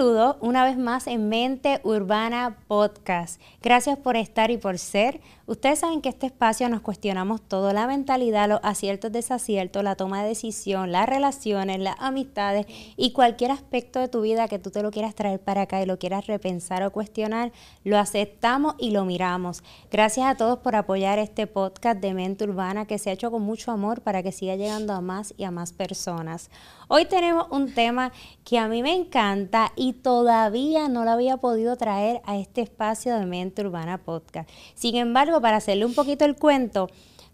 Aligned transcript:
Saludos 0.00 0.36
una 0.40 0.64
vez 0.64 0.78
más 0.78 1.06
en 1.06 1.28
Mente 1.28 1.82
Urbana 1.84 2.56
Podcast. 2.68 3.38
Gracias 3.60 3.98
por 3.98 4.16
estar 4.16 4.50
y 4.50 4.56
por 4.56 4.78
ser. 4.78 5.20
Ustedes 5.44 5.80
saben 5.80 6.00
que 6.00 6.08
este 6.08 6.26
espacio 6.26 6.68
nos 6.70 6.80
cuestionamos 6.80 7.42
todo, 7.42 7.72
la 7.74 7.86
mentalidad, 7.86 8.48
los 8.48 8.60
aciertos, 8.62 9.12
desaciertos, 9.12 9.84
la 9.84 9.96
toma 9.96 10.22
de 10.22 10.28
decisión, 10.28 10.90
las 10.90 11.06
relaciones, 11.06 11.80
las 11.80 11.96
amistades 11.98 12.66
y 12.96 13.12
cualquier 13.12 13.50
aspecto 13.50 13.98
de 13.98 14.08
tu 14.08 14.22
vida 14.22 14.48
que 14.48 14.58
tú 14.58 14.70
te 14.70 14.82
lo 14.82 14.90
quieras 14.90 15.14
traer 15.14 15.38
para 15.38 15.62
acá 15.62 15.82
y 15.82 15.86
lo 15.86 15.98
quieras 15.98 16.28
repensar 16.28 16.82
o 16.82 16.92
cuestionar, 16.92 17.52
lo 17.84 17.98
aceptamos 17.98 18.76
y 18.78 18.92
lo 18.92 19.04
miramos. 19.04 19.62
Gracias 19.90 20.24
a 20.24 20.36
todos 20.36 20.60
por 20.60 20.76
apoyar 20.76 21.18
este 21.18 21.46
podcast 21.46 22.00
de 22.00 22.14
Mente 22.14 22.44
Urbana 22.44 22.86
que 22.86 22.98
se 22.98 23.10
ha 23.10 23.12
hecho 23.12 23.30
con 23.30 23.42
mucho 23.42 23.70
amor 23.70 24.00
para 24.00 24.22
que 24.22 24.32
siga 24.32 24.56
llegando 24.56 24.94
a 24.94 25.02
más 25.02 25.34
y 25.36 25.44
a 25.44 25.50
más 25.50 25.74
personas. 25.74 26.48
Hoy 26.86 27.04
tenemos 27.04 27.48
un 27.50 27.74
tema 27.74 28.12
que 28.44 28.58
a 28.58 28.68
mí 28.68 28.82
me 28.82 28.94
encanta 28.94 29.72
y 29.76 29.89
todavía 29.92 30.88
no 30.88 31.04
lo 31.04 31.10
había 31.10 31.36
podido 31.36 31.76
traer 31.76 32.20
a 32.24 32.36
este 32.36 32.60
espacio 32.62 33.16
de 33.18 33.26
Mente 33.26 33.62
Urbana 33.62 33.98
Podcast. 33.98 34.48
Sin 34.74 34.96
embargo, 34.96 35.40
para 35.40 35.56
hacerle 35.56 35.84
un 35.84 35.94
poquito 35.94 36.24
el 36.24 36.36
cuento, 36.36 36.88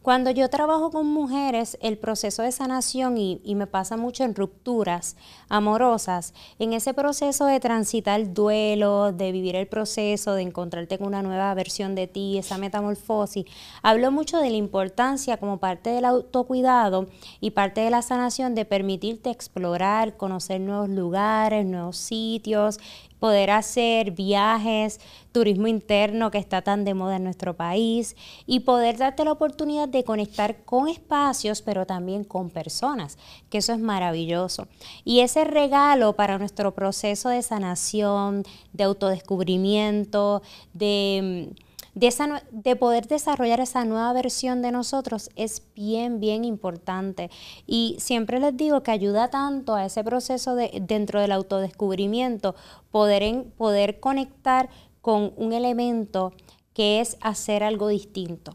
cuando 0.07 0.31
yo 0.31 0.49
trabajo 0.49 0.93
con 0.93 1.09
mujeres, 1.09 1.77
el 1.81 1.99
proceso 1.99 2.45
de 2.45 2.53
sanación, 2.53 3.19
y, 3.19 3.41
me 3.57 3.67
pasa 3.67 3.97
mucho 3.97 4.23
en 4.23 4.37
rupturas 4.37 5.17
amorosas, 5.49 6.33
en 6.61 6.75
ese 6.75 6.95
proceso 6.95 7.45
de 7.45 7.59
transitar 7.59 8.21
el 8.21 8.33
duelo, 8.33 9.11
de 9.11 9.33
vivir 9.33 9.57
el 9.57 9.67
proceso, 9.67 10.35
de 10.35 10.43
encontrarte 10.43 10.97
con 10.99 11.09
una 11.09 11.25
nueva 11.25 11.53
versión 11.55 11.97
de 11.97 12.07
ti, 12.07 12.39
esa 12.39 12.57
metamorfosis, 12.57 13.47
hablo 13.83 14.13
mucho 14.13 14.39
de 14.39 14.51
la 14.51 14.57
importancia 14.57 15.39
como 15.39 15.59
parte 15.59 15.91
del 15.91 16.05
autocuidado 16.05 17.09
y 17.41 17.51
parte 17.51 17.81
de 17.81 17.91
la 17.91 18.01
sanación 18.01 18.55
de 18.55 18.65
permitirte 18.65 19.31
explorar, 19.31 20.17
conocer 20.17 20.61
nuevos 20.61 20.89
lugares, 20.89 21.67
nuevos 21.67 21.97
sitios, 21.97 22.79
poder 23.19 23.51
hacer 23.51 24.13
viajes, 24.13 25.01
turismo 25.33 25.67
interno 25.67 26.31
que 26.31 26.39
está 26.39 26.63
tan 26.63 26.85
de 26.85 26.95
moda 26.95 27.17
en 27.17 27.25
nuestro 27.25 27.55
país 27.55 28.17
y 28.47 28.61
poder 28.61 28.97
darte 28.97 29.25
la 29.25 29.33
oportunidad 29.33 29.89
de 29.89 30.05
conectar 30.05 30.65
con 30.65 30.89
espacios, 30.89 31.63
pero 31.63 31.87
también 31.87 32.25
con 32.25 32.51
personas, 32.51 33.19
que 33.51 33.59
eso 33.59 33.73
es 33.73 33.79
maravilloso. 33.79 34.69
Y 35.05 35.21
ese 35.21 35.45
regalo 35.45 36.15
para 36.15 36.39
nuestro 36.39 36.75
proceso 36.75 37.29
de 37.29 37.43
sanación, 37.43 38.45
de 38.73 38.85
autodescubrimiento, 38.85 40.43
de 40.73 41.51
de, 41.97 42.09
esa, 42.09 42.43
de 42.53 42.77
poder 42.77 43.09
desarrollar 43.09 43.59
esa 43.59 43.85
nueva 43.85 44.13
versión 44.13 44.61
de 44.61 44.71
nosotros 44.71 45.31
es 45.35 45.63
bien, 45.75 46.21
bien 46.21 46.45
importante. 46.45 47.31
Y 47.67 47.97
siempre 47.99 48.39
les 48.39 48.57
digo 48.57 48.83
que 48.83 48.91
ayuda 48.91 49.31
tanto 49.31 49.75
a 49.75 49.87
ese 49.87 50.05
proceso 50.05 50.55
de, 50.55 50.79
dentro 50.83 51.21
del 51.21 51.33
autodescubrimiento, 51.33 52.55
poder, 52.91 53.23
en, 53.23 53.51
poder 53.51 53.99
conectar 53.99 54.69
con 55.01 55.33
un 55.37 55.55
elemento 55.55 56.35
que 56.75 57.01
es 57.01 57.17
hacer 57.23 57.65
algo 57.65 57.89
distinto. 57.89 58.53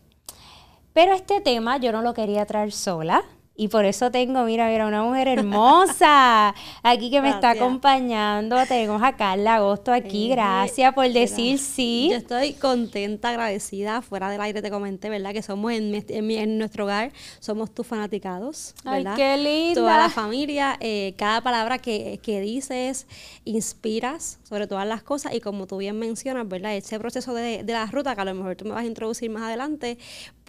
Pero 0.94 1.14
este 1.14 1.42
tema 1.42 1.78
yo 1.78 1.92
no 1.92 2.03
lo 2.03 2.14
quería 2.14 2.45
traer 2.45 2.72
sola, 2.72 3.23
y 3.53 3.67
por 3.67 3.85
eso 3.85 4.09
tengo, 4.09 4.44
mira, 4.45 4.69
mira, 4.69 4.88
una 4.88 5.03
mujer 5.03 5.27
hermosa 5.27 6.55
aquí 6.83 7.11
que 7.11 7.21
me 7.21 7.30
está 7.30 7.52
acompañando. 7.52 8.55
Tenemos 8.66 9.03
a 9.03 9.16
Carla 9.17 9.55
Agosto 9.55 9.91
aquí. 9.91 10.30
Gracias 10.30 10.94
por 10.94 11.07
decir 11.11 11.59
sí. 11.59 12.07
Yo 12.09 12.17
estoy 12.17 12.53
contenta, 12.53 13.29
agradecida. 13.29 14.01
Fuera 14.01 14.29
del 14.29 14.39
aire 14.41 14.62
te 14.62 14.72
comenté, 14.72 15.09
¿verdad? 15.09 15.34
Que 15.34 15.44
somos 15.44 15.73
en, 15.73 15.94
en, 15.94 16.57
nuestro 16.57 16.85
hogar, 16.85 17.12
somos 17.39 17.72
tus 17.72 17.85
fanaticados. 17.85 18.73
¿verdad? 18.85 19.13
Ay, 19.16 19.17
qué 19.17 19.38
linda. 19.38 19.81
Toda 19.81 19.97
la 19.97 20.09
familia, 20.09 20.78
eh, 20.79 21.13
cada 21.18 21.41
palabra 21.41 21.78
que, 21.78 22.19
que 22.23 22.39
dices, 22.39 23.06
inspiras 23.44 24.39
sobre 24.47 24.66
todas 24.66 24.88
las 24.88 25.03
cosas. 25.03 25.35
Y 25.35 25.41
como 25.41 25.68
tú 25.68 25.78
bien 25.78 26.00
mencionas, 26.00 26.47
¿verdad? 26.47 26.75
Ese 26.75 26.97
proceso 27.00 27.33
de, 27.33 27.63
de 27.63 27.73
la 27.73 27.85
ruta, 27.85 28.16
que 28.16 28.22
a 28.22 28.25
lo 28.25 28.33
mejor 28.33 28.56
tú 28.56 28.66
me 28.66 28.72
vas 28.72 28.85
a 28.85 28.88
introducir 28.88 29.29
más 29.29 29.44
adelante, 29.44 29.97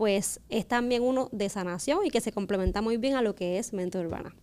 pues 0.02 0.40
es 0.48 0.66
también 0.66 1.00
uno 1.04 1.28
de 1.30 1.48
sanación 1.48 2.04
y 2.04 2.10
que 2.10 2.20
se 2.20 2.32
complementa 2.32 2.82
muy 2.82 2.96
bien 2.96 3.14
a 3.14 3.22
lo 3.22 3.36
que 3.36 3.60
es 3.60 3.72
mente 3.72 4.00
urbana. 4.00 4.34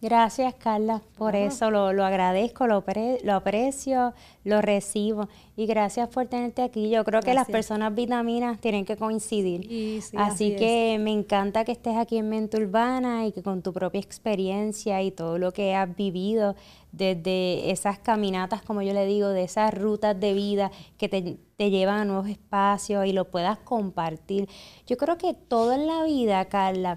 Gracias, 0.00 0.54
Carla, 0.54 1.02
por 1.18 1.34
eso 1.34 1.72
lo, 1.72 1.92
lo 1.92 2.04
agradezco, 2.04 2.68
lo, 2.68 2.84
lo, 3.24 3.32
aprecio, 3.34 4.14
lo 4.44 4.62
recibo. 4.62 5.28
Y 5.56 5.66
gracias 5.66 6.08
por 6.08 6.26
tenerte 6.26 6.62
aquí. 6.62 6.88
Yo 6.88 7.04
creo 7.04 7.20
que 7.20 7.34
las 7.34 7.48
personas 7.48 7.92
vitaminas 7.96 8.60
tienen 8.60 8.84
que 8.84 8.96
coincidir. 8.96 10.00
así, 10.16 10.54
que 10.54 10.98
me 11.00 11.10
encanta 11.10 11.64
que 11.64 11.72
estés 11.72 11.96
aquí 11.96 12.18
en 12.18 12.28
Mente 12.28 12.58
Urbana 12.58 13.26
y 13.26 13.32
que 13.32 13.42
con 13.42 13.60
tu 13.60 13.72
propia 13.72 14.00
experiencia 14.00 15.02
y 15.02 15.10
todo 15.10 15.36
lo 15.36 15.50
que 15.50 15.74
has 15.74 15.96
vivido 15.96 16.54
desde 16.92 17.70
esas 17.70 17.98
caminatas, 17.98 18.62
como 18.62 18.82
yo 18.82 18.92
le 18.92 19.06
digo, 19.06 19.28
de 19.28 19.44
esas 19.44 19.74
rutas 19.74 20.18
de 20.18 20.34
vida 20.34 20.70
que 20.98 21.08
te, 21.08 21.38
te 21.56 21.70
llevan 21.70 22.00
a 22.00 22.04
nuevos 22.04 22.28
espacios 22.28 23.06
y 23.06 23.12
lo 23.12 23.30
puedas 23.30 23.58
compartir. 23.58 24.48
Yo 24.86 24.96
creo 24.96 25.18
que 25.18 25.34
todo 25.34 25.72
en 25.72 25.86
la 25.86 26.04
vida, 26.04 26.44
Carla, 26.46 26.96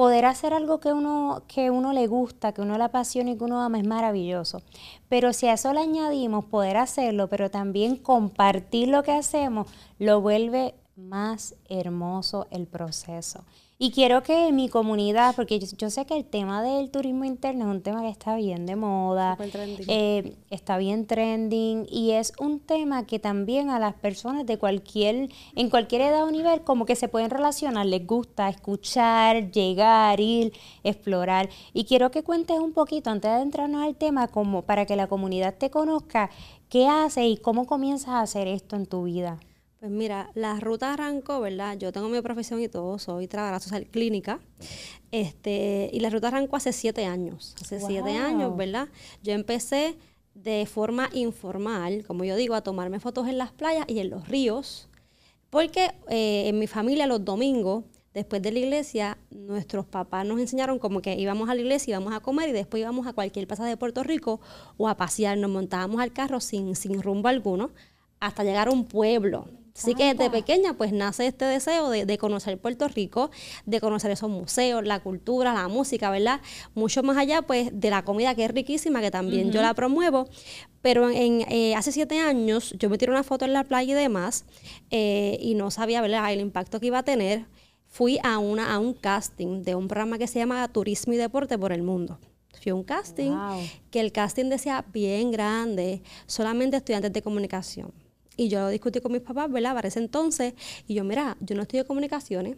poder 0.00 0.24
hacer 0.24 0.54
algo 0.54 0.80
que 0.80 0.94
uno, 0.94 1.42
que 1.46 1.70
uno 1.70 1.92
le 1.92 2.06
gusta, 2.06 2.52
que 2.52 2.62
uno 2.62 2.78
le 2.78 2.84
apasiona 2.84 3.32
y 3.32 3.36
que 3.36 3.44
uno 3.44 3.60
ama 3.60 3.78
es 3.78 3.86
maravilloso. 3.86 4.62
Pero 5.10 5.34
si 5.34 5.46
a 5.46 5.52
eso 5.52 5.74
le 5.74 5.80
añadimos 5.80 6.46
poder 6.46 6.78
hacerlo, 6.78 7.28
pero 7.28 7.50
también 7.50 7.96
compartir 7.96 8.88
lo 8.88 9.02
que 9.02 9.12
hacemos, 9.12 9.68
lo 9.98 10.22
vuelve 10.22 10.74
más 10.96 11.54
hermoso 11.68 12.46
el 12.50 12.66
proceso. 12.66 13.44
Y 13.82 13.92
quiero 13.92 14.22
que 14.22 14.52
mi 14.52 14.68
comunidad, 14.68 15.34
porque 15.34 15.58
yo, 15.58 15.88
sé 15.88 16.04
que 16.04 16.14
el 16.14 16.26
tema 16.26 16.62
del 16.62 16.90
turismo 16.90 17.24
interno 17.24 17.64
es 17.64 17.70
un 17.70 17.80
tema 17.80 18.02
que 18.02 18.10
está 18.10 18.36
bien 18.36 18.66
de 18.66 18.76
moda, 18.76 19.38
eh, 19.88 20.36
está 20.50 20.76
bien 20.76 21.06
trending 21.06 21.86
y 21.90 22.10
es 22.10 22.34
un 22.38 22.60
tema 22.60 23.06
que 23.06 23.18
también 23.18 23.70
a 23.70 23.78
las 23.78 23.94
personas 23.94 24.44
de 24.44 24.58
cualquier, 24.58 25.30
en 25.56 25.70
cualquier 25.70 26.02
edad 26.02 26.24
o 26.24 26.30
nivel, 26.30 26.60
como 26.60 26.84
que 26.84 26.94
se 26.94 27.08
pueden 27.08 27.30
relacionar, 27.30 27.86
les 27.86 28.06
gusta 28.06 28.50
escuchar, 28.50 29.50
llegar, 29.50 30.20
ir, 30.20 30.52
explorar. 30.84 31.48
Y 31.72 31.84
quiero 31.84 32.10
que 32.10 32.22
cuentes 32.22 32.58
un 32.58 32.74
poquito, 32.74 33.08
antes 33.08 33.30
de 33.30 33.40
entrarnos 33.40 33.82
al 33.82 33.96
tema, 33.96 34.28
como 34.28 34.60
para 34.60 34.84
que 34.84 34.94
la 34.94 35.06
comunidad 35.06 35.54
te 35.54 35.70
conozca, 35.70 36.28
qué 36.68 36.86
hace 36.86 37.26
y 37.26 37.38
cómo 37.38 37.64
comienzas 37.64 38.10
a 38.10 38.20
hacer 38.20 38.46
esto 38.46 38.76
en 38.76 38.84
tu 38.84 39.04
vida. 39.04 39.40
Pues 39.80 39.90
mira, 39.90 40.30
la 40.34 40.60
ruta 40.60 40.92
arrancó, 40.92 41.40
¿verdad? 41.40 41.78
Yo 41.78 41.90
tengo 41.90 42.10
mi 42.10 42.20
profesión 42.20 42.60
y 42.60 42.68
todo, 42.68 42.98
soy 42.98 43.26
trabajadora 43.26 43.60
social 43.60 43.86
clínica. 43.86 44.38
Este, 45.10 45.88
y 45.90 46.00
la 46.00 46.10
ruta 46.10 46.28
arrancó 46.28 46.56
hace 46.56 46.74
siete 46.74 47.06
años. 47.06 47.56
Hace 47.62 47.80
siete 47.80 48.10
años, 48.10 48.54
¿verdad? 48.58 48.88
Yo 49.22 49.32
empecé 49.32 49.96
de 50.34 50.66
forma 50.66 51.08
informal, 51.14 52.04
como 52.06 52.24
yo 52.24 52.36
digo, 52.36 52.54
a 52.54 52.60
tomarme 52.60 53.00
fotos 53.00 53.26
en 53.26 53.38
las 53.38 53.52
playas 53.52 53.86
y 53.88 54.00
en 54.00 54.10
los 54.10 54.28
ríos. 54.28 54.86
Porque 55.48 55.90
eh, 56.10 56.48
en 56.48 56.58
mi 56.58 56.66
familia 56.66 57.06
los 57.06 57.24
domingos, 57.24 57.84
después 58.12 58.42
de 58.42 58.52
la 58.52 58.58
iglesia, 58.58 59.16
nuestros 59.30 59.86
papás 59.86 60.26
nos 60.26 60.38
enseñaron 60.40 60.78
como 60.78 61.00
que 61.00 61.14
íbamos 61.14 61.48
a 61.48 61.54
la 61.54 61.60
iglesia, 61.62 61.92
íbamos 61.92 62.12
a 62.12 62.20
comer 62.20 62.50
y 62.50 62.52
después 62.52 62.82
íbamos 62.82 63.06
a 63.06 63.14
cualquier 63.14 63.46
plaza 63.46 63.64
de 63.64 63.78
Puerto 63.78 64.02
Rico 64.02 64.42
o 64.76 64.90
a 64.90 64.98
pasear. 64.98 65.38
Nos 65.38 65.50
montábamos 65.50 66.02
al 66.02 66.12
carro 66.12 66.38
sin, 66.38 66.76
sin 66.76 67.00
rumbo 67.00 67.28
alguno 67.28 67.70
hasta 68.20 68.44
llegar 68.44 68.68
a 68.68 68.72
un 68.72 68.84
pueblo. 68.84 69.48
Así 69.80 69.94
que 69.94 70.12
desde 70.12 70.28
pequeña 70.28 70.74
pues 70.74 70.92
nace 70.92 71.26
este 71.26 71.46
deseo 71.46 71.88
de, 71.88 72.18
conocer 72.18 72.58
Puerto 72.58 72.86
Rico, 72.86 73.30
de 73.64 73.80
conocer 73.80 74.10
esos 74.10 74.28
museos, 74.28 74.84
la 74.84 75.00
cultura, 75.00 75.54
la 75.54 75.68
música, 75.68 76.10
¿verdad? 76.10 76.42
Mucho 76.74 77.02
más 77.02 77.16
allá 77.16 77.40
pues 77.40 77.70
de 77.72 77.88
la 77.88 78.04
comida 78.04 78.34
que 78.34 78.44
es 78.44 78.50
riquísima, 78.50 79.00
que 79.00 79.10
también 79.10 79.52
yo 79.52 79.62
la 79.62 79.72
promuevo. 79.72 80.28
Pero 80.82 81.08
en, 81.08 81.46
eh, 81.50 81.74
hace 81.76 81.92
siete 81.92 82.18
años 82.18 82.74
yo 82.78 82.90
me 82.90 82.98
tiré 82.98 83.10
una 83.10 83.22
foto 83.22 83.46
en 83.46 83.54
la 83.54 83.64
playa 83.64 83.92
y 83.92 83.94
demás 83.94 84.44
eh, 84.90 85.38
y 85.40 85.54
no 85.54 85.70
sabía 85.70 86.02
¿verdad? 86.02 86.30
el 86.30 86.40
impacto 86.40 86.78
que 86.78 86.88
iba 86.88 86.98
a 86.98 87.02
tener. 87.02 87.46
Fui 87.86 88.18
a, 88.22 88.36
una, 88.36 88.74
a 88.74 88.78
un 88.78 88.92
casting 88.92 89.62
de 89.62 89.76
un 89.76 89.88
programa 89.88 90.18
que 90.18 90.26
se 90.26 90.38
llama 90.38 90.68
Turismo 90.68 91.14
y 91.14 91.16
Deporte 91.16 91.56
por 91.56 91.72
el 91.72 91.82
Mundo. 91.82 92.18
Fui 92.62 92.70
a 92.70 92.74
un 92.74 92.84
casting 92.84 93.32
que 93.90 94.00
el 94.00 94.12
casting 94.12 94.50
decía 94.50 94.84
bien 94.92 95.30
grande, 95.30 96.02
solamente 96.26 96.76
estudiantes 96.76 97.14
de 97.14 97.22
comunicación 97.22 97.92
y 98.40 98.48
yo 98.48 98.60
lo 98.60 98.68
discutí 98.70 99.00
con 99.00 99.12
mis 99.12 99.20
papás, 99.20 99.52
¿verdad? 99.52 99.74
Para 99.74 99.88
ese 99.88 99.98
entonces. 99.98 100.54
Y 100.88 100.94
yo, 100.94 101.04
mira, 101.04 101.36
yo 101.40 101.54
no 101.54 101.62
estudio 101.62 101.86
comunicaciones, 101.86 102.56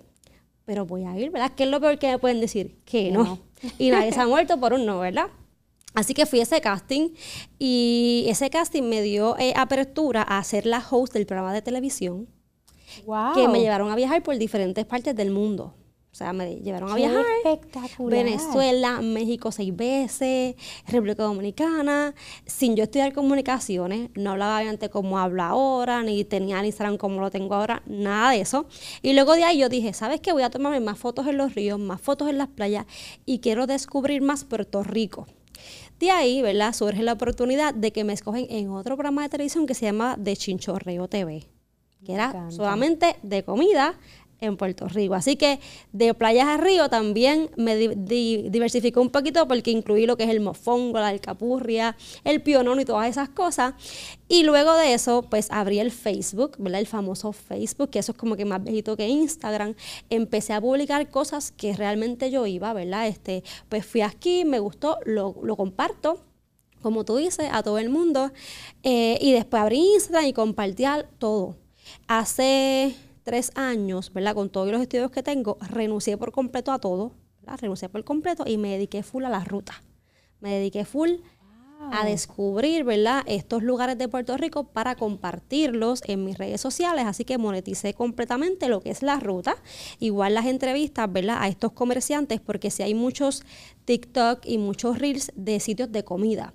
pero 0.65 0.87
voy 0.87 1.03
a 1.03 1.19
ir, 1.19 1.31
¿verdad? 1.31 1.51
¿Qué 1.57 1.65
es 1.65 1.71
lo 1.71 1.81
peor 1.81 1.99
que 1.99 2.09
me 2.09 2.19
pueden 2.21 2.41
decir? 2.41 2.79
Que 2.85 3.11
no. 3.11 3.41
Y 3.79 3.91
nadie 3.91 4.13
se 4.13 4.21
ha 4.21 4.27
muerto 4.29 4.61
por 4.61 4.75
un 4.75 4.87
no, 4.87 5.01
¿verdad? 5.01 5.27
Así 5.95 6.15
que 6.15 6.25
fui 6.25 6.39
a 6.39 6.45
ese 6.45 6.61
casting 6.61 7.11
y 7.59 8.27
ese 8.29 8.49
casting 8.49 8.85
me 8.85 9.03
dio 9.03 9.37
eh, 9.39 9.55
apertura 9.57 10.23
a 10.23 10.43
ser 10.45 10.67
la 10.67 10.85
host 10.89 11.15
del 11.15 11.27
programa 11.27 11.53
de 11.53 11.63
televisión. 11.63 12.29
Wow. 13.05 13.35
Que 13.35 13.49
me 13.49 13.61
llevaron 13.61 13.91
a 13.91 13.97
viajar 13.97 14.23
por 14.23 14.39
diferentes 14.39 14.87
partes 14.87 15.17
del 15.17 15.33
mundo. 15.33 15.75
O 16.13 16.15
sea, 16.15 16.35
me 16.35 16.57
llevaron 16.57 16.93
a 16.93 16.95
viajar. 16.95 17.25
Espectacular. 17.43 18.25
Venezuela, 18.25 19.01
México 19.01 19.51
seis 19.51 19.75
veces, 19.75 20.57
República 20.87 21.23
Dominicana. 21.23 22.15
Sin 22.45 22.77
yo 22.77 22.85
estudiar 22.85 23.15
comunicaciones, 23.15 24.11
no 24.15 24.33
hablaba 24.33 24.59
antes 24.59 24.91
como 24.91 25.19
hablo 25.19 25.43
ahora, 25.43 26.03
ni 26.03 26.23
tenía 26.25 26.61
el 26.61 26.67
Instagram 26.67 26.99
como 26.99 27.19
lo 27.23 27.31
tengo 27.31 27.55
ahora, 27.55 27.83
nada 27.87 28.33
de 28.33 28.43
eso. 28.43 28.67
Y 29.01 29.15
luego 29.15 29.33
de 29.37 29.45
ahí 29.45 29.59
yo 29.59 29.71
dije, 29.71 29.95
¿sabes 29.95 30.21
qué? 30.21 30.33
Voy 30.33 30.43
a 30.43 30.51
tomarme 30.51 30.81
más 30.81 30.99
fotos 30.99 31.27
en 31.29 31.39
los 31.39 31.55
ríos, 31.55 31.81
más 31.81 32.03
fotos 32.03 32.29
en 32.29 32.37
las 32.37 32.49
playas 32.49 32.85
y 33.25 33.39
quiero 33.39 33.67
descubrir 33.67 34.21
más 34.21 34.45
Puerto 34.45 34.83
Rico. 34.83 35.27
De 35.99 36.11
ahí, 36.11 36.43
¿verdad? 36.43 36.75
Surge 36.75 37.03
la 37.03 37.15
oportunidad 37.15 37.73
de 37.73 37.91
que 37.91 38.05
me 38.05 38.13
escogen 38.13 38.47
en 38.51 38.69
otro 38.69 38.97
programa 38.97 39.23
de 39.23 39.31
televisión 39.31 39.67
que 39.67 39.73
se 39.73 39.87
llama 39.87 40.17
De 40.19 40.37
Chinchorreo 40.37 41.09
TV, 41.09 41.47
que 42.05 42.13
era 42.13 42.51
solamente 42.51 43.17
de 43.23 43.45
comida 43.45 43.99
en 44.43 44.57
Puerto 44.57 44.89
Rico. 44.89 45.15
Así 45.15 45.37
que 45.37 45.61
de 45.93 46.13
playas 46.13 46.49
a 46.49 46.57
río 46.59 46.89
también 46.89 47.51
me 47.57 47.77
diversificó 47.77 49.01
un 49.01 49.11
poquito 49.11 49.49
porque 49.49 49.71
incluí 49.71 50.05
lo 50.05 50.17
que 50.17 50.25
es 50.25 50.31
el 50.31 50.41
mofongo, 50.41 50.99
la 50.99 51.09
alcapurria, 51.09 51.97
el 52.25 52.43
pionón 52.43 52.81
y 52.81 52.85
todas 52.85 53.09
esas 53.09 53.29
cosas. 53.31 53.75
Y 54.29 54.45
luego 54.45 54.75
de 54.75 54.95
eso, 54.95 55.23
pues 55.29 55.51
abrí 55.51 55.79
el 55.79 55.91
Facebook, 55.91 56.57
¿verdad? 56.59 56.81
El 56.81 56.87
famoso 56.87 57.33
Facebook, 57.33 57.91
que 57.91 57.99
eso 57.99 58.13
es 58.13 58.19
como 58.19 58.37
que 58.37 58.45
más 58.45 58.63
viejito 58.63 58.97
que 58.97 59.07
Instagram. 59.09 59.75
Empecé 60.11 60.55
a 60.55 60.61
publicar 60.61 61.09
cosas 61.11 61.53
que 61.53 61.75
realmente 61.75 62.31
yo 62.31 62.47
iba, 62.47 62.73
¿verdad? 62.73 63.07
Este, 63.07 63.45
pues 63.69 63.87
fui 63.87 64.01
aquí, 64.01 64.45
me 64.45 64.59
gustó, 64.59 64.99
lo, 65.05 65.35
comparto 65.57 66.21
como 66.81 67.05
tú 67.05 67.17
dices, 67.17 67.49
a 67.53 67.63
todo 67.63 67.79
el 67.79 67.91
mundo. 67.91 68.33
Eh, 68.83 69.17
y 69.21 69.33
después 69.33 69.63
abrí 69.63 69.79
Instagram 69.95 70.27
y 70.27 70.33
compartía 70.33 71.07
todo. 71.19 71.57
Hace 72.09 72.97
tres 73.23 73.53
años, 73.55 74.13
¿verdad? 74.13 74.35
Con 74.35 74.51
todos 74.51 74.71
los 74.71 74.81
estudios 74.81 75.11
que 75.11 75.23
tengo, 75.23 75.59
renuncié 75.61 76.17
por 76.17 76.33
completo 76.33 76.73
a 76.73 76.79
todo, 76.79 77.13
¿verdad? 77.41 77.59
Renuncié 77.61 77.89
por 77.89 78.05
completo 78.05 78.45
y 78.47 78.59
me 78.59 78.71
dediqué 78.71 79.03
full 79.03 79.25
a 79.25 79.29
la 79.29 79.45
ruta. 79.45 79.83
Me 80.41 80.55
dediqué 80.55 80.85
full 80.85 81.11
a 81.91 82.05
descubrir, 82.05 82.85
¿verdad? 82.85 83.23
Estos 83.27 83.63
lugares 83.63 83.99
de 83.99 84.09
Puerto 84.09 84.37
Rico 84.37 84.65
para 84.65 84.95
compartirlos 84.95 86.01
en 86.07 86.25
mis 86.25 86.39
redes 86.39 86.61
sociales, 86.61 87.07
así 87.07 87.25
que 87.25 87.39
moneticé 87.39 87.95
completamente 87.95 88.69
lo 88.69 88.81
que 88.81 88.91
es 88.91 89.03
la 89.03 89.19
ruta. 89.19 89.57
Igual 89.99 90.35
las 90.35 90.47
entrevistas, 90.47 91.13
¿verdad? 91.13 91.39
A 91.41 91.49
estos 91.49 91.73
comerciantes, 91.73 92.41
porque 92.41 92.71
si 92.71 92.83
hay 92.83 92.95
muchos 92.95 93.43
TikTok 93.85 94.47
y 94.47 94.59
muchos 94.59 94.99
reels 94.99 95.33
de 95.35 95.59
sitios 95.59 95.91
de 95.91 96.05
comida 96.05 96.55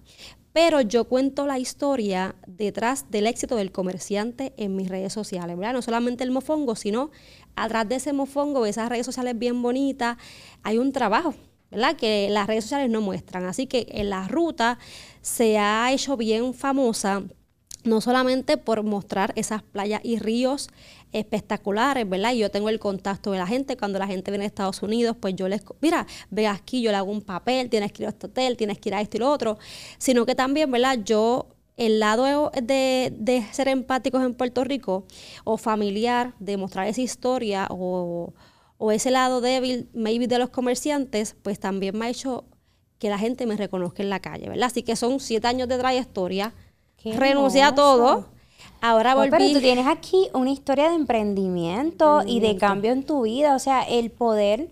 pero 0.57 0.81
yo 0.81 1.03
cuento 1.03 1.45
la 1.45 1.59
historia 1.59 2.33
detrás 2.47 3.11
del 3.11 3.27
éxito 3.27 3.57
del 3.57 3.71
comerciante 3.71 4.53
en 4.57 4.75
mis 4.75 4.89
redes 4.89 5.13
sociales, 5.13 5.55
¿verdad? 5.55 5.73
No 5.73 5.83
solamente 5.83 6.23
el 6.23 6.31
mofongo, 6.31 6.75
sino 6.75 7.11
atrás 7.55 7.87
de 7.87 7.97
ese 7.97 8.11
mofongo, 8.11 8.65
esas 8.65 8.89
redes 8.89 9.05
sociales 9.05 9.37
bien 9.37 9.61
bonitas, 9.61 10.17
hay 10.63 10.79
un 10.79 10.91
trabajo, 10.91 11.35
¿verdad? 11.69 11.95
Que 11.95 12.29
las 12.31 12.47
redes 12.47 12.63
sociales 12.63 12.89
no 12.89 13.01
muestran. 13.01 13.45
Así 13.45 13.67
que 13.67 13.85
en 13.91 14.09
la 14.09 14.27
ruta 14.27 14.79
se 15.21 15.59
ha 15.59 15.91
hecho 15.91 16.17
bien 16.17 16.55
famosa 16.55 17.21
no 17.87 18.01
solamente 18.01 18.57
por 18.57 18.83
mostrar 18.83 19.33
esas 19.35 19.63
playas 19.63 20.01
y 20.03 20.19
ríos 20.19 20.69
espectaculares, 21.11 22.07
¿verdad? 22.07 22.33
Y 22.33 22.39
yo 22.39 22.51
tengo 22.51 22.69
el 22.69 22.79
contacto 22.79 23.31
de 23.31 23.39
la 23.39 23.47
gente, 23.47 23.77
cuando 23.77 23.99
la 23.99 24.07
gente 24.07 24.31
viene 24.31 24.43
a 24.45 24.47
Estados 24.47 24.81
Unidos, 24.83 25.15
pues 25.19 25.35
yo 25.35 25.47
les, 25.47 25.63
mira, 25.81 26.05
ve 26.29 26.47
aquí, 26.47 26.81
yo 26.81 26.91
le 26.91 26.97
hago 26.97 27.11
un 27.11 27.21
papel, 27.21 27.69
tienes 27.69 27.91
que 27.91 28.03
ir 28.03 28.07
a 28.07 28.09
este 28.09 28.27
hotel, 28.27 28.57
tienes 28.57 28.79
que 28.79 28.89
ir 28.89 28.95
a 28.95 29.01
esto 29.01 29.17
y 29.17 29.19
lo 29.21 29.31
otro, 29.31 29.57
sino 29.97 30.25
que 30.25 30.35
también, 30.35 30.69
¿verdad? 30.69 30.99
Yo 31.03 31.47
el 31.77 31.99
lado 31.99 32.51
de, 32.61 33.13
de, 33.15 33.43
ser 33.51 33.67
empáticos 33.67 34.23
en 34.23 34.33
Puerto 34.33 34.63
Rico 34.63 35.05
o 35.43 35.57
familiar, 35.57 36.33
de 36.39 36.57
mostrar 36.57 36.87
esa 36.87 37.01
historia 37.01 37.67
o, 37.69 38.33
o, 38.77 38.91
ese 38.91 39.11
lado 39.11 39.41
débil, 39.41 39.87
maybe 39.93 40.27
de 40.27 40.39
los 40.39 40.49
comerciantes, 40.49 41.35
pues 41.43 41.59
también 41.59 41.97
me 41.97 42.07
ha 42.07 42.09
hecho 42.09 42.45
que 42.97 43.09
la 43.09 43.19
gente 43.19 43.45
me 43.45 43.55
reconozca 43.55 44.01
en 44.01 44.09
la 44.09 44.19
calle, 44.19 44.49
¿verdad? 44.49 44.65
Así 44.65 44.81
que 44.81 44.95
son 44.95 45.19
siete 45.19 45.47
años 45.47 45.67
de 45.67 45.77
trayectoria 45.77 46.53
renuncié 47.03 47.63
a 47.63 47.75
todo. 47.75 48.25
Ahora 48.81 49.15
volví. 49.15 49.31
pero 49.31 49.51
tú 49.53 49.59
tienes 49.59 49.87
aquí 49.87 50.29
una 50.33 50.51
historia 50.51 50.89
de 50.89 50.95
emprendimiento 50.95 52.21
y 52.25 52.39
de 52.39 52.57
cambio 52.57 52.91
en 52.91 53.03
tu 53.03 53.23
vida. 53.23 53.55
O 53.55 53.59
sea, 53.59 53.83
el 53.83 54.11
poder. 54.11 54.69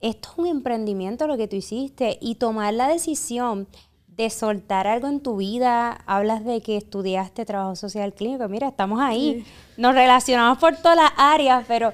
Esto 0.00 0.28
es 0.32 0.38
un 0.38 0.46
emprendimiento 0.46 1.26
lo 1.26 1.38
que 1.38 1.48
tú 1.48 1.56
hiciste 1.56 2.18
y 2.20 2.34
tomar 2.34 2.74
la 2.74 2.88
decisión 2.88 3.66
de 4.06 4.28
soltar 4.30 4.86
algo 4.86 5.08
en 5.08 5.20
tu 5.20 5.36
vida. 5.36 6.02
Hablas 6.06 6.44
de 6.44 6.60
que 6.60 6.76
estudiaste 6.76 7.46
trabajo 7.46 7.74
social 7.74 8.12
clínico. 8.12 8.46
Mira, 8.48 8.68
estamos 8.68 9.00
ahí. 9.00 9.44
Nos 9.78 9.94
relacionamos 9.94 10.58
por 10.58 10.76
todas 10.76 10.96
las 10.96 11.12
áreas, 11.16 11.64
pero 11.66 11.92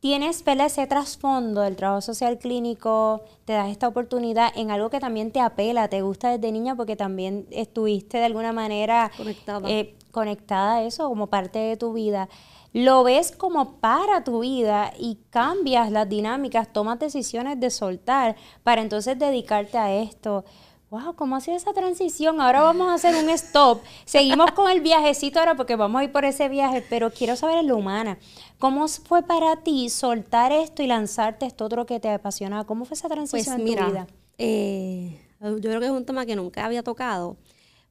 tienes 0.00 0.42
ese 0.46 0.86
trasfondo 0.86 1.60
del 1.60 1.76
trabajo 1.76 2.00
social 2.00 2.38
clínico, 2.38 3.22
te 3.44 3.52
das 3.52 3.70
esta 3.70 3.86
oportunidad 3.86 4.50
en 4.56 4.70
algo 4.70 4.90
que 4.90 4.98
también 4.98 5.30
te 5.30 5.40
apela, 5.40 5.88
te 5.88 6.02
gusta 6.02 6.30
desde 6.30 6.52
niña 6.52 6.74
porque 6.74 6.96
también 6.96 7.46
estuviste 7.50 8.18
de 8.18 8.24
alguna 8.24 8.52
manera 8.52 9.10
conectada, 9.16 9.70
eh, 9.70 9.94
conectada 10.10 10.76
a 10.76 10.82
eso 10.84 11.08
como 11.08 11.28
parte 11.28 11.58
de 11.58 11.76
tu 11.76 11.92
vida. 11.92 12.28
Lo 12.72 13.02
ves 13.02 13.32
como 13.32 13.80
para 13.80 14.22
tu 14.22 14.40
vida 14.40 14.92
y 14.98 15.18
cambias 15.30 15.90
las 15.90 16.08
dinámicas, 16.08 16.72
tomas 16.72 16.98
decisiones 16.98 17.58
de 17.58 17.68
soltar 17.70 18.36
para 18.62 18.80
entonces 18.80 19.18
dedicarte 19.18 19.76
a 19.76 19.92
esto 19.92 20.44
wow, 20.90 21.14
¿cómo 21.14 21.36
ha 21.36 21.40
sido 21.40 21.56
esa 21.56 21.72
transición? 21.72 22.40
Ahora 22.40 22.62
vamos 22.62 22.88
a 22.88 22.94
hacer 22.94 23.14
un 23.14 23.30
stop. 23.30 23.80
Seguimos 24.04 24.50
con 24.52 24.70
el 24.70 24.80
viajecito 24.80 25.38
ahora 25.38 25.54
porque 25.54 25.76
vamos 25.76 26.00
a 26.00 26.04
ir 26.04 26.12
por 26.12 26.24
ese 26.24 26.48
viaje, 26.48 26.84
pero 26.90 27.12
quiero 27.12 27.36
saber 27.36 27.58
en 27.58 27.68
lo 27.68 27.76
humana. 27.76 28.18
¿Cómo 28.58 28.86
fue 28.88 29.22
para 29.22 29.56
ti 29.62 29.88
soltar 29.88 30.50
esto 30.50 30.82
y 30.82 30.88
lanzarte 30.88 31.46
esto 31.46 31.64
otro 31.64 31.86
que 31.86 32.00
te 32.00 32.10
apasiona? 32.10 32.64
¿Cómo 32.64 32.84
fue 32.84 32.96
esa 32.96 33.08
transición 33.08 33.56
pues 33.60 33.68
en 33.68 33.76
tu 33.76 33.90
vida? 33.90 34.06
Eh, 34.36 35.20
yo 35.40 35.60
creo 35.60 35.80
que 35.80 35.86
es 35.86 35.92
un 35.92 36.04
tema 36.04 36.26
que 36.26 36.34
nunca 36.34 36.66
había 36.66 36.82
tocado. 36.82 37.36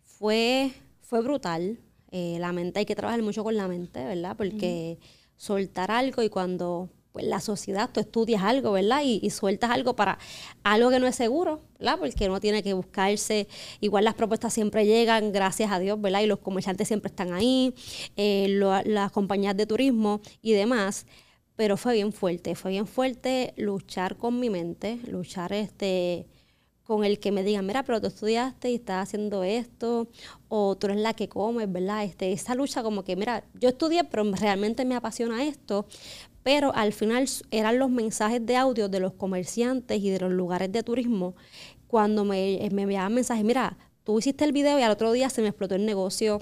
Fue, 0.04 0.74
fue 1.02 1.22
brutal. 1.22 1.80
Eh, 2.12 2.38
la 2.40 2.52
mente, 2.52 2.80
hay 2.80 2.86
que 2.86 2.95
trabajar 2.95 3.22
mucho 3.22 3.44
con 3.44 3.56
la 3.56 3.68
mente, 3.68 4.04
¿verdad? 4.04 4.36
Porque 4.36 5.00
soltar 5.38 5.90
algo 5.90 6.22
y 6.22 6.30
cuando 6.30 6.90
pues 7.11 7.25
la 7.25 7.39
sociedad, 7.39 7.89
tú 7.91 8.00
estudias 8.00 8.44
algo, 8.44 8.71
¿verdad? 8.73 9.01
Y, 9.03 9.29
sueltas 9.29 9.71
algo 9.71 9.95
para 9.95 10.19
algo 10.63 10.89
que 10.89 11.00
no 11.00 11.07
es 11.07 11.15
seguro, 11.15 11.61
¿verdad? 11.79 11.97
Porque 12.00 12.27
uno 12.27 12.39
tiene 12.39 12.63
que 12.63 12.73
buscarse, 12.73 13.47
igual 13.79 14.03
las 14.03 14.13
propuestas 14.13 14.53
siempre 14.53 14.85
llegan, 14.85 15.31
gracias 15.31 15.71
a 15.71 15.79
Dios, 15.79 16.00
¿verdad? 16.00 16.21
Y 16.21 16.27
los 16.27 16.39
comerciantes 16.39 16.88
siempre 16.88 17.09
están 17.09 17.33
ahí, 17.33 17.73
eh, 18.15 18.47
las 18.85 19.11
compañías 19.11 19.57
de 19.57 19.65
turismo 19.65 20.21
y 20.41 20.53
demás, 20.53 21.06
pero 21.56 21.77
fue 21.77 21.94
bien 21.95 22.13
fuerte, 22.13 22.56
fue 22.56 22.71
bien 22.71 22.88
fuerte 22.88 23.53
luchar 23.57 24.17
con 24.17 24.39
mi 24.39 24.50
mente, 24.50 25.00
luchar 25.07 25.53
este 25.53 26.27
con 26.89 27.03
el 27.03 27.19
que 27.19 27.31
me 27.31 27.44
digan, 27.44 27.67
mira, 27.67 27.83
pero 27.83 28.01
tú 28.01 28.07
estudiaste 28.07 28.71
y 28.71 28.75
estás 28.75 29.04
haciendo 29.07 29.44
esto, 29.44 30.07
o 30.47 30.75
tú 30.75 30.87
eres 30.87 30.97
la 30.97 31.13
que 31.13 31.30
comes, 31.30 31.71
¿verdad? 31.71 32.04
Este, 32.04 32.31
esa 32.31 32.56
lucha 32.56 32.81
como 32.81 33.04
que, 33.04 33.16
mira, 33.16 33.44
yo 33.54 33.69
estudié, 33.69 34.06
pero 34.06 34.23
realmente 34.31 34.85
me 34.85 34.95
apasiona 34.95 35.44
esto, 35.44 35.85
pero 36.49 36.73
al 36.73 36.94
final 36.94 37.29
eran 37.51 37.77
los 37.77 37.91
mensajes 37.91 38.44
de 38.44 38.56
audio 38.56 38.89
de 38.89 38.99
los 38.99 39.13
comerciantes 39.13 40.01
y 40.01 40.09
de 40.09 40.19
los 40.19 40.31
lugares 40.31 40.71
de 40.71 40.81
turismo 40.81 41.35
cuando 41.85 42.25
me, 42.25 42.65
eh, 42.65 42.71
me 42.71 42.81
enviaban 42.81 43.13
mensajes, 43.13 43.45
mira, 43.45 43.77
tú 44.03 44.18
hiciste 44.18 44.45
el 44.45 44.51
video 44.51 44.79
y 44.79 44.81
al 44.81 44.89
otro 44.89 45.11
día 45.11 45.29
se 45.29 45.44
me 45.44 45.49
explotó 45.49 45.75
el 45.75 45.85
negocio 45.85 46.41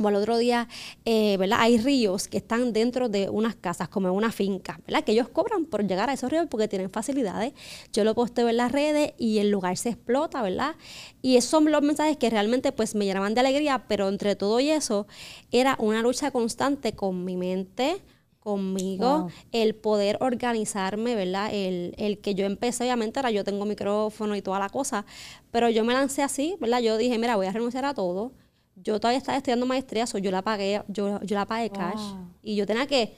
o 0.00 0.06
al 0.06 0.14
otro 0.14 0.38
día, 0.38 0.68
eh, 1.04 1.36
¿verdad? 1.38 1.58
Hay 1.60 1.76
ríos 1.78 2.28
que 2.28 2.36
están 2.36 2.72
dentro 2.72 3.08
de 3.08 3.30
unas 3.30 3.56
casas, 3.56 3.88
como 3.88 4.06
en 4.06 4.14
una 4.14 4.30
finca, 4.30 4.80
¿verdad? 4.86 5.02
Que 5.02 5.10
ellos 5.10 5.28
cobran 5.28 5.64
por 5.64 5.84
llegar 5.88 6.08
a 6.08 6.12
esos 6.12 6.30
ríos 6.30 6.46
porque 6.48 6.68
tienen 6.68 6.88
facilidades. 6.88 7.52
Yo 7.92 8.04
lo 8.04 8.14
posteo 8.14 8.48
en 8.48 8.58
las 8.58 8.70
redes 8.70 9.12
y 9.18 9.38
el 9.38 9.50
lugar 9.50 9.76
se 9.76 9.88
explota, 9.88 10.40
¿verdad? 10.40 10.76
Y 11.20 11.36
esos 11.36 11.50
son 11.50 11.68
los 11.72 11.82
mensajes 11.82 12.16
que 12.16 12.30
realmente 12.30 12.70
pues 12.70 12.94
me 12.94 13.06
llenaban 13.06 13.34
de 13.34 13.40
alegría, 13.40 13.86
pero 13.88 14.08
entre 14.08 14.36
todo 14.36 14.60
y 14.60 14.70
eso 14.70 15.08
era 15.50 15.74
una 15.80 16.00
lucha 16.00 16.30
constante 16.30 16.92
con 16.92 17.24
mi 17.24 17.36
mente, 17.36 18.00
conmigo, 18.42 19.28
el 19.52 19.76
poder 19.76 20.18
organizarme, 20.20 21.14
¿verdad? 21.14 21.50
El, 21.52 21.94
el, 21.96 22.18
que 22.18 22.34
yo 22.34 22.44
empecé, 22.44 22.82
obviamente, 22.82 23.20
ahora 23.20 23.30
yo 23.30 23.44
tengo 23.44 23.64
micrófono 23.64 24.34
y 24.34 24.42
toda 24.42 24.58
la 24.58 24.68
cosa, 24.68 25.06
pero 25.52 25.70
yo 25.70 25.84
me 25.84 25.92
lancé 25.92 26.22
así, 26.22 26.56
¿verdad? 26.58 26.80
Yo 26.80 26.96
dije, 26.96 27.18
mira, 27.18 27.36
voy 27.36 27.46
a 27.46 27.52
renunciar 27.52 27.84
a 27.84 27.94
todo. 27.94 28.32
Yo 28.74 28.98
todavía 28.98 29.18
estaba 29.18 29.38
estudiando 29.38 29.64
maestría, 29.64 30.08
so 30.08 30.18
yo 30.18 30.32
la 30.32 30.42
pagué, 30.42 30.82
yo, 30.88 31.20
yo 31.22 31.36
la 31.36 31.46
pagué 31.46 31.70
cash. 31.70 32.00
Y 32.42 32.56
yo 32.56 32.66
tenía 32.66 32.86
que, 32.88 33.14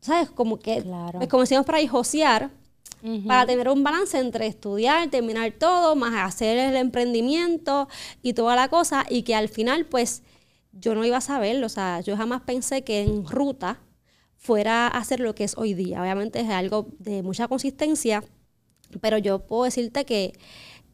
¿sabes? 0.00 0.28
Como 0.28 0.58
que, 0.58 0.82
claro. 0.82 1.20
pues 1.20 1.28
como 1.28 1.64
para 1.64 1.86
josear, 1.86 2.50
para 3.28 3.46
tener 3.46 3.68
un 3.68 3.84
balance 3.84 4.18
entre 4.18 4.48
estudiar, 4.48 5.08
terminar 5.08 5.52
todo, 5.52 5.94
más 5.94 6.14
hacer 6.16 6.58
el 6.58 6.74
emprendimiento 6.74 7.86
y 8.22 8.32
toda 8.32 8.56
la 8.56 8.68
cosa, 8.68 9.04
y 9.08 9.22
que 9.22 9.36
al 9.36 9.48
final, 9.48 9.86
pues, 9.86 10.24
yo 10.72 10.96
no 10.96 11.04
iba 11.04 11.18
a 11.18 11.20
saberlo, 11.20 11.66
o 11.66 11.68
sea, 11.68 12.00
yo 12.00 12.16
jamás 12.16 12.40
pensé 12.40 12.82
que 12.82 13.02
en 13.02 13.24
ruta, 13.24 13.78
fuera 14.44 14.86
a 14.88 14.98
hacer 14.98 15.20
lo 15.20 15.34
que 15.34 15.44
es 15.44 15.56
hoy 15.56 15.72
día. 15.72 16.02
Obviamente 16.02 16.38
es 16.38 16.50
algo 16.50 16.88
de 16.98 17.22
mucha 17.22 17.48
consistencia, 17.48 18.22
pero 19.00 19.16
yo 19.16 19.38
puedo 19.38 19.64
decirte 19.64 20.04
que, 20.04 20.34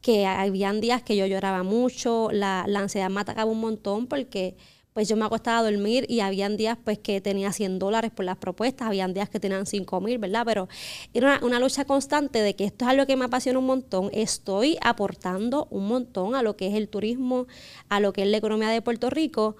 que 0.01 0.25
habían 0.25 0.79
días 0.79 1.03
que 1.03 1.17
yo 1.17 1.25
lloraba 1.25 1.61
mucho, 1.61 2.29
la, 2.31 2.61
ansiedad 2.61 3.09
me 3.09 3.19
atacaba 3.19 3.51
un 3.51 3.59
montón 3.59 4.07
porque 4.07 4.55
pues 4.93 5.09
yo 5.09 5.17
me 5.17 5.25
acostaba 5.25 5.59
a 5.59 5.69
dormir 5.69 6.05
y 6.07 6.21
habían 6.21 6.55
días 6.55 6.77
pues 6.81 6.97
que 6.97 7.19
tenía 7.19 7.51
100 7.51 7.77
dólares 7.77 8.11
por 8.11 8.23
las 8.23 8.37
propuestas, 8.37 8.87
habían 8.87 9.13
días 9.13 9.29
que 9.29 9.39
tenían 9.41 9.65
5 9.65 9.99
mil, 9.99 10.17
¿verdad? 10.17 10.43
Pero 10.45 10.69
era 11.13 11.41
una, 11.43 11.59
lucha 11.59 11.83
constante 11.83 12.41
de 12.41 12.55
que 12.55 12.63
esto 12.63 12.85
es 12.85 12.91
algo 12.91 13.05
que 13.05 13.17
me 13.17 13.25
apasiona 13.25 13.59
un 13.59 13.65
montón, 13.65 14.09
estoy 14.13 14.77
aportando 14.81 15.67
un 15.71 15.89
montón 15.89 16.35
a 16.35 16.41
lo 16.41 16.55
que 16.55 16.67
es 16.67 16.75
el 16.75 16.87
turismo, 16.87 17.47
a 17.89 17.99
lo 17.99 18.13
que 18.13 18.23
es 18.23 18.29
la 18.29 18.37
economía 18.37 18.69
de 18.69 18.81
Puerto 18.81 19.09
Rico, 19.09 19.57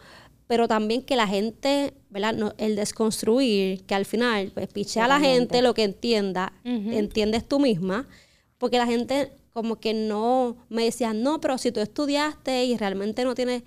pero 0.51 0.67
también 0.67 1.01
que 1.01 1.15
la 1.15 1.27
gente, 1.27 1.93
¿verdad? 2.10 2.34
No, 2.34 2.53
el 2.58 2.75
desconstruir, 2.75 3.86
que 3.86 3.96
al 3.96 4.03
final, 4.03 4.51
pues 4.53 4.67
piche 4.67 5.00
a 5.00 5.08
la 5.08 5.17
gente 5.17 5.62
lo 5.62 5.74
que 5.74 5.84
entienda, 5.84 6.51
entiendes 6.65 7.48
tú 7.48 7.58
misma, 7.58 8.10
porque 8.58 8.77
la 8.77 8.86
gente 8.86 9.31
como 9.53 9.79
que 9.79 9.93
no 9.93 10.58
me 10.67 10.84
decía, 10.84 11.13
no, 11.13 11.39
pero 11.39 11.58
si 11.58 11.72
tú 11.72 11.79
estudiaste 11.79 12.65
y 12.65 12.75
realmente 12.75 13.24
no 13.24 13.34
tienes, 13.34 13.63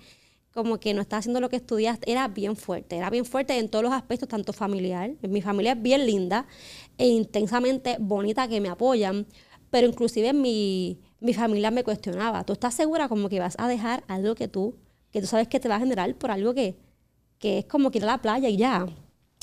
como 0.53 0.79
que 0.79 0.93
no 0.93 1.01
estás 1.01 1.21
haciendo 1.21 1.41
lo 1.41 1.49
que 1.49 1.55
estudiaste, 1.55 2.11
era 2.11 2.27
bien 2.27 2.55
fuerte, 2.55 2.97
era 2.97 3.09
bien 3.09 3.25
fuerte 3.25 3.57
en 3.57 3.67
todos 3.67 3.81
los 3.83 3.91
aspectos, 3.91 4.29
tanto 4.29 4.53
familiar, 4.53 5.09
mi 5.23 5.41
familia 5.41 5.71
es 5.71 5.81
bien 5.81 6.05
linda 6.05 6.45
e 6.99 7.07
intensamente 7.07 7.97
bonita 7.99 8.47
que 8.47 8.61
me 8.61 8.69
apoyan, 8.69 9.25
pero 9.71 9.87
inclusive 9.87 10.33
mi, 10.33 10.99
mi 11.19 11.33
familia 11.33 11.71
me 11.71 11.83
cuestionaba, 11.83 12.43
¿tú 12.43 12.53
estás 12.53 12.75
segura 12.75 13.09
como 13.09 13.27
que 13.27 13.39
vas 13.39 13.55
a 13.57 13.67
dejar 13.67 14.03
algo 14.07 14.35
que 14.35 14.47
tú, 14.47 14.75
que 15.15 15.21
tú 15.21 15.27
sabes 15.27 15.47
que 15.47 15.61
te 15.61 15.69
va 15.69 15.77
a 15.77 15.79
generar 15.79 16.13
por 16.15 16.29
algo 16.29 16.53
que, 16.53 16.75
que 17.39 17.59
es 17.59 17.65
como 17.65 17.89
que 17.89 17.99
ir 17.99 18.03
a 18.03 18.07
la 18.07 18.21
playa 18.21 18.49
y 18.49 18.57
ya? 18.57 18.85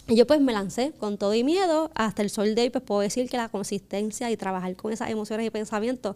Y 0.07 0.17
yo 0.17 0.27
pues 0.27 0.39
me 0.39 0.53
lancé 0.53 0.93
con 0.99 1.17
todo 1.17 1.33
y 1.33 1.45
miedo, 1.45 1.91
hasta 1.95 2.21
el 2.21 2.29
sol 2.29 2.55
de 2.55 2.61
hoy 2.61 2.69
pues 2.69 2.85
puedo 2.85 3.01
decir 3.01 3.31
que 3.31 3.39
la 3.39 3.49
consistencia 3.49 4.31
y 4.31 4.37
trabajar 4.37 4.77
con 4.77 4.93
esas 4.93 5.09
emociones 5.09 5.47
y 5.47 5.51
pensamientos 5.51 6.15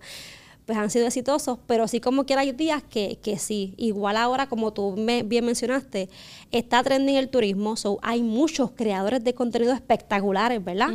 pues 0.66 0.76
han 0.76 0.90
sido 0.90 1.06
exitosos, 1.06 1.58
pero 1.66 1.88
sí 1.88 2.00
como 2.00 2.26
que 2.26 2.34
hay 2.34 2.52
días 2.52 2.82
que, 2.82 3.18
que 3.22 3.38
sí, 3.38 3.72
igual 3.78 4.18
ahora 4.18 4.46
como 4.46 4.74
tú 4.74 4.94
me, 4.94 5.22
bien 5.22 5.46
mencionaste, 5.46 6.10
está 6.50 6.82
trending 6.82 7.16
el 7.16 7.30
turismo, 7.30 7.76
so 7.76 7.98
hay 8.02 8.22
muchos 8.22 8.72
creadores 8.72 9.24
de 9.24 9.32
contenido 9.32 9.72
espectaculares, 9.72 10.62
¿verdad? 10.62 10.90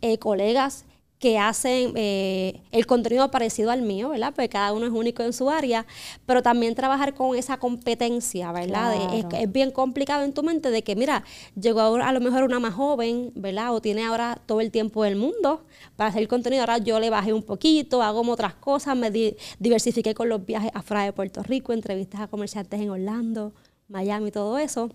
Eh, 0.00 0.16
colegas 0.16 0.86
que 1.18 1.38
hacen 1.38 1.92
eh, 1.96 2.62
el 2.72 2.86
contenido 2.86 3.30
parecido 3.30 3.70
al 3.70 3.82
mío, 3.82 4.10
¿verdad? 4.10 4.32
Porque 4.34 4.50
cada 4.50 4.72
uno 4.72 4.86
es 4.86 4.92
único 4.92 5.22
en 5.22 5.32
su 5.32 5.48
área, 5.48 5.86
pero 6.26 6.42
también 6.42 6.74
trabajar 6.74 7.14
con 7.14 7.36
esa 7.36 7.56
competencia, 7.56 8.52
¿verdad? 8.52 8.94
es, 9.14 9.52
bien 9.52 9.70
complicado 9.70 10.24
en 10.24 10.34
tu 10.34 10.42
mente 10.42 10.70
de 10.70 10.82
que, 10.82 10.94
mira, 10.94 11.24
llegó 11.58 11.80
ahora 11.80 12.08
a 12.08 12.12
lo 12.12 12.20
mejor 12.20 12.42
una 12.42 12.60
más 12.60 12.74
joven, 12.74 13.32
¿verdad? 13.34 13.74
O 13.74 13.80
tiene 13.80 14.04
ahora 14.04 14.38
todo 14.44 14.60
el 14.60 14.70
tiempo 14.70 15.04
del 15.04 15.16
mundo 15.16 15.64
para 15.96 16.10
hacer 16.10 16.28
contenido, 16.28 16.62
ahora 16.62 16.78
yo 16.78 17.00
le 17.00 17.08
bajé 17.08 17.32
un 17.32 17.42
poquito, 17.42 18.02
hago 18.02 18.20
otras 18.30 18.54
cosas, 18.54 18.96
me 18.96 19.10
diversifiqué 19.58 20.14
con 20.14 20.28
los 20.28 20.44
viajes 20.44 20.70
afuera 20.74 21.04
de 21.04 21.12
Puerto 21.12 21.42
Rico, 21.42 21.72
entrevistas 21.72 22.20
a 22.20 22.26
comerciantes 22.26 22.80
en 22.80 22.90
Orlando, 22.90 23.54
Miami, 23.88 24.30
todo 24.30 24.58
eso 24.58 24.90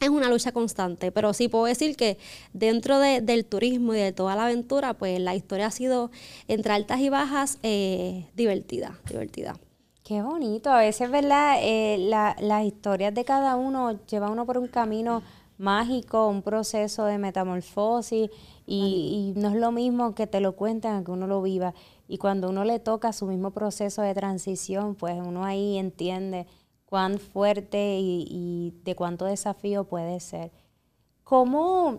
es 0.00 0.08
una 0.08 0.28
lucha 0.28 0.52
constante, 0.52 1.10
pero 1.10 1.32
sí 1.32 1.48
puedo 1.48 1.64
decir 1.64 1.96
que 1.96 2.18
dentro 2.52 2.98
del 2.98 3.44
turismo 3.44 3.94
y 3.94 3.98
de 3.98 4.12
toda 4.12 4.36
la 4.36 4.44
aventura, 4.44 4.94
pues 4.94 5.18
la 5.20 5.34
historia 5.34 5.66
ha 5.66 5.70
sido 5.70 6.10
entre 6.48 6.72
altas 6.72 7.00
y 7.00 7.08
bajas 7.08 7.58
eh, 7.62 8.26
divertida, 8.34 8.98
divertida. 9.08 9.56
Qué 10.04 10.22
bonito, 10.22 10.70
a 10.70 10.78
veces, 10.78 11.10
¿verdad? 11.10 11.58
Eh, 11.62 11.96
las 11.98 12.64
historias 12.64 13.12
de 13.14 13.24
cada 13.24 13.56
uno 13.56 13.98
lleva 14.06 14.30
uno 14.30 14.46
por 14.46 14.58
un 14.58 14.68
camino 14.68 15.22
mágico, 15.58 16.28
un 16.28 16.42
proceso 16.42 17.06
de 17.06 17.18
metamorfosis 17.18 18.30
y, 18.66 19.32
y, 19.34 19.40
no 19.40 19.48
es 19.48 19.56
lo 19.56 19.72
mismo 19.72 20.14
que 20.14 20.26
te 20.26 20.40
lo 20.40 20.54
cuenten 20.54 21.02
que 21.04 21.10
uno 21.10 21.26
lo 21.26 21.42
viva. 21.42 21.74
Y 22.06 22.18
cuando 22.18 22.50
uno 22.50 22.64
le 22.64 22.78
toca 22.78 23.12
su 23.12 23.26
mismo 23.26 23.50
proceso 23.50 24.02
de 24.02 24.14
transición, 24.14 24.94
pues 24.94 25.16
uno 25.16 25.44
ahí 25.44 25.78
entiende 25.78 26.46
cuán 26.86 27.18
fuerte 27.18 27.98
y, 28.00 28.72
de 28.84 28.94
cuánto 28.94 29.26
desafío 29.26 29.84
puede 29.84 30.20
ser. 30.20 30.52
¿Cómo, 31.24 31.98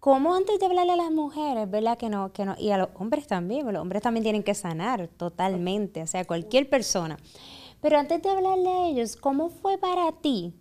¿Cómo, 0.00 0.34
antes 0.34 0.58
de 0.58 0.66
hablarle 0.66 0.92
a 0.92 0.96
las 0.96 1.12
mujeres, 1.12 1.70
verdad 1.70 1.98
que 1.98 2.08
no, 2.08 2.32
que 2.32 2.44
no, 2.44 2.56
y 2.58 2.70
a 2.70 2.78
los 2.78 2.88
hombres 2.94 3.26
también, 3.26 3.70
los 3.70 3.80
hombres 3.80 4.02
también 4.02 4.24
tienen 4.24 4.42
que 4.42 4.54
sanar 4.54 5.08
totalmente, 5.08 6.02
o 6.02 6.06
sea, 6.06 6.24
cualquier 6.24 6.68
persona. 6.68 7.18
Pero 7.80 7.98
antes 7.98 8.22
de 8.22 8.30
hablarle 8.30 8.68
a 8.68 8.86
ellos, 8.86 9.16
¿cómo 9.16 9.50
fue 9.50 9.78
para 9.78 10.10
ti, 10.12 10.54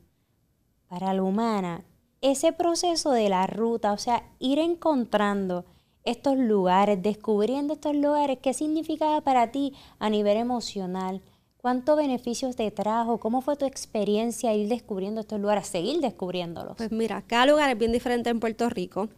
para 0.87 1.13
la 1.13 1.23
humana, 1.23 1.85
ese 2.19 2.53
proceso 2.53 3.11
de 3.11 3.29
la 3.29 3.47
ruta, 3.47 3.93
o 3.93 3.97
sea, 3.97 4.23
ir 4.39 4.59
encontrando 4.59 5.65
estos 6.03 6.37
lugares, 6.37 7.01
descubriendo 7.01 7.73
estos 7.73 7.95
lugares, 7.95 8.39
qué 8.41 8.53
significaba 8.53 9.21
para 9.21 9.51
ti 9.51 9.73
a 9.99 10.09
nivel 10.09 10.37
emocional, 10.37 11.21
¿Cuántos 11.61 11.95
beneficios 11.95 12.55
te 12.55 12.71
trajo? 12.71 13.19
¿Cómo 13.19 13.41
fue 13.41 13.55
tu 13.55 13.65
experiencia 13.67 14.51
ir 14.55 14.67
descubriendo 14.67 15.21
estos 15.21 15.39
lugares, 15.39 15.67
seguir 15.67 15.99
descubriéndolos? 15.99 16.75
Pues 16.75 16.91
mira, 16.91 17.21
cada 17.21 17.45
lugar 17.45 17.69
es 17.69 17.77
bien 17.77 17.91
diferente 17.91 18.31
en 18.31 18.39
Puerto 18.39 18.67
Rico 18.67 19.09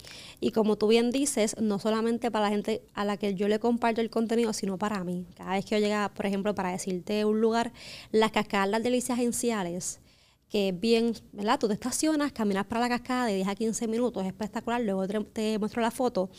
y 0.41 0.51
como 0.51 0.77
tú 0.77 0.88
bien 0.88 1.09
dices, 1.09 1.55
no 1.62 1.79
solamente 1.79 2.31
para 2.31 2.47
la 2.47 2.51
gente 2.51 2.83
a 2.95 3.05
la 3.05 3.15
que 3.15 3.33
yo 3.35 3.47
le 3.47 3.59
comparto 3.59 4.01
el 4.01 4.09
contenido, 4.09 4.51
sino 4.51 4.77
para 4.77 5.05
mí. 5.05 5.25
Cada 5.38 5.51
vez 5.51 5.63
que 5.63 5.75
yo 5.75 5.79
llega, 5.79 6.13
por 6.13 6.25
ejemplo, 6.25 6.53
para 6.53 6.71
decirte 6.71 7.23
un 7.23 7.39
lugar, 7.39 7.71
las 8.12 8.31
cascadas 8.31 8.67
Las 8.67 8.83
Delicias 8.83 9.19
Enciales, 9.19 10.01
que 10.50 10.67
es 10.67 10.77
bien, 10.77 11.13
¿verdad? 11.31 11.57
Tú 11.57 11.69
te 11.69 11.75
estacionas, 11.75 12.33
caminas 12.33 12.65
para 12.65 12.81
la 12.81 12.89
cascada 12.89 13.27
de 13.27 13.35
10 13.35 13.47
a 13.47 13.55
15 13.55 13.88
minutos, 13.88 14.21
es 14.21 14.27
espectacular, 14.27 14.81
luego 14.81 15.07
te, 15.07 15.17
te 15.23 15.59
muestro 15.59 15.81
la 15.81 15.91
foto. 15.91 16.29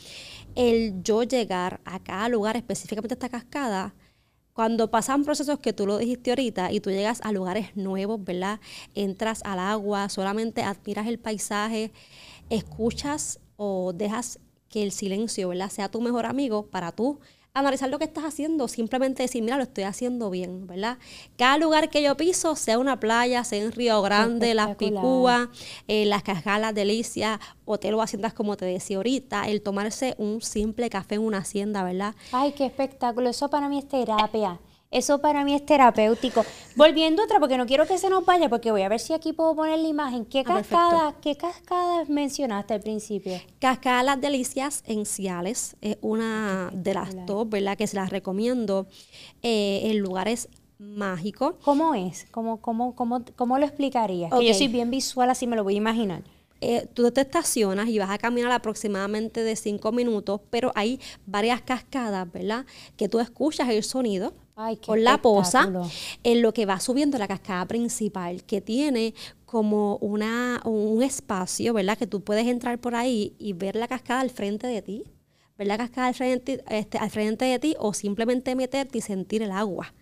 El 0.53 1.01
yo 1.01 1.23
llegar 1.23 1.81
a 1.83 1.97
cada 1.97 2.29
lugar, 2.29 2.57
específicamente 2.57 3.15
a 3.15 3.15
esta 3.15 3.29
cascada, 3.29 3.95
cuando 4.55 4.89
pasan 4.89 5.25
procesos 5.25 5.59
que 5.59 5.73
tú 5.73 5.85
lo 5.85 5.97
dijiste 5.97 6.31
ahorita 6.31 6.71
y 6.71 6.79
tú 6.79 6.89
llegas 6.89 7.19
a 7.23 7.33
lugares 7.33 7.75
nuevos, 7.75 8.23
¿verdad? 8.23 8.61
Entras 8.93 9.41
al 9.43 9.59
agua, 9.59 10.07
solamente 10.07 10.63
admiras 10.63 11.07
el 11.07 11.19
paisaje, 11.19 11.91
escuchas 12.49 13.41
o 13.57 13.91
dejas 13.91 14.39
que 14.69 14.81
el 14.81 14.93
silencio, 14.93 15.49
¿verdad? 15.49 15.69
Sea 15.69 15.91
tu 15.91 15.99
mejor 15.99 16.25
amigo 16.25 16.67
para 16.67 16.93
tú 16.93 17.19
analizar 17.55 17.89
lo 17.89 17.97
que 17.97 18.03
estás 18.03 18.25
haciendo, 18.25 18.67
simplemente 18.67 19.23
decir, 19.23 19.41
mira, 19.41 19.57
lo 19.57 19.63
estoy 19.63 19.85
haciendo 19.85 20.29
bien, 20.29 20.67
¿verdad? 20.67 20.97
Cada 21.37 21.57
lugar 21.57 21.89
que 21.89 22.03
yo 22.03 22.15
piso, 22.17 22.55
sea 22.55 22.77
una 22.77 22.99
playa, 22.99 23.43
sea 23.43 23.63
en 23.63 23.71
Río 23.71 24.01
Grande, 24.01 24.53
Las 24.53 24.75
Picúas, 24.75 25.47
eh, 25.87 26.05
Las 26.05 26.21
Cascadas, 26.21 26.75
Delicia, 26.75 27.39
hotel 27.63 27.93
o 27.95 28.01
haciendas, 28.01 28.33
como 28.33 28.57
te 28.57 28.65
decía 28.65 28.97
ahorita, 28.97 29.47
el 29.47 29.61
tomarse 29.61 30.15
un 30.17 30.41
simple 30.41 30.89
café 30.89 31.15
en 31.15 31.21
una 31.21 31.39
hacienda, 31.39 31.83
¿verdad? 31.83 32.13
Ay, 32.33 32.51
qué 32.51 32.65
espectáculo, 32.65 33.29
eso 33.29 33.49
para 33.49 33.69
mí 33.69 33.79
es 33.79 33.87
terapia. 33.87 34.59
Eso 34.95 35.19
para 35.19 35.43
mí 35.43 35.53
es 35.53 35.65
terapéutico. 35.65 36.45
Volviendo 36.77 37.21
otra, 37.21 37.37
porque 37.41 37.57
no 37.57 37.65
quiero 37.65 37.85
que 37.85 37.97
se 37.97 38.09
nos 38.09 38.25
vaya, 38.25 38.47
porque 38.47 38.71
voy 38.71 38.81
a 38.81 38.87
ver 38.87 39.01
si 39.01 39.11
aquí 39.11 39.33
puedo 39.33 39.53
poner 39.53 39.77
la 39.77 39.89
imagen. 39.89 40.23
¿Qué 40.23 40.39
ah, 40.39 40.43
cascada, 40.45 41.15
qué 41.19 41.35
cascadas 41.35 42.07
mencionaste 42.07 42.75
al 42.75 42.79
principio? 42.79 43.33
Cascada 43.59 44.03
Las 44.03 44.21
Delicias 44.21 44.83
en 44.87 45.05
Ciales 45.05 45.75
es 45.81 45.97
una 45.99 46.69
de 46.71 46.93
las 46.93 47.25
dos, 47.25 47.49
¿verdad? 47.49 47.75
Que 47.77 47.87
se 47.87 47.97
las 47.97 48.09
recomiendo. 48.09 48.87
Eh, 49.43 49.81
en 49.91 49.99
lugares 49.99 50.47
mágicos. 50.79 51.55
¿Cómo 51.65 51.93
es? 51.93 52.25
¿Cómo, 52.31 52.61
cómo, 52.61 52.95
cómo, 52.95 53.23
cómo 53.35 53.59
lo 53.59 53.65
explicarías? 53.65 54.31
Que 54.31 54.47
yo 54.47 54.53
soy 54.53 54.69
bien 54.69 54.91
visual, 54.91 55.29
así 55.29 55.45
me 55.45 55.57
lo 55.57 55.65
voy 55.65 55.73
a 55.73 55.77
imaginar. 55.77 56.23
Eh, 56.67 56.87
tú 56.95 57.11
te 57.11 57.21
estacionas 57.21 57.87
y 57.89 57.99
vas 57.99 58.09
a 58.09 58.17
caminar 58.17 58.51
aproximadamente 58.51 59.43
de 59.43 59.55
cinco 59.55 59.91
minutos, 59.91 60.41
pero 60.49 60.71
hay 60.73 60.99
varias 61.27 61.61
cascadas, 61.61 62.31
¿verdad? 62.31 62.65
Que 62.97 63.07
tú 63.07 63.19
escuchas 63.19 63.69
el 63.69 63.83
sonido 63.83 64.33
con 64.83 65.03
la 65.03 65.21
posa 65.21 65.71
en 66.23 66.41
lo 66.41 66.53
que 66.53 66.65
va 66.65 66.79
subiendo 66.79 67.19
la 67.19 67.27
cascada 67.27 67.67
principal, 67.67 68.43
que 68.43 68.61
tiene 68.61 69.13
como 69.45 69.97
una, 69.97 70.59
un 70.65 71.03
espacio, 71.03 71.71
¿verdad? 71.73 71.99
Que 71.99 72.07
tú 72.07 72.21
puedes 72.21 72.47
entrar 72.47 72.79
por 72.79 72.95
ahí 72.95 73.35
y 73.37 73.53
ver 73.53 73.75
la 73.75 73.87
cascada 73.87 74.21
al 74.21 74.31
frente 74.31 74.65
de 74.65 74.81
ti, 74.81 75.03
ver 75.59 75.67
la 75.67 75.77
cascada 75.77 76.07
al 76.07 76.15
frente, 76.15 76.63
este, 76.67 76.97
al 76.97 77.11
frente 77.11 77.45
de 77.45 77.59
ti 77.59 77.75
o 77.77 77.93
simplemente 77.93 78.55
meterte 78.55 78.97
y 78.97 79.01
sentir 79.01 79.43
el 79.43 79.51
agua 79.51 79.93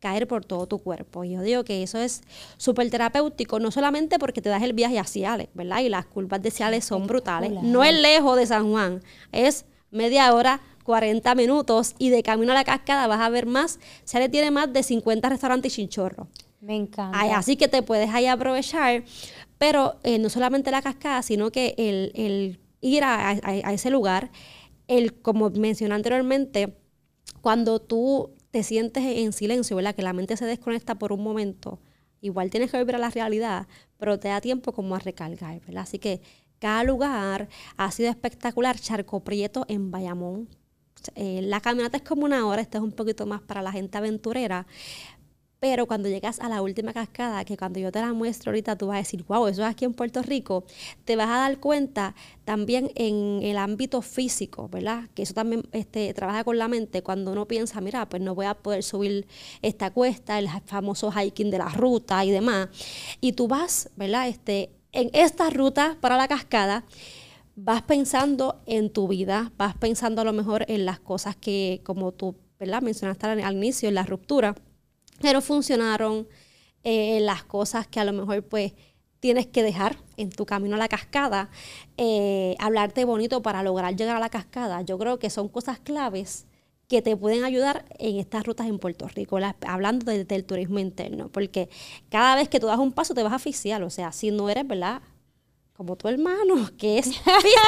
caer 0.00 0.26
por 0.26 0.44
todo 0.44 0.66
tu 0.66 0.78
cuerpo. 0.78 1.24
Y 1.24 1.32
yo 1.32 1.42
digo 1.42 1.64
que 1.64 1.82
eso 1.82 1.98
es 1.98 2.22
súper 2.56 2.90
terapéutico, 2.90 3.58
no 3.58 3.70
solamente 3.70 4.18
porque 4.18 4.42
te 4.42 4.48
das 4.48 4.62
el 4.62 4.72
viaje 4.72 4.98
a 4.98 5.04
Ciales, 5.04 5.48
¿verdad? 5.54 5.80
Y 5.80 5.88
las 5.88 6.06
curvas 6.06 6.42
de 6.42 6.50
Ciales 6.50 6.84
son 6.84 7.06
brutales. 7.06 7.50
No 7.62 7.82
es 7.84 7.94
lejos 7.94 8.36
de 8.36 8.46
San 8.46 8.70
Juan, 8.70 9.02
es 9.32 9.64
media 9.90 10.32
hora 10.34 10.60
40 10.86 11.34
minutos 11.34 11.94
y 11.98 12.10
de 12.10 12.22
camino 12.22 12.52
a 12.52 12.54
la 12.54 12.64
cascada 12.64 13.06
vas 13.08 13.20
a 13.20 13.28
ver 13.28 13.44
más. 13.44 13.80
le 14.14 14.28
tiene 14.28 14.50
más 14.50 14.72
de 14.72 14.82
50 14.82 15.28
restaurantes 15.28 15.72
y 15.72 15.76
chinchorros. 15.76 16.28
Me 16.60 16.76
encanta. 16.76 17.36
así 17.36 17.56
que 17.56 17.68
te 17.68 17.82
puedes 17.82 18.08
ahí 18.10 18.26
aprovechar, 18.26 19.04
pero 19.58 19.96
eh, 20.04 20.18
no 20.18 20.30
solamente 20.30 20.70
la 20.70 20.82
cascada, 20.82 21.22
sino 21.22 21.50
que 21.50 21.74
el, 21.76 22.60
ir 22.80 23.04
a, 23.04 23.32
ese 23.72 23.90
lugar, 23.90 24.30
el, 24.88 25.14
como 25.20 25.50
mencioné 25.50 25.94
anteriormente, 25.94 26.76
cuando 27.40 27.80
tú 27.80 28.35
te 28.50 28.62
sientes 28.62 29.04
en 29.04 29.32
silencio, 29.32 29.76
¿verdad? 29.76 29.94
Que 29.94 30.02
la 30.02 30.12
mente 30.12 30.36
se 30.36 30.44
desconecta 30.44 30.96
por 30.96 31.12
un 31.12 31.22
momento, 31.22 31.80
igual 32.20 32.50
tienes 32.50 32.70
que 32.70 32.78
volver 32.78 32.96
a 32.96 32.98
la 32.98 33.10
realidad, 33.10 33.66
pero 33.98 34.18
te 34.18 34.28
da 34.28 34.40
tiempo 34.40 34.72
como 34.72 34.94
a 34.94 34.98
recargar, 34.98 35.60
¿verdad? 35.60 35.82
Así 35.82 35.98
que 35.98 36.20
cada 36.58 36.84
lugar 36.84 37.48
ha 37.76 37.90
sido 37.90 38.08
espectacular. 38.08 38.78
Charco 38.78 39.20
Prieto 39.20 39.66
en 39.68 39.90
Bayamón, 39.90 40.48
eh, 41.14 41.40
la 41.42 41.60
caminata 41.60 41.98
es 41.98 42.02
como 42.02 42.24
una 42.24 42.46
hora, 42.46 42.62
esta 42.62 42.78
es 42.78 42.84
un 42.84 42.92
poquito 42.92 43.26
más 43.26 43.40
para 43.42 43.62
la 43.62 43.72
gente 43.72 43.98
aventurera. 43.98 44.66
Pero 45.58 45.86
cuando 45.86 46.08
llegas 46.08 46.38
a 46.40 46.50
la 46.50 46.60
última 46.60 46.92
cascada, 46.92 47.44
que 47.46 47.56
cuando 47.56 47.80
yo 47.80 47.90
te 47.90 48.00
la 48.00 48.12
muestro 48.12 48.50
ahorita, 48.50 48.76
tú 48.76 48.88
vas 48.88 48.96
a 48.96 48.98
decir, 48.98 49.24
wow, 49.26 49.46
eso 49.46 49.62
es 49.62 49.68
aquí 49.68 49.86
en 49.86 49.94
Puerto 49.94 50.22
Rico, 50.22 50.64
te 51.06 51.16
vas 51.16 51.28
a 51.28 51.38
dar 51.38 51.58
cuenta 51.60 52.14
también 52.44 52.90
en 52.94 53.40
el 53.42 53.56
ámbito 53.56 54.02
físico, 54.02 54.68
¿verdad? 54.68 55.08
Que 55.14 55.22
eso 55.22 55.32
también 55.32 55.62
este, 55.72 56.12
trabaja 56.12 56.44
con 56.44 56.58
la 56.58 56.68
mente. 56.68 57.02
Cuando 57.02 57.32
uno 57.32 57.48
piensa, 57.48 57.80
mira, 57.80 58.06
pues 58.06 58.22
no 58.22 58.34
voy 58.34 58.46
a 58.46 58.54
poder 58.54 58.82
subir 58.82 59.26
esta 59.62 59.90
cuesta, 59.90 60.38
el 60.38 60.48
famoso 60.66 61.10
hiking 61.10 61.50
de 61.50 61.58
la 61.58 61.70
ruta 61.70 62.22
y 62.24 62.30
demás. 62.30 62.68
Y 63.22 63.32
tú 63.32 63.48
vas, 63.48 63.88
¿verdad? 63.96 64.28
Este, 64.28 64.70
en 64.92 65.10
esta 65.14 65.48
ruta 65.48 65.96
para 66.00 66.18
la 66.18 66.28
cascada 66.28 66.84
vas 67.54 67.80
pensando 67.80 68.60
en 68.66 68.90
tu 68.90 69.08
vida, 69.08 69.52
vas 69.56 69.74
pensando 69.74 70.20
a 70.20 70.24
lo 70.24 70.34
mejor 70.34 70.66
en 70.68 70.84
las 70.84 71.00
cosas 71.00 71.34
que 71.34 71.80
como 71.82 72.12
tú 72.12 72.36
¿verdad? 72.58 72.82
Mencionaste 72.82 73.26
al, 73.26 73.54
inicio, 73.54 73.90
la 73.90 74.02
ruptura, 74.02 74.54
pero 75.20 75.40
funcionaron 75.40 76.28
eh, 76.84 77.20
las 77.20 77.44
cosas 77.44 77.86
que 77.86 78.00
a 78.00 78.04
lo 78.04 78.12
mejor 78.12 78.42
pues 78.44 78.72
tienes 79.20 79.46
que 79.46 79.62
dejar 79.62 79.96
en 80.16 80.30
tu 80.30 80.46
camino 80.46 80.76
a 80.76 80.78
la 80.78 80.88
cascada, 80.88 81.50
eh, 81.96 82.54
hablarte 82.58 83.04
bonito 83.04 83.42
para 83.42 83.62
lograr 83.62 83.96
llegar 83.96 84.16
a 84.16 84.20
la 84.20 84.28
cascada. 84.28 84.82
Yo 84.82 84.98
creo 84.98 85.18
que 85.18 85.30
son 85.30 85.48
cosas 85.48 85.80
claves 85.80 86.46
que 86.88 87.02
te 87.02 87.16
pueden 87.16 87.44
ayudar 87.44 87.84
en 87.98 88.18
estas 88.18 88.44
rutas 88.44 88.68
en 88.68 88.78
Puerto 88.78 89.08
Rico, 89.08 89.38
hablando 89.66 90.12
del 90.12 90.44
turismo 90.44 90.78
interno, 90.78 91.28
porque 91.28 91.68
cada 92.08 92.36
vez 92.36 92.48
que 92.48 92.60
tú 92.60 92.66
das 92.66 92.78
un 92.78 92.92
paso 92.92 93.14
te 93.14 93.22
vas 93.24 93.32
a 93.32 93.36
asfixiar, 93.36 93.82
o 93.82 93.90
sea, 93.90 94.12
si 94.12 94.30
no 94.30 94.48
eres, 94.48 94.66
¿verdad? 94.66 95.02
Como 95.76 95.94
tu 95.96 96.08
hermano, 96.08 96.70
que 96.78 96.98
es 96.98 97.06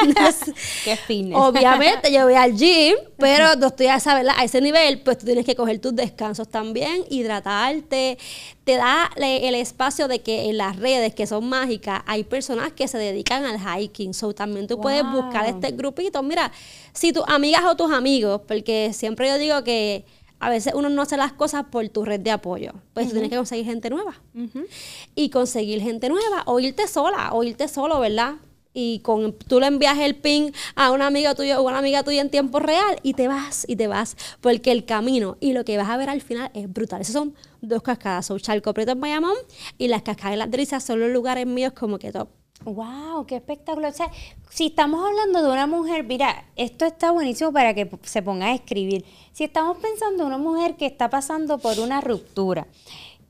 fitness. 0.01 0.51
que 0.83 0.93
es 0.93 0.99
fitness. 1.01 1.37
Obviamente 1.37 2.11
yo 2.11 2.23
voy 2.23 2.33
al 2.33 2.55
gym, 2.55 2.95
pero 3.17 3.55
no 3.55 3.67
estoy 3.67 3.87
a, 3.87 3.97
a 3.97 4.43
ese 4.43 4.61
nivel, 4.61 5.01
pues 5.01 5.19
tú 5.19 5.25
tienes 5.25 5.45
que 5.45 5.55
coger 5.55 5.79
tus 5.79 5.95
descansos 5.95 6.47
también, 6.49 7.03
hidratarte. 7.09 8.17
Te 8.63 8.75
da 8.75 9.09
el 9.17 9.55
espacio 9.55 10.07
de 10.07 10.19
que 10.21 10.49
en 10.49 10.57
las 10.57 10.75
redes 10.75 11.15
que 11.15 11.25
son 11.25 11.49
mágicas 11.49 12.01
hay 12.05 12.23
personas 12.23 12.71
que 12.71 12.87
se 12.87 12.99
dedican 12.99 13.43
al 13.45 13.59
hiking. 13.59 14.13
So 14.13 14.33
también 14.33 14.67
tú 14.67 14.79
puedes 14.79 15.03
buscar 15.11 15.47
este 15.47 15.71
grupito. 15.71 16.21
Mira, 16.21 16.51
si 16.93 17.11
tus 17.11 17.23
amigas 17.27 17.63
o 17.65 17.75
tus 17.75 17.91
amigos, 17.91 18.41
porque 18.47 18.91
siempre 18.93 19.27
yo 19.27 19.39
digo 19.39 19.63
que 19.63 20.05
a 20.39 20.49
veces 20.49 20.73
uno 20.73 20.89
no 20.89 21.01
hace 21.01 21.17
las 21.17 21.33
cosas 21.33 21.65
por 21.65 21.87
tu 21.89 22.05
red 22.05 22.19
de 22.19 22.31
apoyo. 22.31 22.73
Pues 22.93 23.11
tienes 23.11 23.29
que 23.29 23.35
conseguir 23.35 23.65
gente 23.65 23.89
nueva. 23.89 24.21
Y 25.15 25.29
conseguir 25.29 25.81
gente 25.81 26.09
nueva, 26.09 26.43
o 26.45 26.59
irte 26.59 26.87
sola, 26.87 27.29
o 27.33 27.43
irte 27.43 27.67
solo, 27.67 27.99
¿verdad? 27.99 28.35
Y 28.73 28.99
con, 28.99 29.33
tú 29.33 29.59
le 29.59 29.67
envías 29.67 29.97
el 29.97 30.15
ping 30.15 30.51
a 30.75 30.91
una 30.91 31.07
amiga 31.07 31.35
tuya 31.35 31.59
o 31.59 31.67
una 31.67 31.79
amiga 31.79 32.03
tuya 32.03 32.21
en 32.21 32.29
tiempo 32.29 32.59
real 32.59 32.99
y 33.03 33.15
te 33.15 33.27
vas 33.27 33.65
y 33.67 33.75
te 33.75 33.87
vas. 33.87 34.15
Porque 34.41 34.71
el 34.71 34.85
camino 34.85 35.37
y 35.39 35.53
lo 35.53 35.65
que 35.65 35.75
vas 35.77 35.89
a 35.89 35.97
ver 35.97 36.09
al 36.09 36.21
final 36.21 36.51
es 36.53 36.71
brutal. 36.71 37.01
Esas 37.01 37.13
son 37.13 37.35
dos 37.61 37.81
cascadas. 37.81 38.27
Son 38.27 38.39
Charco 38.39 38.73
Preto 38.73 38.91
en 38.91 39.01
Bayamón 39.01 39.35
y 39.77 39.87
las 39.87 40.03
cascadas 40.03 40.31
de 40.31 40.37
las 40.37 40.51
Delicias 40.51 40.83
son 40.83 40.99
los 40.99 41.09
lugares 41.09 41.47
míos 41.47 41.73
como 41.73 41.99
que 41.99 42.11
top. 42.11 42.29
¡Wow! 42.65 43.25
¡Qué 43.25 43.37
espectacular! 43.37 43.91
O 43.91 43.95
sea, 43.95 44.11
si 44.49 44.67
estamos 44.67 45.05
hablando 45.05 45.41
de 45.41 45.51
una 45.51 45.65
mujer, 45.65 46.03
mira, 46.03 46.45
esto 46.55 46.85
está 46.85 47.11
buenísimo 47.11 47.53
para 47.53 47.73
que 47.73 47.89
se 48.03 48.21
ponga 48.21 48.47
a 48.47 48.53
escribir. 48.53 49.05
Si 49.31 49.45
estamos 49.45 49.77
pensando 49.77 50.23
en 50.23 50.27
una 50.27 50.37
mujer 50.37 50.75
que 50.75 50.85
está 50.85 51.09
pasando 51.09 51.57
por 51.59 51.79
una 51.79 52.01
ruptura, 52.01 52.67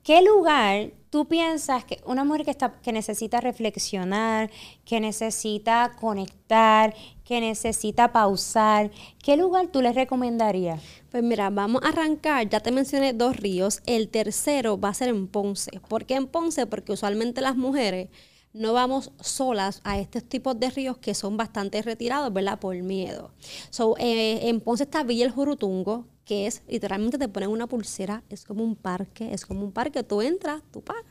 ¿qué 0.04 0.22
lugar 0.24 0.92
tú 1.10 1.28
piensas 1.28 1.86
que 1.86 2.02
una 2.06 2.24
mujer 2.24 2.46
que, 2.46 2.52
está, 2.52 2.80
que 2.82 2.92
necesita 2.92 3.42
reflexionar, 3.42 4.50
que 4.86 5.00
necesita 5.00 5.92
conectar, 6.00 6.96
que 7.24 7.42
necesita 7.42 8.12
pausar, 8.12 8.92
¿qué 9.24 9.38
lugar 9.38 9.68
tú 9.68 9.82
le 9.82 9.94
recomendarías? 9.94 10.82
Pues 11.12 11.24
mira, 11.24 11.50
vamos 11.50 11.84
a 11.84 11.90
arrancar, 11.90 12.50
ya 12.50 12.60
te 12.60 12.72
mencioné 12.72 13.14
dos 13.14 13.36
ríos, 13.38 13.82
el 13.86 14.10
tercero 14.10 14.80
va 14.80 14.90
a 14.90 14.94
ser 14.94 15.10
en 15.10 15.28
Ponce. 15.28 15.80
¿Por 15.88 16.06
qué 16.06 16.16
en 16.16 16.28
Ponce? 16.28 16.66
Porque 16.66 16.92
usualmente 16.92 17.42
las 17.42 17.56
mujeres 17.56 18.10
no 18.54 18.74
vamos 18.74 19.12
solas 19.20 19.82
a 19.84 20.00
estos 20.00 20.24
tipos 20.24 20.60
de 20.60 20.70
ríos 20.70 20.98
que 20.98 21.14
son 21.14 21.38
bastante 21.38 21.82
retirados, 21.82 22.34
¿verdad? 22.34 22.60
Por 22.60 22.76
miedo. 22.78 23.32
So, 23.70 23.96
eh, 23.98 24.50
en 24.50 24.62
Ponce 24.62 24.84
está 24.84 25.04
Villa 25.04 25.26
el 25.26 25.32
Jurutungo, 25.32 26.06
que 26.26 26.48
es 26.48 26.62
literalmente 26.68 27.18
te 27.18 27.28
ponen 27.28 27.50
una 27.50 27.68
pulsera, 27.68 28.24
es 28.30 28.46
como 28.46 28.64
un 28.64 28.76
parque, 28.76 29.34
es 29.34 29.46
como 29.46 29.64
un 29.64 29.72
parque, 29.72 30.04
tú 30.04 30.22
entras, 30.22 30.62
tú 30.72 30.82
pagas. 30.82 31.06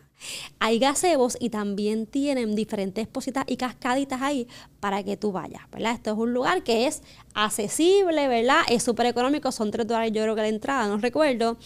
Hay 0.58 0.78
gazebos 0.78 1.36
y 1.38 1.50
también 1.50 2.06
tienen 2.06 2.56
diferentes 2.56 3.06
positas 3.06 3.44
y 3.46 3.56
cascaditas 3.56 4.20
ahí 4.20 4.48
para 4.80 5.02
que 5.04 5.16
tú 5.16 5.30
vayas, 5.32 5.62
¿verdad? 5.70 5.92
Esto 5.92 6.12
es 6.12 6.18
un 6.18 6.32
lugar 6.32 6.62
que 6.64 6.86
es 6.86 7.02
accesible, 7.34 8.26
¿verdad? 8.26 8.62
Es 8.68 8.82
súper 8.82 9.06
económico, 9.06 9.52
son 9.52 9.70
tres 9.70 9.86
dólares 9.86 10.12
yo 10.12 10.22
creo 10.22 10.34
que 10.34 10.42
la 10.42 10.48
entrada, 10.48 10.88
no 10.88 10.98
recuerdo. 10.98 11.56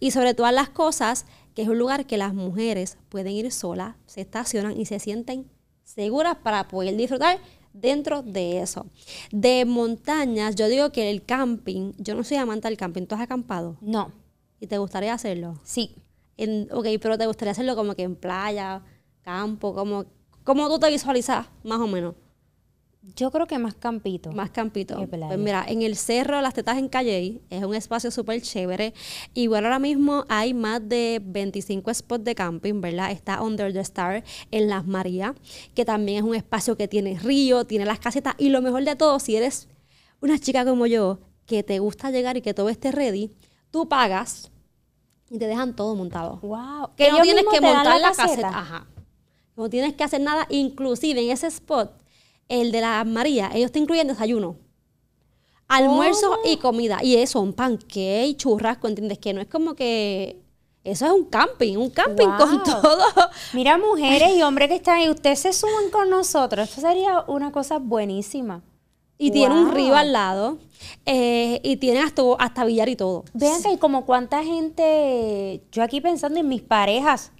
Y 0.00 0.10
sobre 0.10 0.34
todas 0.34 0.52
las 0.52 0.70
cosas, 0.70 1.26
que 1.54 1.62
es 1.62 1.68
un 1.68 1.78
lugar 1.78 2.06
que 2.06 2.16
las 2.16 2.34
mujeres 2.34 2.98
pueden 3.08 3.32
ir 3.32 3.50
solas, 3.52 3.96
se 4.06 4.20
estacionan 4.20 4.78
y 4.78 4.86
se 4.86 4.98
sienten 4.98 5.50
seguras 5.84 6.36
para 6.42 6.68
poder 6.68 6.96
disfrutar 6.96 7.38
dentro 7.72 8.22
de 8.22 8.60
eso. 8.60 8.86
De 9.30 9.64
montañas, 9.64 10.54
yo 10.54 10.68
digo 10.68 10.90
que 10.90 11.10
el 11.10 11.24
camping, 11.24 11.92
yo 11.98 12.14
no 12.14 12.24
soy 12.24 12.36
amante 12.36 12.68
del 12.68 12.76
camping, 12.76 13.06
¿tú 13.06 13.14
has 13.14 13.20
acampado? 13.20 13.76
No. 13.80 14.12
¿Y 14.60 14.66
te 14.66 14.78
gustaría 14.78 15.14
hacerlo? 15.14 15.58
Sí. 15.64 15.96
En, 16.36 16.68
ok, 16.72 16.86
pero 17.00 17.18
te 17.18 17.26
gustaría 17.26 17.52
hacerlo 17.52 17.76
como 17.76 17.94
que 17.94 18.02
en 18.02 18.16
playa, 18.16 18.82
campo, 19.22 19.74
como, 19.74 20.06
¿cómo 20.44 20.68
tú 20.68 20.78
te 20.78 20.90
visualizas 20.90 21.46
más 21.64 21.80
o 21.80 21.86
menos? 21.86 22.14
Yo 23.02 23.30
creo 23.30 23.46
que 23.46 23.58
más 23.58 23.74
campito. 23.74 24.30
Más 24.32 24.50
campito. 24.50 25.06
Pues 25.08 25.38
mira, 25.38 25.64
en 25.66 25.80
el 25.80 25.96
Cerro 25.96 26.40
Las 26.42 26.52
Tetas 26.52 26.76
en 26.76 26.88
Calle 26.88 27.40
es 27.48 27.64
un 27.64 27.74
espacio 27.74 28.10
súper 28.10 28.42
chévere. 28.42 28.92
Bueno, 29.34 29.68
ahora 29.68 29.78
mismo 29.78 30.24
hay 30.28 30.52
más 30.52 30.86
de 30.86 31.20
25 31.24 31.94
spots 31.94 32.24
de 32.24 32.34
camping, 32.34 32.80
¿verdad? 32.82 33.10
Está 33.10 33.42
Under 33.42 33.72
the 33.72 33.80
Star 33.80 34.22
en 34.50 34.68
Las 34.68 34.86
Marías, 34.86 35.34
que 35.74 35.86
también 35.86 36.18
es 36.18 36.24
un 36.24 36.34
espacio 36.34 36.76
que 36.76 36.88
tiene 36.88 37.18
río, 37.18 37.64
tiene 37.64 37.86
las 37.86 38.00
casetas. 38.00 38.34
Y 38.36 38.50
lo 38.50 38.60
mejor 38.60 38.84
de 38.84 38.94
todo, 38.96 39.18
si 39.18 39.34
eres 39.34 39.68
una 40.20 40.38
chica 40.38 40.66
como 40.66 40.86
yo, 40.86 41.20
que 41.46 41.62
te 41.62 41.78
gusta 41.78 42.10
llegar 42.10 42.36
y 42.36 42.42
que 42.42 42.52
todo 42.52 42.68
esté 42.68 42.92
ready, 42.92 43.32
tú 43.70 43.88
pagas 43.88 44.50
y 45.30 45.38
te 45.38 45.46
dejan 45.46 45.74
todo 45.74 45.94
montado. 45.94 46.38
Wow. 46.42 46.90
Que 46.96 47.10
no 47.10 47.22
tienes 47.22 47.44
que 47.50 47.60
montar 47.62 47.98
la, 47.98 48.12
caseta. 48.12 48.48
Ajá. 48.48 48.86
No 49.56 49.70
tienes 49.70 49.94
que 49.94 50.04
hacer 50.04 50.20
nada, 50.20 50.46
inclusive 50.50 51.22
en 51.22 51.30
ese 51.30 51.46
spot 51.46 51.99
el 52.50 52.72
de 52.72 52.82
la 52.82 53.04
María, 53.04 53.50
ellos 53.54 53.72
te 53.72 53.78
incluyen 53.78 54.08
desayuno, 54.08 54.56
almuerzo 55.68 56.38
y 56.44 56.56
comida. 56.56 56.98
Y 57.02 57.16
eso, 57.16 57.40
un 57.40 57.54
panqueque, 57.54 58.34
churrasco, 58.36 58.88
¿entiendes? 58.88 59.18
Que 59.18 59.32
no 59.32 59.40
es 59.40 59.46
como 59.46 59.74
que 59.74 60.42
eso 60.82 61.06
es 61.06 61.12
un 61.12 61.24
camping, 61.24 61.76
un 61.76 61.90
camping 61.90 62.28
con 62.36 62.62
todo. 62.64 63.04
Mira, 63.52 63.78
mujeres 63.78 64.30
y 64.36 64.42
hombres 64.42 64.68
que 64.68 64.74
están 64.74 64.98
ahí, 64.98 65.08
ustedes 65.08 65.38
se 65.38 65.52
suman 65.52 65.90
con 65.92 66.10
nosotros. 66.10 66.68
Esto 66.68 66.80
sería 66.80 67.24
una 67.28 67.52
cosa 67.52 67.78
buenísima. 67.78 68.62
Y 69.16 69.30
tiene 69.30 69.54
un 69.54 69.70
río 69.72 69.94
al 69.94 70.12
lado. 70.12 70.58
Eh, 71.04 71.60
y 71.62 71.76
tiene 71.76 72.00
hasta, 72.00 72.22
hasta 72.38 72.64
billar 72.64 72.88
y 72.88 72.96
todo. 72.96 73.24
Vean 73.34 73.62
que 73.62 73.68
hay 73.68 73.76
como 73.76 74.06
cuánta 74.06 74.42
gente, 74.42 75.62
yo 75.70 75.82
aquí 75.82 76.00
pensando 76.00 76.40
en 76.40 76.48
mis 76.48 76.62
parejas, 76.62 77.30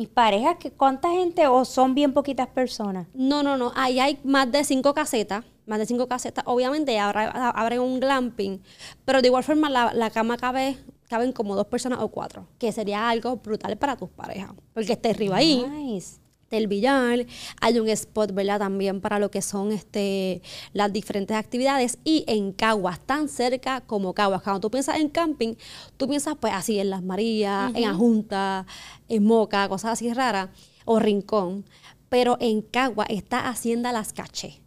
mis 0.00 0.08
parejas, 0.08 0.56
¿cuánta 0.78 1.10
gente 1.10 1.46
o 1.46 1.62
son 1.66 1.94
bien 1.94 2.14
poquitas 2.14 2.48
personas? 2.48 3.06
No, 3.12 3.42
no, 3.42 3.58
no. 3.58 3.70
Ahí 3.76 4.00
hay 4.00 4.18
más 4.24 4.50
de 4.50 4.64
cinco 4.64 4.94
casetas. 4.94 5.44
Más 5.66 5.78
de 5.78 5.84
cinco 5.84 6.08
casetas. 6.08 6.42
Obviamente 6.46 6.98
habrá, 6.98 7.50
habrá 7.50 7.80
un 7.82 8.00
glamping. 8.00 8.62
Pero 9.04 9.20
de 9.20 9.28
igual 9.28 9.44
forma 9.44 9.68
la, 9.68 10.10
cama 10.10 10.38
cabe 10.38 10.78
caben 11.06 11.32
como 11.32 11.54
dos 11.54 11.66
personas 11.66 11.98
o 12.00 12.08
cuatro, 12.08 12.46
que 12.58 12.72
sería 12.72 13.10
algo 13.10 13.36
brutal 13.36 13.76
para 13.76 13.96
tus 13.96 14.08
parejas, 14.10 14.52
porque 14.72 14.92
esté 14.92 15.10
arriba 15.10 15.36
ahí. 15.36 15.66
Nice 15.68 16.20
del 16.50 16.66
billar, 16.66 17.26
hay 17.60 17.78
un 17.78 17.88
spot, 17.88 18.34
¿verdad? 18.34 18.58
También 18.58 19.00
para 19.00 19.18
lo 19.18 19.30
que 19.30 19.40
son 19.40 19.70
este, 19.70 20.42
las 20.72 20.92
diferentes 20.92 21.36
actividades 21.36 21.98
y 22.04 22.24
en 22.26 22.52
Caguas, 22.52 23.00
tan 23.00 23.28
cerca 23.28 23.80
como 23.82 24.14
Caguas. 24.14 24.42
Cuando 24.42 24.60
tú 24.60 24.70
piensas 24.70 24.98
en 24.98 25.08
camping, 25.08 25.54
tú 25.96 26.08
piensas 26.08 26.34
pues 26.40 26.52
así 26.52 26.78
en 26.80 26.90
Las 26.90 27.02
Marías, 27.02 27.72
en 27.74 27.84
Ajunta, 27.84 28.66
en 29.08 29.24
Moca, 29.24 29.68
cosas 29.68 29.92
así 29.92 30.12
raras, 30.12 30.50
o 30.84 30.98
Rincón. 30.98 31.64
Pero 32.08 32.36
en 32.40 32.62
Caguas 32.62 33.08
está 33.10 33.48
Hacienda 33.48 33.92
Las 33.92 34.12
Caché. 34.12 34.60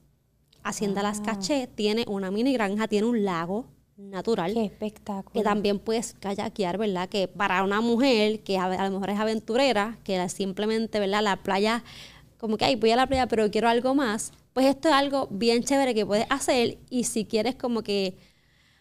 Hacienda 0.63 1.04
Las 1.04 1.19
ah. 1.19 1.24
Caché 1.24 1.67
tiene 1.67 2.06
una 2.08 2.32
mini 2.32 2.54
granja, 2.54 2.88
tiene 2.88 3.08
un 3.08 3.26
lago, 3.26 3.65
natural. 3.98 4.54
Qué 4.54 4.66
espectáculo. 4.66 5.34
Que 5.34 5.44
también 5.44 5.80
puedes 5.80 6.14
kayakear, 6.14 6.78
¿verdad? 6.78 7.10
Que 7.10 7.28
para 7.28 7.64
una 7.64 7.82
mujer 7.82 8.42
que 8.42 8.58
a, 8.58 8.68
lo 8.68 8.92
mejor 8.92 9.10
es 9.10 9.20
aventurera, 9.20 9.98
que 10.04 10.28
simplemente, 10.30 11.00
¿verdad? 11.00 11.24
La 11.24 11.38
playa, 11.38 11.84
como 12.38 12.58
que, 12.58 12.66
ay, 12.66 12.76
voy 12.76 12.92
a 12.92 12.96
la 12.96 13.08
playa, 13.08 13.28
pero 13.28 13.50
quiero 13.52 13.70
algo 13.70 13.96
más. 13.96 14.32
Pues 14.54 14.68
esto 14.68 14.90
es 14.90 14.94
algo 14.94 15.28
bien 15.32 15.64
chévere 15.64 15.96
que 15.96 16.06
puedes 16.06 16.28
hacer 16.30 16.78
y 16.90 17.06
si 17.06 17.26
quieres 17.26 17.56
como 17.56 17.82
que 17.82 18.18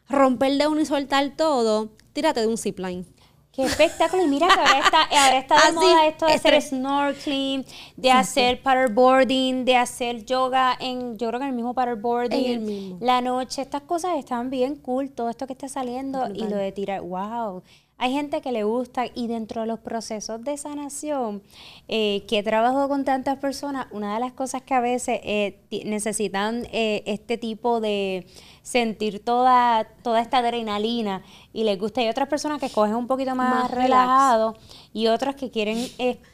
romper 0.08 0.58
de 0.58 0.66
uno 0.66 0.80
y 0.80 0.86
soltar 0.86 1.34
todo, 1.36 1.92
tírate 2.12 2.40
de 2.40 2.46
un 2.46 2.58
zipline. 2.58 3.06
Qué 3.52 3.64
espectáculo. 3.64 4.24
Y 4.24 4.28
mira 4.28 4.48
que 4.48 4.54
ahora 4.54 4.78
está, 4.78 5.02
ahora 5.24 5.38
está 5.38 5.66
de 5.66 5.72
moda 5.72 6.06
esto 6.06 6.26
de 6.26 6.32
hacer 6.32 6.62
snorkeling, 6.62 7.64
de 7.96 8.10
hacer 8.10 8.62
paddleboarding, 8.62 9.64
de 9.64 9.76
hacer 9.76 10.24
yoga 10.24 10.76
en, 10.80 11.18
yo 11.18 11.28
creo 11.28 11.38
que 11.38 11.44
en 11.44 11.50
el 11.50 11.56
mismo 11.56 11.74
paddleboarding. 11.74 12.96
La 13.00 13.20
noche, 13.20 13.60
estas 13.62 13.82
cosas 13.82 14.16
están 14.16 14.48
bien 14.48 14.76
cool, 14.76 15.10
todo 15.10 15.28
esto 15.28 15.46
que 15.46 15.52
está 15.52 15.68
saliendo 15.68 16.28
y 16.34 16.48
lo 16.48 16.56
de 16.56 16.72
tirar, 16.72 17.02
wow. 17.02 17.62
Hay 18.02 18.12
gente 18.12 18.40
que 18.40 18.50
le 18.50 18.64
gusta 18.64 19.04
y 19.14 19.28
dentro 19.28 19.60
de 19.60 19.68
los 19.68 19.78
procesos 19.78 20.42
de 20.42 20.56
sanación, 20.56 21.40
eh, 21.86 22.24
que 22.26 22.40
he 22.40 22.42
trabajado 22.42 22.88
con 22.88 23.04
tantas 23.04 23.38
personas, 23.38 23.86
una 23.92 24.14
de 24.14 24.18
las 24.18 24.32
cosas 24.32 24.60
que 24.62 24.74
a 24.74 24.80
veces 24.80 25.20
eh, 25.22 25.60
necesitan 25.84 26.66
eh, 26.72 27.04
este 27.06 27.38
tipo 27.38 27.80
de 27.80 28.26
sentir 28.62 29.24
toda, 29.24 29.84
toda 30.02 30.20
esta 30.20 30.38
adrenalina 30.38 31.22
y 31.52 31.62
les 31.62 31.78
gusta. 31.78 32.00
Hay 32.00 32.08
otras 32.08 32.26
personas 32.26 32.58
que 32.58 32.70
cogen 32.70 32.96
un 32.96 33.06
poquito 33.06 33.36
más, 33.36 33.70
relajado 33.70 34.56
y 34.92 35.06
otras 35.06 35.36
que 35.36 35.52
quieren 35.52 35.78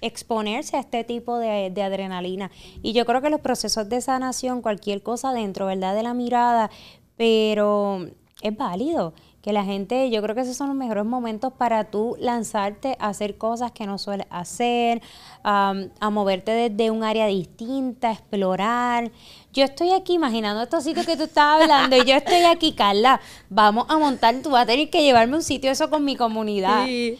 exponerse 0.00 0.78
a 0.78 0.80
este 0.80 1.04
tipo 1.04 1.36
de, 1.36 1.68
de 1.68 1.82
adrenalina. 1.82 2.50
Y 2.82 2.94
yo 2.94 3.04
creo 3.04 3.20
que 3.20 3.28
los 3.28 3.42
procesos 3.42 3.90
de 3.90 4.00
sanación, 4.00 4.62
cualquier 4.62 5.02
cosa 5.02 5.34
dentro, 5.34 5.66
¿verdad? 5.66 5.94
De 5.94 6.02
la 6.02 6.14
mirada, 6.14 6.70
pero 7.18 8.08
es 8.42 8.56
válido 8.56 9.14
que 9.42 9.52
la 9.52 9.64
gente, 9.64 10.10
yo 10.10 10.20
creo 10.20 10.34
que 10.34 10.42
esos 10.42 10.56
son 10.56 10.68
los 10.68 10.76
mejores 10.76 11.04
momentos 11.04 11.52
para 11.52 11.84
tú 11.84 12.16
lanzarte 12.18 12.96
a 12.98 13.08
hacer 13.08 13.38
cosas 13.38 13.72
que 13.72 13.86
no 13.86 13.96
sueles 13.96 14.26
hacer, 14.30 15.00
a 15.42 16.10
moverte 16.10 16.50
desde 16.50 16.90
un 16.90 17.04
área 17.04 17.26
distinta, 17.26 18.10
explorar. 18.12 19.10
Yo 19.52 19.64
estoy 19.64 19.92
aquí 19.92 20.14
imaginando 20.14 20.62
estos 20.62 20.84
sitios 20.84 21.06
que 21.06 21.16
tú 21.16 21.24
estabas 21.24 21.62
hablando 21.62 21.96
y 21.96 22.04
yo 22.04 22.14
estoy 22.16 22.42
aquí, 22.42 22.72
Carla, 22.72 23.20
vamos 23.48 23.86
a 23.88 23.96
montar, 23.96 24.34
tú 24.42 24.50
vas 24.50 24.64
a 24.64 24.66
tener 24.66 24.90
que 24.90 25.02
llevarme 25.02 25.36
un 25.36 25.42
sitio 25.42 25.70
eso 25.70 25.88
con 25.88 26.04
mi 26.04 26.16
comunidad. 26.16 26.84
Sí. 26.86 27.18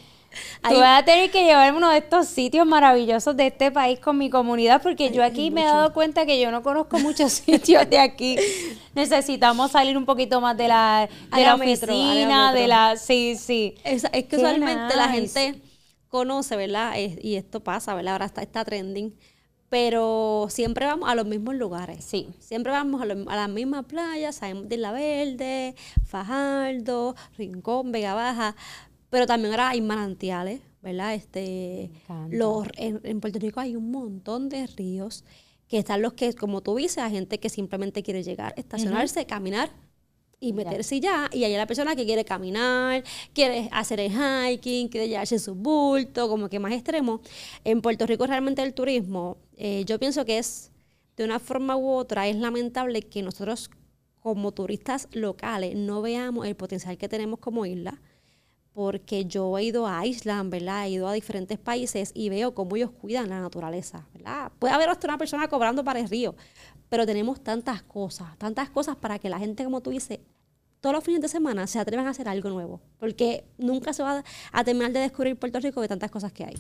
Tú 0.62 0.76
vas 0.76 1.02
a 1.02 1.04
tener 1.04 1.30
que 1.30 1.44
llevarme 1.44 1.78
uno 1.78 1.90
de 1.90 1.98
estos 1.98 2.28
sitios 2.28 2.66
maravillosos 2.66 3.36
de 3.36 3.46
este 3.46 3.70
país 3.70 3.98
con 3.98 4.18
mi 4.18 4.30
comunidad, 4.30 4.82
porque 4.82 5.10
yo 5.10 5.24
aquí 5.24 5.50
me 5.50 5.62
he 5.62 5.64
dado 5.64 5.92
cuenta 5.92 6.26
que 6.26 6.40
yo 6.40 6.50
no 6.50 6.62
conozco 6.62 6.98
muchos 6.98 7.32
sitios 7.44 7.88
de 7.88 7.98
aquí. 7.98 8.36
Necesitamos 8.94 9.72
salir 9.72 9.96
un 9.96 10.04
poquito 10.04 10.40
más 10.40 10.56
de 10.56 10.68
la, 10.68 11.08
de 11.34 11.42
la 11.42 11.54
oficina, 11.54 12.52
de 12.52 12.68
la... 12.68 12.96
Sí, 12.96 13.36
sí. 13.36 13.74
Es, 13.84 14.04
que 14.04 14.36
usualmente 14.36 14.96
la 14.96 15.08
gente 15.08 15.60
conoce, 16.08 16.56
¿verdad? 16.56 16.94
y 16.96 17.36
esto 17.36 17.60
pasa, 17.60 17.94
¿verdad? 17.94 18.14
Ahora 18.14 18.26
está, 18.26 18.42
está 18.42 18.64
trending 18.64 19.14
pero 19.68 20.46
siempre 20.48 20.86
vamos 20.86 21.08
a 21.10 21.14
los 21.14 21.26
mismos 21.26 21.54
lugares. 21.54 22.04
Sí. 22.04 22.28
Siempre 22.38 22.72
vamos 22.72 23.02
a, 23.02 23.04
a 23.04 23.36
las 23.36 23.48
mismas 23.48 23.84
playas, 23.84 24.36
sabemos 24.36 24.68
de 24.68 24.78
La 24.78 24.92
Verde, 24.92 25.74
Fajardo, 26.06 27.14
Rincón, 27.36 27.92
Vega 27.92 28.14
Baja, 28.14 28.56
pero 29.11 29.27
también 29.27 29.53
ahora 29.53 29.71
hay 29.71 29.81
manantiales, 29.81 30.61
¿verdad? 30.83 31.14
Este, 31.14 31.90
los, 32.31 32.66
en, 32.77 33.21
Puerto 33.21 33.38
Rico 33.38 33.61
hay 33.61 33.77
un 33.77 33.90
montón 33.90 34.49
de 34.49 34.66
ríos 34.66 35.25
que 35.68 35.79
están 35.79 36.03
los 36.03 36.14
que, 36.14 36.33
como 36.35 36.62
tú 36.62 36.77
dices, 36.77 36.99
hay 36.99 37.12
gente 37.12 37.40
que 37.40 37.49
simplemente 37.49 38.03
quiere 38.03 38.23
llegar, 38.23 38.55
estacionarse, 38.57 39.27
caminar 39.27 39.71
y 40.40 40.53
meterse 40.53 41.01
ya. 41.01 41.29
Y 41.33 41.44
hay 41.44 41.55
la 41.57 41.66
persona 41.66 41.97
que 41.97 42.07
quiere 42.07 42.25
caminar, 42.25 43.05
quiere 43.35 43.68
hacer 43.73 44.01
el 44.01 44.11
hiking, 44.11 44.88
quiere 44.88 45.09
llevarse 45.09 45.38
su 45.38 45.55
bulto, 45.55 46.29
como 46.29 46.49
que 46.49 46.59
más 46.59 46.73
extremo. 46.73 47.21
En 47.64 47.83
Puerto 47.83 48.07
Rico 48.07 48.27
realmente 48.27 48.62
el 48.62 48.73
turismo, 48.73 49.38
eh, 49.57 49.85
yo 49.85 49.99
pienso 49.99 50.25
que 50.25 50.38
es, 50.38 50.71
de 51.16 51.25
una 51.25 51.38
forma 51.38 51.77
u 51.77 51.88
otra, 51.90 52.29
es 52.29 52.37
lamentable 52.37 53.03
que 53.03 53.23
nosotros 53.23 53.71
como 54.21 54.53
turistas 54.53 55.09
locales 55.12 55.75
no 55.75 56.03
veamos 56.03 56.47
el 56.47 56.55
potencial 56.55 56.97
que 56.97 57.09
tenemos 57.09 57.40
como 57.40 57.66
isla 57.66 58.01
porque 58.78 59.24
yo 59.24 59.58
he 59.58 59.64
ido 59.64 59.88
a 59.88 60.06
Island, 60.06 60.52
¿verdad? 60.52 60.86
He 60.86 60.90
ido 60.90 61.08
a 61.08 61.12
diferentes 61.12 61.58
países 61.58 62.12
y 62.14 62.28
veo 62.28 62.54
cómo 62.54 62.76
ellos 62.76 62.92
cuidan 62.92 63.28
la 63.28 63.40
naturaleza, 63.40 64.06
¿verdad? 64.14 64.52
Puede 64.60 64.72
haber 64.72 64.88
hasta 64.88 65.08
una 65.08 65.18
persona 65.18 65.48
cobrando 65.48 65.82
para 65.82 65.98
el 65.98 66.08
río, 66.08 66.36
pero 66.88 67.04
tenemos 67.04 67.42
tantas 67.42 67.82
cosas, 67.82 68.38
tantas 68.38 68.70
cosas 68.70 68.94
para 68.94 69.18
que 69.18 69.28
la 69.28 69.40
gente, 69.40 69.64
como 69.64 69.80
tú 69.80 69.90
dices, 69.90 70.20
todos 70.80 70.94
los 70.94 71.02
fines 71.02 71.20
de 71.20 71.26
semana 71.26 71.66
se 71.66 71.80
atrevan 71.80 72.06
a 72.06 72.10
hacer 72.10 72.28
algo 72.28 72.50
nuevo, 72.50 72.80
porque 73.00 73.48
nunca 73.58 73.92
se 73.92 74.04
va 74.04 74.22
a 74.52 74.62
terminar 74.62 74.92
de 74.92 75.00
descubrir 75.00 75.36
Puerto 75.36 75.58
Rico 75.58 75.80
de 75.80 75.88
tantas 75.88 76.12
cosas 76.12 76.30
que 76.30 76.44
hay. 76.44 76.54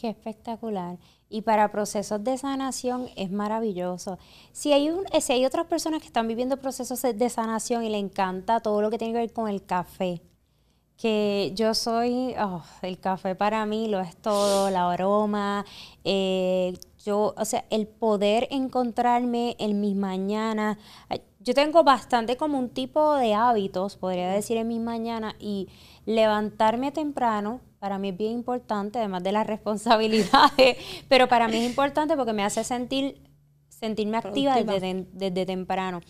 Qué 0.00 0.10
espectacular. 0.10 0.96
Y 1.28 1.42
para 1.42 1.72
procesos 1.72 2.22
de 2.22 2.38
sanación 2.38 3.08
es 3.16 3.32
maravilloso. 3.32 4.20
Si 4.52 4.72
hay, 4.72 4.90
un, 4.90 5.06
si 5.20 5.32
hay 5.32 5.44
otras 5.44 5.66
personas 5.66 6.02
que 6.02 6.06
están 6.06 6.28
viviendo 6.28 6.56
procesos 6.58 7.02
de 7.02 7.30
sanación 7.30 7.82
y 7.82 7.88
le 7.88 7.98
encanta 7.98 8.60
todo 8.60 8.80
lo 8.80 8.90
que 8.90 8.98
tiene 8.98 9.12
que 9.12 9.18
ver 9.18 9.32
con 9.32 9.48
el 9.48 9.64
café, 9.64 10.22
que 11.00 11.52
yo 11.54 11.72
soy, 11.72 12.34
oh, 12.38 12.62
el 12.82 13.00
café 13.00 13.34
para 13.34 13.64
mí 13.64 13.88
lo 13.88 14.00
es 14.00 14.14
todo, 14.16 14.68
la 14.68 14.92
aroma, 14.92 15.64
eh, 16.04 16.74
yo, 17.02 17.32
o 17.38 17.44
sea, 17.46 17.64
el 17.70 17.86
poder 17.86 18.46
encontrarme 18.50 19.56
en 19.58 19.80
mis 19.80 19.96
mañanas. 19.96 20.76
Yo 21.38 21.54
tengo 21.54 21.84
bastante 21.84 22.36
como 22.36 22.58
un 22.58 22.68
tipo 22.68 23.14
de 23.14 23.32
hábitos, 23.32 23.96
podría 23.96 24.30
decir, 24.30 24.58
en 24.58 24.68
mis 24.68 24.80
mañanas 24.80 25.34
y 25.38 25.68
levantarme 26.04 26.92
temprano, 26.92 27.62
para 27.78 27.98
mí 27.98 28.10
es 28.10 28.18
bien 28.18 28.32
importante, 28.32 28.98
además 28.98 29.22
de 29.22 29.32
las 29.32 29.46
responsabilidades, 29.54 30.76
pero 31.08 31.28
para 31.28 31.48
mí 31.48 31.56
es 31.56 31.70
importante 31.70 32.14
porque 32.14 32.34
me 32.34 32.44
hace 32.44 32.62
sentir 32.62 33.22
sentirme 33.70 34.18
activa 34.18 34.56
desde, 34.62 35.06
desde 35.14 35.46
temprano. 35.46 36.00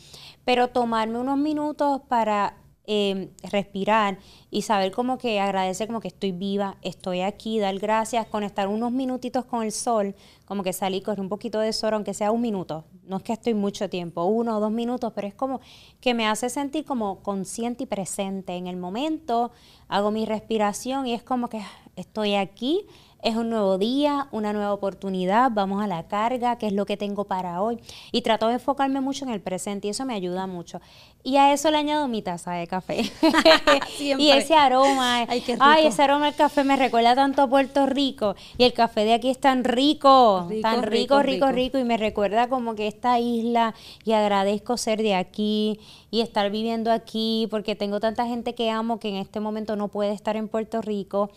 Pero 0.45 0.67
tomarme 0.67 1.19
unos 1.21 1.39
minutos 1.39 2.01
para 2.09 2.60
Em, 2.93 3.29
respirar 3.53 4.19
y 4.51 4.63
saber 4.63 4.91
como 4.91 5.17
que 5.17 5.39
agradecer 5.39 5.87
como 5.87 6.01
que 6.01 6.09
estoy 6.09 6.33
viva, 6.33 6.77
estoy 6.83 7.21
aquí, 7.21 7.61
dar 7.61 7.79
gracias, 7.79 8.27
conectar 8.27 8.67
unos 8.67 8.91
minutitos 8.91 9.45
con 9.45 9.63
el 9.63 9.71
sol, 9.71 10.17
como 10.45 10.65
que 10.65 10.73
salí, 10.73 11.01
correr 11.01 11.21
un 11.21 11.29
poquito 11.29 11.61
de 11.61 11.73
sol, 11.73 11.95
aunque 11.95 12.15
sea 12.15 12.33
un 12.33 12.41
minuto. 12.41 12.83
No 13.05 13.19
es 13.19 13.23
que 13.23 13.33
estoy 13.33 13.55
mucho 13.55 13.89
tiempo, 13.89 14.25
uno 14.25 14.57
o 14.57 14.61
dos 14.61 14.73
minutos, 14.73 15.13
pero 15.15 15.29
es 15.29 15.35
como 15.35 15.61
que 16.01 16.15
me 16.15 16.27
hace 16.27 16.51
sentir 16.51 16.85
como 16.85 17.23
consciente 17.23 17.85
y 17.85 17.87
presente 17.87 18.57
en 18.57 18.67
el 18.67 18.77
momento. 18.77 19.53
Hago 19.87 20.11
mi 20.11 20.27
respiración 20.27 21.07
y 21.07 21.15
es 21.15 21.23
como 21.23 21.49
que 21.49 21.59
ah, 21.59 21.71
estoy 21.95 22.35
aquí, 22.35 22.87
es 23.23 23.37
un 23.37 23.51
nuevo 23.51 23.79
día, 23.79 24.29
una 24.31 24.53
nueva 24.53 24.73
oportunidad, 24.73 25.51
vamos 25.53 25.83
a 25.83 25.87
la 25.87 26.05
carga, 26.05 26.57
qué 26.57 26.67
es 26.67 26.73
lo 26.73 26.87
que 26.87 26.97
tengo 26.97 27.25
para 27.25 27.63
hoy. 27.63 27.79
Y 28.13 28.23
trato 28.23 28.49
de 28.49 28.55
enfocarme 28.55 29.01
mucho 29.01 29.25
en 29.25 29.31
el 29.31 29.41
presente 29.41 29.89
y 29.89 29.91
eso 29.91 30.05
me 30.05 30.15
ayuda 30.15 30.47
mucho. 30.47 30.81
Y 31.23 31.37
a 31.37 31.53
eso 31.53 31.71
le 31.71 31.77
añado 31.77 32.09
mi 32.09 32.23
taza 32.23 32.53
de 32.53 32.67
café. 32.67 33.03
y 33.99 34.31
ese 34.31 34.55
aroma, 34.55 35.19
ay, 35.29 35.43
ay, 35.59 35.87
ese 35.87 36.03
aroma 36.03 36.27
del 36.27 36.35
café 36.35 36.65
me 36.65 36.77
recuerda 36.77 37.15
tanto 37.15 37.43
a 37.43 37.47
Puerto 37.47 37.85
Rico. 37.87 38.35
Y 38.57 38.65
el 38.65 38.73
café 38.73 39.05
de 39.05 39.13
aquí 39.13 39.29
es 39.29 39.39
tan 39.39 39.65
rico, 39.65 40.49
tan 40.63 40.83
rico, 40.83 41.23
rico, 41.23 41.49
rico, 41.49 41.79
Y 41.79 41.85
me 41.85 41.99
recuerda 41.99 42.49
como 42.49 42.75
que 42.75 42.87
esta 42.87 43.19
isla 43.21 43.75
y 44.05 44.13
agradezco 44.13 44.79
ser 44.79 45.03
de 45.03 45.15
aquí 45.15 45.79
y 46.11 46.23
estar 46.23 46.51
viviendo 46.51 46.91
aquí 46.91 47.47
porque 47.51 47.77
tengo 47.77 48.01
tanta 48.01 48.27
gente 48.27 48.55
que 48.55 48.71
amo 48.71 48.99
que 48.99 49.11
en 49.11 49.17
este 49.17 49.41
momento 49.41 49.77
no 49.77 49.89
puede 49.89 50.13
estar 50.13 50.37
en 50.37 50.49
Puerto 50.49 50.81
Rico. 50.81 51.31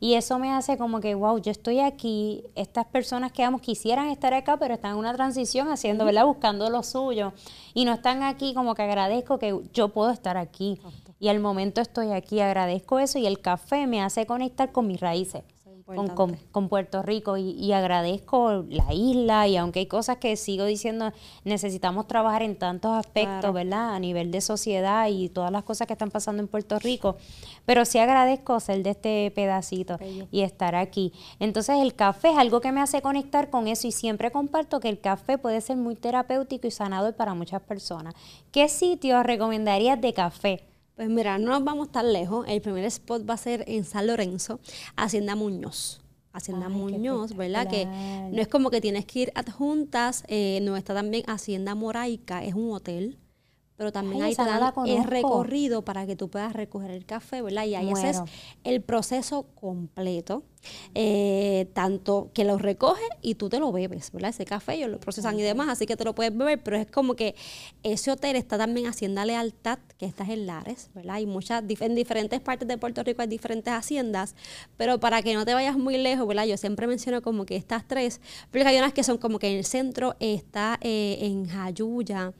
Y 0.00 0.14
eso 0.14 0.38
me 0.38 0.50
hace 0.50 0.78
como 0.78 1.00
que, 1.00 1.14
wow, 1.14 1.38
yo 1.38 1.50
estoy 1.50 1.80
aquí, 1.80 2.42
estas 2.54 2.86
personas 2.86 3.32
que 3.32 3.44
amo 3.44 3.58
quisieran 3.58 4.08
estar 4.08 4.32
acá, 4.32 4.56
pero 4.56 4.74
están 4.74 4.92
en 4.92 4.96
una 4.96 5.12
transición 5.12 5.68
haciendo, 5.68 6.06
¿verdad? 6.06 6.24
Buscando 6.24 6.70
lo 6.70 6.82
suyo. 6.82 7.34
Y 7.74 7.84
no 7.84 7.92
están 7.92 8.22
aquí 8.22 8.54
como 8.54 8.74
que 8.74 8.82
agradezco 8.82 9.38
que 9.38 9.60
yo 9.74 9.90
puedo 9.90 10.10
estar 10.10 10.38
aquí. 10.38 10.80
Y 11.20 11.28
al 11.28 11.38
momento 11.38 11.82
estoy 11.82 12.12
aquí, 12.12 12.40
agradezco 12.40 12.98
eso 12.98 13.18
y 13.18 13.26
el 13.26 13.40
café 13.40 13.86
me 13.86 14.02
hace 14.02 14.24
conectar 14.24 14.72
con 14.72 14.86
mis 14.86 15.00
raíces 15.00 15.42
con, 15.94 16.68
Puerto 16.68 17.02
Rico 17.02 17.36
y, 17.36 17.72
agradezco 17.72 18.64
la 18.68 18.92
isla 18.92 19.48
y 19.48 19.56
aunque 19.56 19.80
hay 19.80 19.86
cosas 19.86 20.18
que 20.18 20.36
sigo 20.36 20.64
diciendo, 20.64 21.12
necesitamos 21.44 22.06
trabajar 22.06 22.42
en 22.42 22.56
tantos 22.56 22.92
aspectos, 22.92 23.52
¿verdad? 23.52 23.94
A 23.94 23.98
nivel 23.98 24.30
de 24.30 24.40
sociedad 24.40 25.08
y 25.08 25.28
todas 25.28 25.50
las 25.50 25.64
cosas 25.64 25.86
que 25.86 25.94
están 25.94 26.10
pasando 26.10 26.42
en 26.42 26.48
Puerto 26.48 26.78
Rico, 26.78 27.16
pero 27.66 27.84
sí 27.84 27.98
agradezco 27.98 28.58
ser 28.60 28.82
de 28.82 28.90
este 28.90 29.32
pedacito 29.34 29.98
y 30.30 30.42
estar 30.42 30.74
aquí. 30.74 31.12
Entonces 31.38 31.78
el 31.80 31.94
café 31.94 32.30
es 32.30 32.38
algo 32.38 32.60
que 32.60 32.72
me 32.72 32.80
hace 32.80 33.02
conectar 33.02 33.50
con 33.50 33.68
eso 33.68 33.86
y 33.86 33.92
siempre 33.92 34.30
comparto 34.30 34.80
que 34.80 34.88
el 34.88 35.00
café 35.00 35.38
puede 35.38 35.60
ser 35.60 35.76
muy 35.76 35.94
terapéutico 35.94 36.66
y 36.66 36.70
sanador 36.70 37.14
para 37.14 37.34
muchas 37.34 37.62
personas. 37.62 38.14
¿Qué 38.52 38.68
sitios 38.68 39.24
recomendarías 39.24 40.00
de 40.00 40.12
café? 40.12 40.69
Pues 41.00 41.08
mira, 41.08 41.38
no 41.38 41.52
nos 41.52 41.64
vamos 41.64 41.90
tan 41.90 42.12
lejos. 42.12 42.44
El 42.46 42.60
primer 42.60 42.84
spot 42.84 43.22
va 43.26 43.32
a 43.32 43.38
ser 43.38 43.64
en 43.66 43.86
San 43.86 44.06
Lorenzo, 44.06 44.60
Hacienda 44.96 45.34
Muñoz. 45.34 46.02
Hacienda 46.34 46.68
Muñoz, 46.68 47.34
¿verdad? 47.34 47.70
Que 47.70 47.86
no 47.86 48.38
es 48.38 48.48
como 48.48 48.68
que 48.68 48.82
tienes 48.82 49.06
que 49.06 49.20
ir 49.20 49.32
adjuntas, 49.34 50.24
eh, 50.28 50.58
no 50.60 50.76
está 50.76 50.92
también 50.92 51.24
Hacienda 51.26 51.74
Moraica, 51.74 52.44
es 52.44 52.52
un 52.52 52.74
hotel 52.74 53.16
pero 53.80 53.92
también 53.92 54.22
hay 54.22 54.36
el 54.84 55.04
recorrido 55.04 55.86
para 55.86 56.04
que 56.04 56.14
tú 56.14 56.28
puedas 56.28 56.52
recoger 56.52 56.90
el 56.90 57.06
café, 57.06 57.40
¿verdad? 57.40 57.64
Y 57.64 57.76
ahí 57.76 57.90
ese 57.90 58.10
es 58.10 58.22
el 58.62 58.82
proceso 58.82 59.46
completo, 59.54 60.42
eh, 60.94 61.68
tanto 61.72 62.30
que 62.34 62.44
lo 62.44 62.58
recoges 62.58 63.08
y 63.22 63.34
tú 63.34 63.48
te 63.48 63.58
lo 63.58 63.72
bebes, 63.72 64.10
¿verdad? 64.12 64.30
Ese 64.30 64.44
café 64.44 64.74
ellos 64.74 64.90
lo 64.90 65.00
procesan 65.00 65.38
y 65.38 65.42
demás, 65.42 65.68
así 65.68 65.86
que 65.86 65.96
te 65.96 66.04
lo 66.04 66.14
puedes 66.14 66.36
beber, 66.36 66.62
pero 66.62 66.76
es 66.76 66.86
como 66.86 67.14
que 67.14 67.34
ese 67.82 68.10
hotel 68.10 68.36
está 68.36 68.58
también 68.58 68.86
hacienda 68.86 69.24
lealtad, 69.24 69.78
que 69.98 70.06
está 70.06 70.24
en 70.24 70.46
Lares, 70.46 70.90
¿verdad? 70.94 71.16
Hay 71.16 71.26
muchas, 71.26 71.62
en 71.68 71.94
diferentes 71.94 72.40
partes 72.40 72.66
de 72.68 72.78
Puerto 72.78 73.02
Rico 73.02 73.22
hay 73.22 73.28
diferentes 73.28 73.72
haciendas, 73.72 74.34
pero 74.76 75.00
para 75.00 75.22
que 75.22 75.34
no 75.34 75.44
te 75.44 75.54
vayas 75.54 75.76
muy 75.76 75.96
lejos, 75.96 76.26
¿verdad? 76.26 76.44
Yo 76.44 76.56
siempre 76.56 76.86
menciono 76.86 77.22
como 77.22 77.46
que 77.46 77.56
estas 77.56 77.86
tres, 77.86 78.20
porque 78.50 78.66
hay 78.66 78.78
unas 78.78 78.92
que 78.92 79.02
son 79.02 79.18
como 79.18 79.38
que 79.38 79.48
en 79.50 79.58
el 79.58 79.64
centro 79.64 80.16
está 80.20 80.78
eh, 80.80 81.18
en 81.20 81.46
Jayuya, 81.46 82.32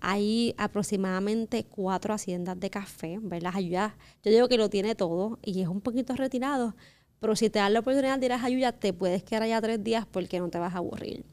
hay 0.00 0.54
aproximadamente 0.56 1.64
cuatro 1.64 2.14
haciendas 2.14 2.58
de 2.58 2.70
café, 2.70 3.18
¿verdad? 3.20 3.52
Ayuya, 3.54 3.96
yo 4.22 4.30
digo 4.30 4.48
que 4.48 4.56
lo 4.56 4.68
tiene 4.70 4.94
todo 4.94 5.38
y 5.42 5.60
es 5.60 5.68
un 5.68 5.80
poquito 5.80 6.14
retirado, 6.14 6.74
pero 7.20 7.36
si 7.36 7.50
te 7.50 7.58
dan 7.58 7.72
la 7.72 7.80
oportunidad 7.80 8.18
de 8.18 8.26
ir 8.26 8.64
a 8.64 8.72
te 8.72 8.92
puedes 8.92 9.22
quedar 9.22 9.42
allá 9.42 9.60
tres 9.60 9.82
días 9.82 10.06
porque 10.10 10.38
no 10.38 10.48
te 10.48 10.58
vas 10.58 10.74
a 10.74 10.78
aburrir. 10.78 11.24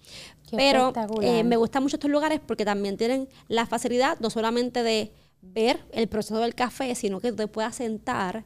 pero 0.51 0.93
eh, 1.21 1.43
me 1.43 1.57
gustan 1.57 1.83
mucho 1.83 1.97
estos 1.97 2.09
lugares 2.11 2.39
porque 2.45 2.65
también 2.65 2.97
tienen 2.97 3.27
la 3.47 3.65
facilidad 3.65 4.19
no 4.19 4.29
solamente 4.29 4.83
de 4.83 5.11
ver 5.41 5.79
el 5.91 6.07
proceso 6.07 6.39
del 6.39 6.55
café, 6.55 6.95
sino 6.95 7.19
que 7.19 7.31
tú 7.31 7.37
te 7.37 7.47
puedas 7.47 7.75
sentar, 7.75 8.45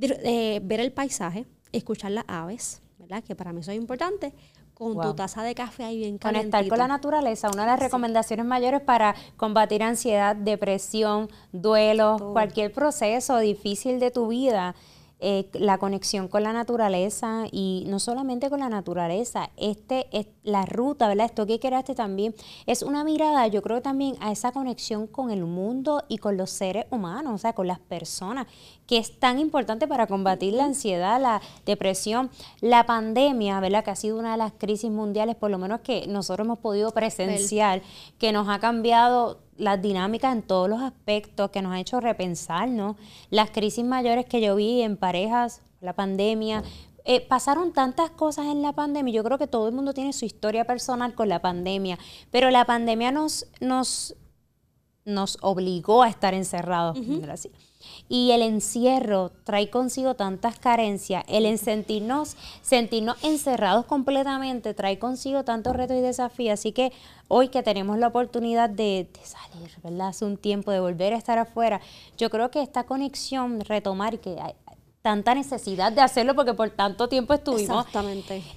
eh, 0.00 0.60
ver 0.62 0.80
el 0.80 0.92
paisaje, 0.92 1.46
escuchar 1.72 2.12
las 2.12 2.24
aves, 2.28 2.80
¿verdad? 2.98 3.24
Que 3.24 3.34
para 3.34 3.52
mí 3.52 3.60
eso 3.60 3.72
es 3.72 3.76
importante 3.76 4.32
con 4.78 5.00
tu 5.00 5.12
taza 5.14 5.42
de 5.42 5.56
café 5.56 5.82
ahí 5.82 5.98
bien 5.98 6.18
Conectar 6.18 6.66
con 6.68 6.78
la 6.78 6.86
naturaleza, 6.86 7.50
una 7.52 7.62
de 7.62 7.72
las 7.72 7.80
recomendaciones 7.80 8.46
mayores 8.46 8.80
para 8.80 9.16
combatir 9.36 9.82
ansiedad, 9.82 10.36
depresión, 10.36 11.28
duelo, 11.50 12.30
cualquier 12.32 12.72
proceso 12.72 13.38
difícil 13.38 13.98
de 13.98 14.12
tu 14.12 14.28
vida 14.28 14.76
eh, 15.20 15.48
la 15.54 15.78
conexión 15.78 16.28
con 16.28 16.44
la 16.44 16.52
naturaleza 16.52 17.46
y 17.50 17.82
no 17.88 17.98
solamente 17.98 18.50
con 18.50 18.60
la 18.60 18.68
naturaleza, 18.68 19.50
este 19.56 20.06
es 20.12 20.28
la 20.44 20.64
ruta, 20.64 21.08
¿verdad? 21.08 21.26
Esto 21.26 21.44
que 21.44 21.58
creaste 21.58 21.96
también 21.96 22.36
es 22.66 22.82
una 22.82 23.02
mirada, 23.02 23.48
yo 23.48 23.60
creo 23.60 23.82
también 23.82 24.14
a 24.20 24.30
esa 24.30 24.52
conexión 24.52 25.08
con 25.08 25.32
el 25.32 25.44
mundo 25.44 26.04
y 26.08 26.18
con 26.18 26.36
los 26.36 26.50
seres 26.50 26.86
humanos, 26.90 27.34
o 27.34 27.38
sea, 27.38 27.52
con 27.52 27.66
las 27.66 27.80
personas, 27.80 28.46
que 28.86 28.98
es 28.98 29.18
tan 29.18 29.40
importante 29.40 29.88
para 29.88 30.06
combatir 30.06 30.54
la 30.54 30.66
ansiedad, 30.66 31.20
la 31.20 31.42
depresión, 31.66 32.30
la 32.60 32.86
pandemia, 32.86 33.58
¿verdad? 33.58 33.82
Que 33.82 33.90
ha 33.90 33.96
sido 33.96 34.18
una 34.18 34.32
de 34.32 34.38
las 34.38 34.52
crisis 34.52 34.90
mundiales, 34.90 35.34
por 35.34 35.50
lo 35.50 35.58
menos 35.58 35.80
que 35.80 36.06
nosotros 36.06 36.46
hemos 36.46 36.60
podido 36.60 36.92
presenciar, 36.92 37.82
que 38.18 38.30
nos 38.30 38.48
ha 38.48 38.60
cambiado 38.60 39.40
las 39.58 39.82
dinámicas 39.82 40.34
en 40.34 40.42
todos 40.42 40.70
los 40.70 40.80
aspectos 40.80 41.50
que 41.50 41.60
nos 41.60 41.72
ha 41.72 41.80
hecho 41.80 42.00
repensarnos. 42.00 42.96
Las 43.28 43.50
crisis 43.50 43.84
mayores 43.84 44.24
que 44.24 44.40
yo 44.40 44.56
vi 44.56 44.82
en 44.82 44.96
parejas, 44.96 45.60
la 45.80 45.92
pandemia, 45.92 46.62
eh, 47.04 47.20
pasaron 47.20 47.72
tantas 47.72 48.10
cosas 48.10 48.46
en 48.46 48.62
la 48.62 48.72
pandemia. 48.72 49.14
Yo 49.14 49.24
creo 49.24 49.38
que 49.38 49.46
todo 49.46 49.68
el 49.68 49.74
mundo 49.74 49.92
tiene 49.92 50.12
su 50.12 50.24
historia 50.24 50.64
personal 50.64 51.14
con 51.14 51.28
la 51.28 51.40
pandemia, 51.40 51.98
pero 52.30 52.50
la 52.50 52.64
pandemia 52.64 53.12
nos, 53.12 53.46
nos, 53.60 54.14
nos 55.04 55.38
obligó 55.40 56.02
a 56.02 56.08
estar 56.08 56.34
encerrados. 56.34 56.98
así. 57.30 57.50
Y 58.08 58.30
el 58.32 58.42
encierro 58.42 59.30
trae 59.44 59.70
consigo 59.70 60.14
tantas 60.14 60.58
carencias, 60.58 61.24
el 61.28 61.58
sentirnos, 61.58 62.36
sentirnos 62.62 63.22
encerrados 63.22 63.84
completamente 63.86 64.74
trae 64.74 64.98
consigo 64.98 65.44
tantos 65.44 65.76
retos 65.76 65.96
y 65.96 66.00
desafíos. 66.00 66.54
Así 66.54 66.72
que 66.72 66.92
hoy 67.28 67.48
que 67.48 67.62
tenemos 67.62 67.98
la 67.98 68.08
oportunidad 68.08 68.70
de, 68.70 69.08
salir, 69.22 69.70
¿verdad? 69.82 70.08
Hace 70.08 70.24
un 70.24 70.36
tiempo, 70.36 70.70
de 70.70 70.80
volver 70.80 71.12
a 71.12 71.16
estar 71.16 71.38
afuera, 71.38 71.80
yo 72.16 72.30
creo 72.30 72.50
que 72.50 72.62
esta 72.62 72.84
conexión, 72.84 73.60
retomar, 73.60 74.18
que 74.18 74.40
hay, 74.40 74.54
tanta 75.02 75.34
necesidad 75.34 75.92
de 75.92 76.00
hacerlo 76.00 76.34
porque 76.34 76.54
por 76.54 76.70
tanto 76.70 77.08
tiempo 77.08 77.32
estuvimos 77.32 77.86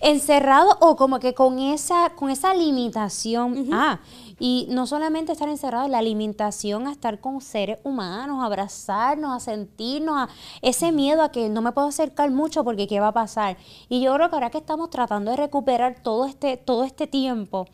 encerrados 0.01 0.75
o 0.79 0.95
como 0.95 1.19
que 1.19 1.33
con 1.33 1.59
esa 1.59 2.09
con 2.15 2.29
esa 2.29 2.53
limitación 2.53 3.69
ah 3.71 3.99
y 4.41 4.65
no 4.69 4.87
solamente 4.87 5.31
estar 5.31 5.47
encerrados 5.47 5.89
la 5.89 6.01
limitación 6.01 6.87
a 6.87 6.91
estar 6.91 7.21
con 7.21 7.41
seres 7.41 7.77
humanos 7.83 8.41
a 8.41 8.45
abrazarnos 8.47 9.31
a 9.31 9.39
sentirnos 9.39 10.15
a 10.17 10.29
ese 10.63 10.91
miedo 10.91 11.21
a 11.21 11.31
que 11.31 11.47
no 11.47 11.61
me 11.61 11.71
puedo 11.71 11.87
acercar 11.87 12.31
mucho 12.31 12.63
porque 12.63 12.87
qué 12.87 12.99
va 12.99 13.09
a 13.09 13.13
pasar 13.13 13.57
y 13.87 14.01
yo 14.01 14.13
creo 14.15 14.29
que 14.29 14.35
ahora 14.35 14.49
que 14.49 14.57
estamos 14.57 14.89
tratando 14.89 15.29
de 15.29 15.37
recuperar 15.37 16.01
todo 16.01 16.25
este 16.25 16.57
todo 16.57 16.83
este 16.83 17.05
tiempo 17.05 17.67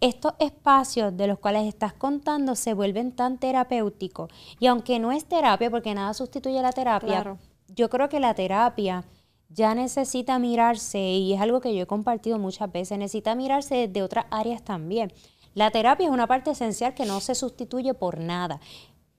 estos 0.00 0.32
espacios 0.38 1.16
de 1.16 1.26
los 1.26 1.38
cuales 1.38 1.66
estás 1.66 1.92
contando 1.92 2.54
se 2.54 2.72
vuelven 2.72 3.10
tan 3.10 3.38
terapéuticos. 3.38 4.30
Y 4.60 4.66
aunque 4.66 5.00
no 5.00 5.10
es 5.10 5.24
terapia 5.24 5.70
porque 5.70 5.92
nada 5.92 6.14
sustituye 6.14 6.62
la 6.62 6.72
terapia 6.72 7.36
yo 7.68 7.90
creo 7.90 8.08
que 8.08 8.20
la 8.20 8.34
terapia 8.34 9.04
ya 9.50 9.74
necesita 9.74 10.38
mirarse, 10.38 10.98
y 10.98 11.32
es 11.32 11.40
algo 11.40 11.60
que 11.60 11.74
yo 11.74 11.82
he 11.82 11.86
compartido 11.86 12.38
muchas 12.38 12.70
veces, 12.70 12.98
necesita 12.98 13.34
mirarse 13.34 13.88
desde 13.88 14.02
otras 14.02 14.26
áreas 14.30 14.62
también. 14.62 15.12
La 15.54 15.70
terapia 15.70 16.06
es 16.06 16.12
una 16.12 16.26
parte 16.26 16.50
esencial 16.50 16.94
que 16.94 17.04
no 17.04 17.20
se 17.20 17.34
sustituye 17.34 17.94
por 17.94 18.18
nada, 18.18 18.60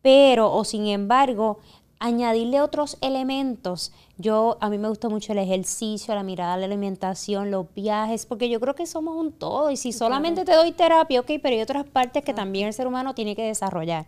pero 0.01 0.53
o 0.53 0.63
sin 0.63 0.87
embargo, 0.87 1.59
añadirle 1.99 2.61
otros 2.61 2.97
elementos 3.01 3.91
yo, 4.21 4.57
a 4.59 4.69
mí 4.69 4.77
me 4.77 4.89
gusta 4.89 5.07
mucho 5.07 5.31
el 5.31 5.37
ejercicio, 5.37 6.13
la 6.13 6.23
mirada, 6.23 6.57
la 6.57 6.65
alimentación, 6.65 7.51
los 7.51 7.73
viajes, 7.73 8.25
porque 8.25 8.49
yo 8.49 8.59
creo 8.59 8.75
que 8.75 8.85
somos 8.85 9.15
un 9.15 9.31
todo. 9.31 9.71
Y 9.71 9.77
si 9.77 9.93
solamente 9.93 10.43
te 10.43 10.53
doy 10.53 10.73
terapia, 10.73 11.21
ok, 11.21 11.31
pero 11.41 11.55
hay 11.55 11.61
otras 11.61 11.85
partes 11.85 12.21
que 12.25 12.33
también 12.33 12.67
el 12.67 12.73
ser 12.73 12.85
humano 12.85 13.15
tiene 13.15 13.33
que 13.33 13.43
desarrollar. 13.43 14.05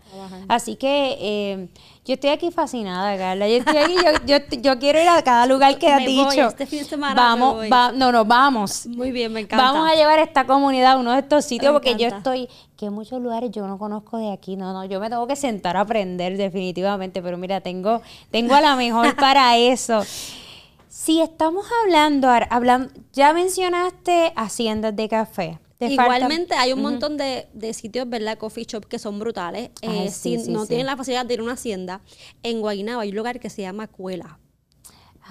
Así 0.49 0.75
que 0.75 1.17
eh, 1.17 1.69
yo 2.03 2.15
estoy 2.15 2.31
aquí 2.31 2.51
fascinada, 2.51 3.15
Carla. 3.17 3.47
Yo 3.47 3.55
estoy 3.55 3.77
aquí, 3.77 3.95
yo, 4.25 4.37
yo, 4.61 4.79
quiero 4.79 4.99
ir 4.99 5.07
a 5.07 5.21
cada 5.21 5.45
lugar 5.45 5.77
que 5.77 5.87
has 5.87 6.03
dicho. 6.05 6.47
este 6.47 6.65
fin 6.65 6.79
de 6.79 6.85
semana 6.85 7.15
vamos, 7.15 7.69
no, 7.95 8.11
no, 8.11 8.25
vamos. 8.25 8.87
Muy 8.87 9.11
bien, 9.11 9.31
me 9.31 9.39
encanta. 9.41 9.71
Vamos 9.71 9.89
a 9.89 9.95
llevar 9.95 10.19
esta 10.19 10.45
comunidad 10.45 10.93
a 10.93 10.97
uno 10.97 11.13
de 11.13 11.19
estos 11.19 11.45
sitios, 11.45 11.71
porque 11.71 11.95
yo 11.95 12.07
estoy, 12.07 12.49
que 12.75 12.89
muchos 12.89 13.21
lugares 13.21 13.51
yo 13.51 13.67
no 13.67 13.77
conozco 13.77 14.17
de 14.17 14.31
aquí. 14.31 14.55
No, 14.55 14.73
no, 14.73 14.83
yo 14.85 14.99
me 14.99 15.09
tengo 15.09 15.27
que 15.27 15.35
sentar 15.35 15.77
a 15.77 15.81
aprender 15.81 16.35
definitivamente, 16.35 17.21
pero 17.21 17.37
mira, 17.37 17.61
tengo, 17.61 18.01
tengo 18.31 18.55
a 18.55 18.61
la 18.61 18.75
mejor 18.75 19.15
para 19.15 19.55
eso. 19.57 20.00
Si 20.87 21.21
estamos 21.21 21.65
hablando, 21.83 22.27
hablando, 22.49 22.93
ya 23.13 23.33
mencionaste 23.33 24.33
haciendas 24.35 24.95
de 24.95 25.09
café. 25.09 25.59
Igualmente 25.79 26.53
hay 26.53 26.73
un 26.73 26.81
montón 26.81 27.17
de, 27.17 27.73
sitios, 27.73 28.07
¿verdad? 28.07 28.37
Coffee 28.37 28.65
shop 28.65 28.85
que 28.85 28.99
son 28.99 29.19
brutales. 29.19 29.71
Eh, 29.81 30.11
si 30.11 30.37
no 30.49 30.67
tienen 30.67 30.85
la 30.85 30.95
facilidad 30.95 31.25
de 31.25 31.33
ir 31.33 31.39
a 31.39 31.43
una 31.43 31.53
hacienda, 31.53 32.01
en 32.43 32.61
Guaynabo 32.61 33.01
hay 33.01 33.09
un 33.09 33.15
lugar 33.15 33.39
que 33.39 33.49
se 33.49 33.63
llama 33.63 33.87
Cuela. 33.87 34.37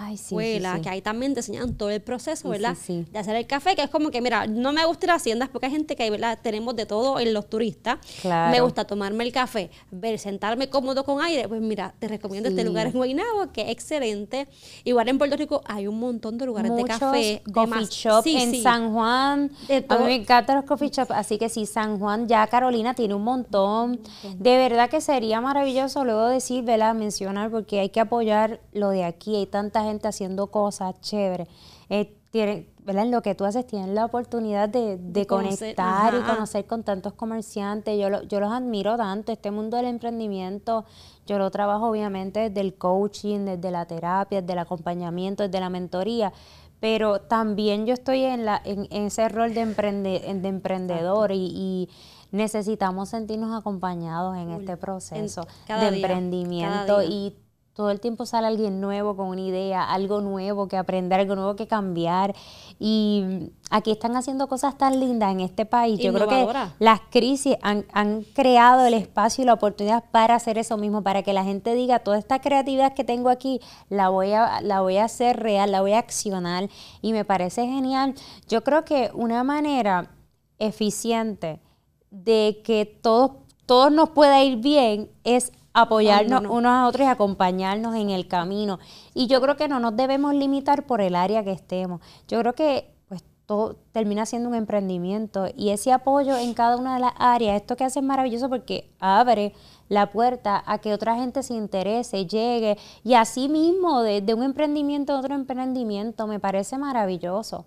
Ay, 0.03 0.17
sí, 0.17 0.35
que 0.83 0.89
ahí 0.89 1.03
también 1.03 1.35
te 1.35 1.41
enseñan 1.41 1.75
todo 1.75 1.91
el 1.91 2.01
proceso, 2.01 2.49
¿verdad? 2.49 2.75
De 2.87 3.19
hacer 3.19 3.37
el 3.37 3.47
café, 3.47 3.77
que 3.77 3.83
es 3.83 3.91
como 3.91 4.11
que, 4.11 4.23
mira, 4.23 4.47
no 4.47 4.73
me 4.73 4.83
gusta 4.87 5.05
ir 5.05 5.11
a 5.11 5.15
haciendas 5.17 5.51
porque 5.51 5.67
hay 5.67 5.73
gente 5.73 5.95
que, 5.95 6.09
¿verdad? 6.11 6.39
Tenemos 6.41 6.75
de 6.75 6.87
todo 6.87 7.21
en 7.21 7.35
los 7.35 7.51
turistas. 7.51 7.99
Me 8.25 8.63
gusta 8.63 8.87
tomarme 8.87 9.25
el 9.25 9.33
café, 9.33 9.71
ver, 9.91 10.19
sentarme 10.19 10.71
cómodo 10.71 11.05
con 11.05 11.21
aire. 11.21 11.47
Pues 11.49 11.61
mira, 11.61 11.93
te 11.99 12.09
recomiendo 12.09 12.49
este 12.49 12.65
lugar 12.65 12.87
en 12.87 12.93
Guaynabo, 12.95 13.53
que 13.53 13.61
es 13.61 13.69
excelente. 13.69 14.49
Igual 14.85 15.09
en 15.09 15.19
Puerto 15.19 15.37
Rico 15.37 15.61
hay 15.67 15.87
un 15.87 16.01
montón 16.01 16.39
de 16.39 16.47
lugares 16.47 16.75
de 16.75 16.85
café. 16.85 17.43
coffee 17.53 17.85
shop 17.85 18.25
en 18.27 18.63
San 18.63 18.95
Juan. 18.95 19.53
A 19.89 19.99
mí 19.99 20.05
me 20.05 20.15
encantan 20.15 20.57
los 20.57 20.65
coffee 20.65 20.89
shops, 20.89 21.11
así 21.11 21.37
que 21.37 21.51
sí, 21.51 21.67
San 21.67 21.99
Juan, 21.99 22.27
ya 22.27 22.47
Carolina 22.47 22.95
tiene 22.95 23.15
un 23.15 23.25
montón. 23.25 24.01
De 24.39 24.57
verdad 24.57 24.89
que 24.89 25.03
sería 25.03 25.43
maravilloso 25.43 26.05
luego 26.05 26.29
decir, 26.29 26.65
¿verdad? 26.65 26.95
Mencionar, 26.95 27.51
porque 27.51 27.81
hay 27.81 27.91
que 27.91 28.01
apoyar 28.01 28.61
lo 28.73 28.89
de 28.89 29.05
aquí. 29.05 29.37
Hay 29.37 29.47
tanta 29.47 29.90
gente 29.91 30.09
haciendo 30.09 30.49
cosas 30.49 31.01
chéveres. 31.01 31.49
Eh, 31.89 32.17
¿verdad? 32.33 33.05
En 33.05 33.11
lo 33.11 33.23
que 33.23 33.35
tú 33.35 33.45
haces 33.45 33.67
tienes 33.67 33.89
la 33.89 34.05
oportunidad 34.05 34.69
de, 34.69 35.27
conectar 35.27 36.15
y 36.15 36.21
conocer 36.23 36.65
con 36.67 36.85
tantos 36.85 37.13
comerciantes. 37.15 37.99
Yo, 37.99 38.23
yo 38.23 38.41
los 38.41 38.53
admiro 38.53 38.97
tanto. 38.97 39.33
Este 39.33 39.51
mundo 39.51 39.77
del 39.77 39.87
emprendimiento, 39.87 40.85
yo 41.27 41.39
lo 41.39 41.51
trabajo 41.51 41.89
obviamente 41.89 42.49
desde 42.49 42.61
el 42.61 42.75
coaching, 42.75 43.41
desde 43.41 43.71
la 43.71 43.85
terapia, 43.87 44.41
desde 44.41 44.53
el 44.53 44.61
acompañamiento, 44.61 45.43
desde 45.43 45.61
la 45.61 45.71
mentoría. 45.71 46.33
Pero 46.79 47.21
también 47.21 47.85
yo 47.85 47.93
estoy 47.93 48.23
en, 48.23 48.47
la, 48.47 48.63
en, 48.65 48.87
ese 48.91 49.29
rol 49.29 49.53
de, 49.53 49.67
de 49.67 50.49
emprendedor 50.49 51.33
y, 51.33 51.89
necesitamos 52.33 53.09
sentirnos 53.09 53.53
acompañados 53.59 54.37
en 54.37 54.51
este 54.51 54.77
proceso 54.77 55.47
de 55.67 55.89
emprendimiento 55.89 57.03
y 57.03 57.35
todo 57.81 57.91
el 57.91 57.99
tiempo 57.99 58.27
sale 58.27 58.47
alguien 58.47 58.79
nuevo 58.79 59.17
con 59.17 59.29
una 59.29 59.41
idea, 59.41 59.83
algo 59.91 60.21
nuevo 60.21 60.69
que 60.69 60.77
aprender, 60.77 61.19
algo 61.19 61.35
nuevo 61.35 61.57
que 61.57 61.67
cambiar. 61.67 62.35
Y 62.79 63.25
aquí 63.71 63.91
están 63.91 64.17
haciendo 64.17 64.49
cosas 64.49 64.77
tan 64.77 65.01
lindas 65.01 65.33
en 65.33 65.41
este 65.41 65.65
país. 65.65 65.99
Yo 65.99 66.13
creo 66.13 66.29
que 66.29 66.47
las 66.79 67.01
crisis 67.11 67.57
han, 67.63 67.87
creado 68.35 68.85
el 68.85 68.93
espacio 68.93 69.41
y 69.41 69.47
la 69.47 69.55
oportunidad 69.55 70.05
para 70.11 70.35
hacer 70.35 70.59
eso 70.59 70.77
mismo, 70.77 71.03
para 71.03 71.23
que 71.23 71.33
la 71.33 71.43
gente 71.43 71.75
diga, 71.75 72.01
toda 72.01 72.19
esta 72.19 72.43
creatividad 72.43 72.93
que 72.93 73.03
tengo 73.03 73.31
aquí, 73.31 73.63
la 73.89 74.11
voy 74.11 74.33
a, 74.33 74.61
la 74.61 74.83
voy 74.83 74.99
a 74.99 75.05
hacer 75.05 75.41
real, 75.41 75.73
la 75.73 75.81
voy 75.81 75.95
a 75.95 76.01
accionar. 76.01 76.69
Y 77.01 77.15
me 77.15 77.25
parece 77.25 77.65
genial. 77.65 78.13
Yo 78.47 78.63
creo 78.63 78.85
que 78.85 79.11
una 79.15 79.43
manera 79.43 80.11
eficiente 80.59 81.63
de 82.11 82.61
que 82.63 82.85
todos, 82.85 83.37
todos 83.65 83.91
nos 83.91 84.11
pueda 84.11 84.45
ir 84.45 84.59
bien 84.59 85.11
es 85.25 85.51
apoyarnos 85.73 86.43
unos 86.49 86.73
a 86.73 86.87
otros 86.87 87.07
y 87.07 87.11
acompañarnos 87.11 87.95
en 87.95 88.11
el 88.11 88.27
camino. 88.29 88.79
Y 89.15 89.27
yo 89.27 89.41
creo 89.41 89.57
que 89.57 89.69
no 89.69 89.81
nos 89.81 89.97
debemos 89.97 90.35
limitar 90.35 90.87
por 90.87 91.01
el 91.01 91.15
área 91.15 91.45
que 91.45 91.53
estemos. 91.53 92.01
Yo 92.29 92.41
creo 92.41 92.55
que 92.55 92.95
pues 93.09 93.23
todo 93.47 93.77
termina 93.93 94.27
siendo 94.27 94.49
un 94.49 94.55
emprendimiento 94.55 95.47
y 95.57 95.71
ese 95.71 95.93
apoyo 95.93 96.37
en 96.37 96.55
cada 96.55 96.77
una 96.77 96.95
de 96.95 97.01
las 97.01 97.13
áreas, 97.19 97.61
esto 97.61 97.77
que 97.77 97.85
hace 97.85 98.01
es 98.01 98.05
maravilloso 98.05 98.49
porque 98.49 98.91
abre 98.99 99.53
la 99.89 100.11
puerta 100.11 100.63
a 100.67 100.79
que 100.79 100.95
otra 100.95 101.17
gente 101.17 101.43
se 101.43 101.55
interese, 101.55 102.27
llegue 102.27 102.79
y 103.03 103.15
así 103.15 103.49
mismo 103.49 104.03
de, 104.03 104.23
un 104.35 104.45
emprendimiento 104.45 105.13
a 105.13 105.19
otro 105.19 105.35
emprendimiento 105.35 106.27
me 106.27 106.41
parece 106.41 106.79
maravilloso. 106.79 107.67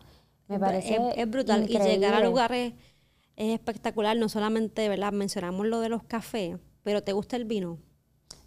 Me 0.50 0.60
parece 0.60 1.00
es, 1.16 1.30
brutal 1.30 1.64
y 1.70 1.78
llegar 1.78 2.14
a 2.14 2.20
lugares 2.20 2.74
es 3.36 3.54
espectacular, 3.54 4.16
no 4.18 4.30
solamente, 4.30 4.88
¿verdad? 4.90 5.12
Mencionamos 5.12 5.66
lo 5.66 5.80
de 5.80 5.90
los 5.90 6.04
cafés, 6.04 6.58
pero 6.84 7.04
¿te 7.04 7.14
gusta 7.14 7.36
el 7.36 7.46
vino? 7.46 7.80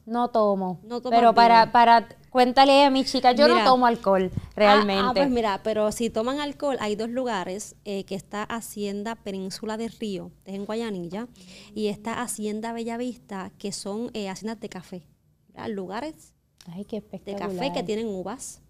No 0.07 0.29
tomo. 0.29 0.81
No 0.85 1.03
pero 1.03 1.35
para, 1.35 1.73
para, 1.73 2.09
cuéntale 2.31 2.85
a 2.85 2.91
mi 2.91 3.05
chica, 3.05 3.33
yo 3.33 3.49
no 3.49 3.65
tomo 3.65 3.87
alcohol, 3.87 4.31
realmente. 4.55 5.03
Ah, 5.03 5.09
ah, 5.11 5.15
pues 5.15 5.29
mira, 5.29 5.61
pero 5.65 5.91
si 5.91 6.11
toman 6.11 6.39
alcohol, 6.39 6.77
hay 6.81 6.95
dos 6.95 7.11
lugares, 7.11 7.75
eh, 7.85 8.05
que 8.05 8.15
está 8.15 8.45
Hacienda 8.45 9.17
Península 9.17 9.77
del 9.77 9.91
Río, 9.91 10.31
es 10.45 10.55
en 10.55 10.65
Guayanilla, 10.65 11.27
y 11.75 11.89
está 11.89 12.23
Hacienda 12.23 12.73
Bellavista, 12.73 13.51
que 13.59 13.73
son 13.73 14.11
eh, 14.15 14.29
haciendas 14.29 14.61
de 14.61 14.69
café. 14.69 15.03
Lugares 15.69 16.35
Ay, 16.73 16.85
qué 16.85 17.01
de 17.01 17.35
café 17.35 17.73
que 17.73 17.83
tienen 17.83 18.09
uvas, 18.09 18.61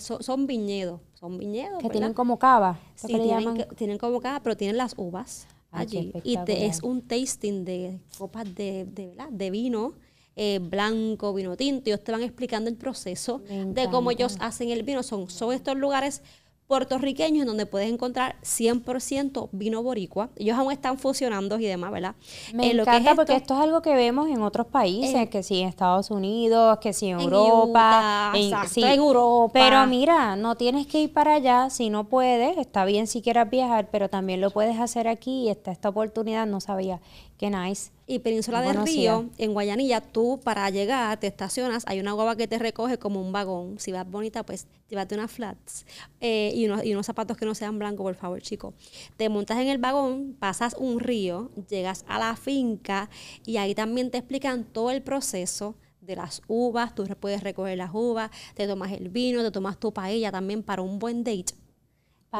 son, 0.00 0.22
son, 0.22 0.46
viñedos. 0.46 1.00
son 1.14 1.38
viñedos. 1.38 1.80
Que 1.80 1.88
tienen 1.88 2.12
como 2.12 2.38
cava. 2.38 2.78
Sí, 2.96 3.06
tienen, 3.06 3.66
tienen, 3.76 3.98
como 3.98 4.20
cava, 4.20 4.40
pero 4.40 4.56
tienen 4.56 4.76
las 4.76 4.94
uvas 4.96 5.46
allí. 5.70 6.12
Y 6.24 6.38
es 6.46 6.82
un 6.82 7.02
tasting 7.02 7.64
de 7.64 8.00
copas 8.18 8.52
de, 8.54 8.84
de, 8.86 9.16
de 9.30 9.50
vino. 9.50 9.94
Eh, 10.38 10.58
blanco, 10.60 11.32
vino 11.32 11.56
tinto, 11.56 11.88
ellos 11.88 12.04
te 12.04 12.12
van 12.12 12.22
explicando 12.22 12.68
el 12.68 12.76
proceso 12.76 13.40
de 13.48 13.88
cómo 13.90 14.10
ellos 14.10 14.36
hacen 14.38 14.68
el 14.68 14.82
vino. 14.82 15.02
Son, 15.02 15.30
son 15.30 15.54
estos 15.54 15.76
lugares 15.76 16.22
puertorriqueños 16.66 17.42
en 17.42 17.46
donde 17.46 17.66
puedes 17.66 17.90
encontrar 17.90 18.36
100% 18.42 19.48
vino 19.52 19.82
boricua. 19.82 20.30
Ellos 20.36 20.58
aún 20.58 20.72
están 20.72 20.98
fusionando 20.98 21.58
y 21.58 21.66
demás, 21.66 21.92
¿verdad? 21.92 22.16
Me 22.52 22.70
encanta 22.72 23.14
porque 23.14 23.36
esto 23.36 23.54
es 23.54 23.60
algo 23.60 23.82
que 23.82 23.94
vemos 23.94 24.28
en 24.28 24.42
otros 24.42 24.66
países, 24.66 25.14
eh, 25.14 25.28
que 25.28 25.42
sí 25.42 25.60
en 25.60 25.68
Estados 25.68 26.10
Unidos, 26.10 26.78
que 26.80 26.92
sí 26.92 27.08
en, 27.08 27.20
Europa, 27.20 28.32
en, 28.34 28.52
en 28.52 28.84
Europa. 28.90 29.52
Pero 29.52 29.86
mira, 29.86 30.34
no 30.36 30.56
tienes 30.56 30.86
que 30.86 31.02
ir 31.02 31.12
para 31.12 31.34
allá 31.34 31.70
si 31.70 31.88
no 31.88 32.04
puedes, 32.04 32.58
está 32.58 32.84
bien 32.84 33.06
si 33.06 33.22
quieras 33.22 33.48
viajar, 33.48 33.88
pero 33.90 34.08
también 34.08 34.40
lo 34.40 34.50
puedes 34.50 34.78
hacer 34.80 35.06
aquí 35.06 35.44
y 35.44 35.48
está 35.50 35.70
esta 35.70 35.88
oportunidad, 35.88 36.46
no 36.46 36.60
sabía. 36.60 37.00
Qué 37.38 37.50
nice. 37.50 37.90
Y 38.06 38.20
Península 38.20 38.62
del 38.62 38.82
Río, 38.82 39.28
en 39.36 39.52
Guayanilla, 39.52 40.00
tú 40.00 40.40
para 40.42 40.70
llegar 40.70 41.18
te 41.20 41.26
estacionas, 41.26 41.84
hay 41.86 42.00
una 42.00 42.12
guagua 42.12 42.36
que 42.36 42.48
te 42.48 42.58
recoge 42.58 42.98
como 42.98 43.20
un 43.20 43.32
vagón. 43.32 43.78
Si 43.78 43.92
vas 43.92 44.08
bonita, 44.08 44.44
pues 44.46 44.66
llévate 44.88 45.16
unas 45.16 45.30
flats 45.30 45.84
eh, 46.20 46.52
y, 46.54 46.66
unos, 46.66 46.84
y 46.84 46.92
unos 46.92 47.04
zapatos 47.04 47.36
que 47.36 47.44
no 47.44 47.54
sean 47.54 47.78
blancos, 47.78 48.04
por 48.04 48.14
favor, 48.14 48.40
chico. 48.40 48.72
Te 49.16 49.28
montas 49.28 49.58
en 49.58 49.68
el 49.68 49.78
vagón, 49.78 50.36
pasas 50.38 50.76
un 50.78 51.00
río, 51.00 51.50
llegas 51.68 52.04
a 52.08 52.18
la 52.18 52.36
finca 52.36 53.10
y 53.44 53.58
ahí 53.58 53.74
también 53.74 54.10
te 54.10 54.18
explican 54.18 54.64
todo 54.64 54.90
el 54.90 55.02
proceso 55.02 55.74
de 56.00 56.16
las 56.16 56.40
uvas, 56.46 56.94
tú 56.94 57.04
puedes 57.20 57.42
recoger 57.42 57.76
las 57.76 57.90
uvas, 57.92 58.30
te 58.54 58.66
tomas 58.66 58.92
el 58.92 59.08
vino, 59.08 59.42
te 59.42 59.50
tomas 59.50 59.78
tu 59.78 59.92
paella 59.92 60.30
también 60.30 60.62
para 60.62 60.80
un 60.80 60.98
buen 60.98 61.24
date 61.24 61.65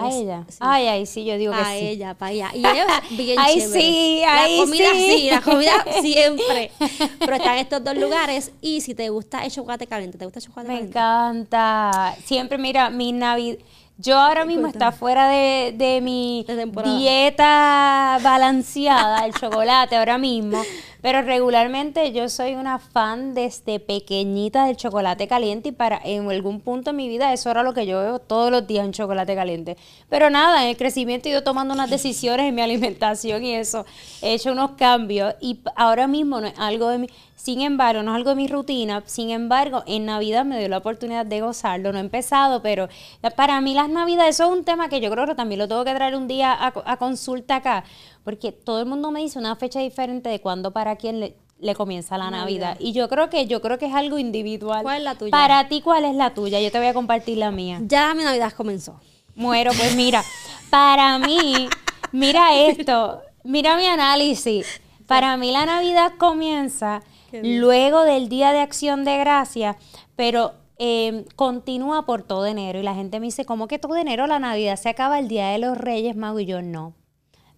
ella 0.05 0.45
Ay, 0.61 0.87
ay, 0.87 1.07
sí, 1.07 1.25
yo 1.25 1.37
digo 1.39 1.53
que 1.53 1.65
sí. 1.65 1.87
ella 1.87 2.15
para 2.15 2.33
ella. 2.33 2.51
Y 2.55 2.59
ella 2.59 2.87
bien 3.11 3.39
ay, 3.39 3.61
sí, 3.61 4.23
ay, 4.27 4.59
La 4.59 4.65
comida 4.65 4.91
sí. 4.93 5.29
la 5.31 5.41
comida 5.41 5.85
siempre. 6.03 6.71
Pero 7.19 7.35
están 7.37 7.59
estos 7.59 7.83
dos 7.85 7.97
lugares 7.97 8.53
y 8.61 8.81
si 8.81 8.95
te 8.95 9.09
gusta 9.09 9.45
el 9.45 9.51
chocolate 9.51 9.87
caliente, 9.87 10.19
¿te 10.19 10.25
gusta 10.25 10.41
el 10.41 10.47
chocolate 10.47 10.73
Me 10.73 10.81
encanta. 10.81 12.17
Siempre, 12.25 12.59
mira, 12.59 12.91
mi 12.91 13.13
Navidad... 13.13 13.59
Yo 13.99 14.19
ahora 14.19 14.45
mismo 14.45 14.67
está 14.67 14.93
fuera 14.93 15.27
de, 15.29 15.73
de 15.75 16.03
mi 16.03 16.45
dieta 16.85 18.19
balanceada, 18.23 19.25
el 19.25 19.33
chocolate 19.33 19.97
ahora 19.97 20.19
mismo. 20.19 20.63
Pero 21.01 21.23
regularmente 21.23 22.11
yo 22.13 22.29
soy 22.29 22.57
una 22.57 22.79
fan 22.79 23.33
desde 23.33 23.79
pequeñita 23.81 24.67
del 24.67 24.77
chocolate 24.77 25.29
caliente 25.29 25.69
y 25.69 25.73
para 25.73 26.01
en 26.03 26.29
algún 26.29 26.61
punto 26.61 26.91
de 26.91 26.97
mi 26.97 27.09
vida 27.09 27.33
eso 27.33 27.51
era 27.51 27.63
lo 27.63 27.73
que 27.75 27.87
yo 27.87 28.01
veo 28.01 28.19
todos 28.19 28.51
los 28.51 28.67
días 28.67 28.85
en 28.85 28.93
chocolate 28.93 29.35
caliente. 29.35 29.77
Pero 30.09 30.31
nada, 30.31 30.65
en 30.65 30.71
el 30.71 30.77
crecimiento 30.77 31.29
he 31.29 31.33
ido 31.33 31.43
tomando 31.43 31.75
unas 31.75 31.91
decisiones 31.91 32.47
en 32.47 32.55
mi 32.55 32.61
alimentación 32.63 33.45
y 33.45 33.55
eso, 33.55 33.87
he 34.21 34.35
hecho 34.35 34.53
unos 34.53 34.73
cambios 34.73 35.35
y 35.41 35.61
ahora 35.77 36.07
mismo 36.07 36.41
no 36.41 36.49
es 36.49 36.59
algo 36.59 36.89
de 36.89 36.99
mi, 36.99 37.09
sin 37.37 37.61
embargo, 37.61 38.03
no 38.03 38.13
es 38.13 38.17
algo 38.17 38.31
de 38.31 38.37
mi 38.37 38.49
rutina, 38.49 39.03
sin 39.07 39.31
embargo, 39.31 39.85
en 39.87 40.07
Navidad 40.07 40.45
me 40.47 40.59
dio 40.59 40.69
la 40.69 40.79
oportunidad 40.79 41.27
de 41.27 41.43
gozarlo, 41.43 41.93
no 41.93 41.99
he 41.99 42.01
empezado, 42.01 42.63
pero 42.63 42.89
para 43.37 43.61
mí 43.61 43.75
las 43.75 43.91
Navidades, 43.91 44.37
eso 44.37 44.51
es 44.51 44.59
un 44.59 44.65
tema 44.65 44.89
que 44.89 45.01
yo 45.01 45.11
creo 45.11 45.27
que 45.27 45.35
también 45.35 45.59
lo 45.59 45.69
tengo 45.69 45.85
que 45.85 45.95
traer 45.95 46.17
un 46.17 46.27
día 46.29 46.53
a, 46.53 46.73
a 46.85 46.97
consulta 46.97 47.57
acá, 47.57 47.85
porque 48.25 48.53
todo 48.53 48.81
el 48.81 48.87
mundo 48.87 49.11
me 49.11 49.21
dice 49.21 49.39
una 49.39 49.55
fecha 49.55 49.81
diferente 49.81 50.31
de 50.31 50.41
cuándo 50.41 50.73
para 50.73 50.97
quién 50.97 51.21
le, 51.21 51.37
comienza 51.77 52.19
la 52.19 52.31
Navidad. 52.31 52.77
Y 52.81 52.93
yo 52.93 53.09
creo 53.09 53.29
que 53.31 53.47
yo 53.47 53.61
creo 53.61 53.79
que 53.79 53.87
es 53.87 53.95
algo 53.95 54.19
individual. 54.19 54.83
¿Cuál 54.83 54.99
es 54.99 55.05
la 55.05 55.15
tuya? 55.15 55.31
Para 55.31 55.69
ti, 55.69 55.83
¿cuál 55.83 56.05
es 56.05 56.15
la 56.15 56.35
tuya? 56.35 56.61
Yo 56.61 56.73
te 56.73 56.79
voy 56.79 56.89
a 56.89 56.95
compartir 56.95 57.39
la 57.39 57.51
mía. 57.51 57.81
Ya 57.83 58.13
mi 58.15 58.25
Navidad 58.25 58.53
comenzó. 58.53 58.99
Muero, 59.35 59.73
pues 59.77 59.95
mira, 59.95 60.25
para 60.71 61.19
mí, 61.19 61.69
mira 62.13 62.55
esto, 62.57 63.21
mira 63.45 63.77
mi 63.77 63.85
análisis. 63.85 64.81
Para 65.07 65.37
mí 65.37 65.53
la 65.53 65.67
Navidad 65.67 66.13
comienza 66.19 67.03
luego 67.43 68.03
del 68.03 68.29
Día 68.29 68.53
de 68.53 68.61
Acción 68.61 69.05
de 69.05 69.19
Gracia, 69.19 69.77
pero 70.17 70.55
eh, 70.79 71.25
continúa 71.37 72.05
por 72.07 72.23
todo 72.23 72.47
enero. 72.47 72.79
Y 72.79 72.83
la 72.83 72.95
gente 72.95 73.21
me 73.21 73.27
dice, 73.27 73.45
¿cómo 73.45 73.69
que 73.69 73.79
todo 73.79 73.97
enero 73.97 74.27
la 74.27 74.39
Navidad 74.39 74.77
se 74.77 74.89
acaba 74.89 75.19
el 75.19 75.29
Día 75.29 75.49
de 75.49 75.59
los 75.59 75.77
Reyes 75.79 76.17
Magos? 76.17 76.43
Y 76.43 76.47
yo 76.47 76.63
no. 76.63 76.95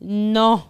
No, 0.01 0.69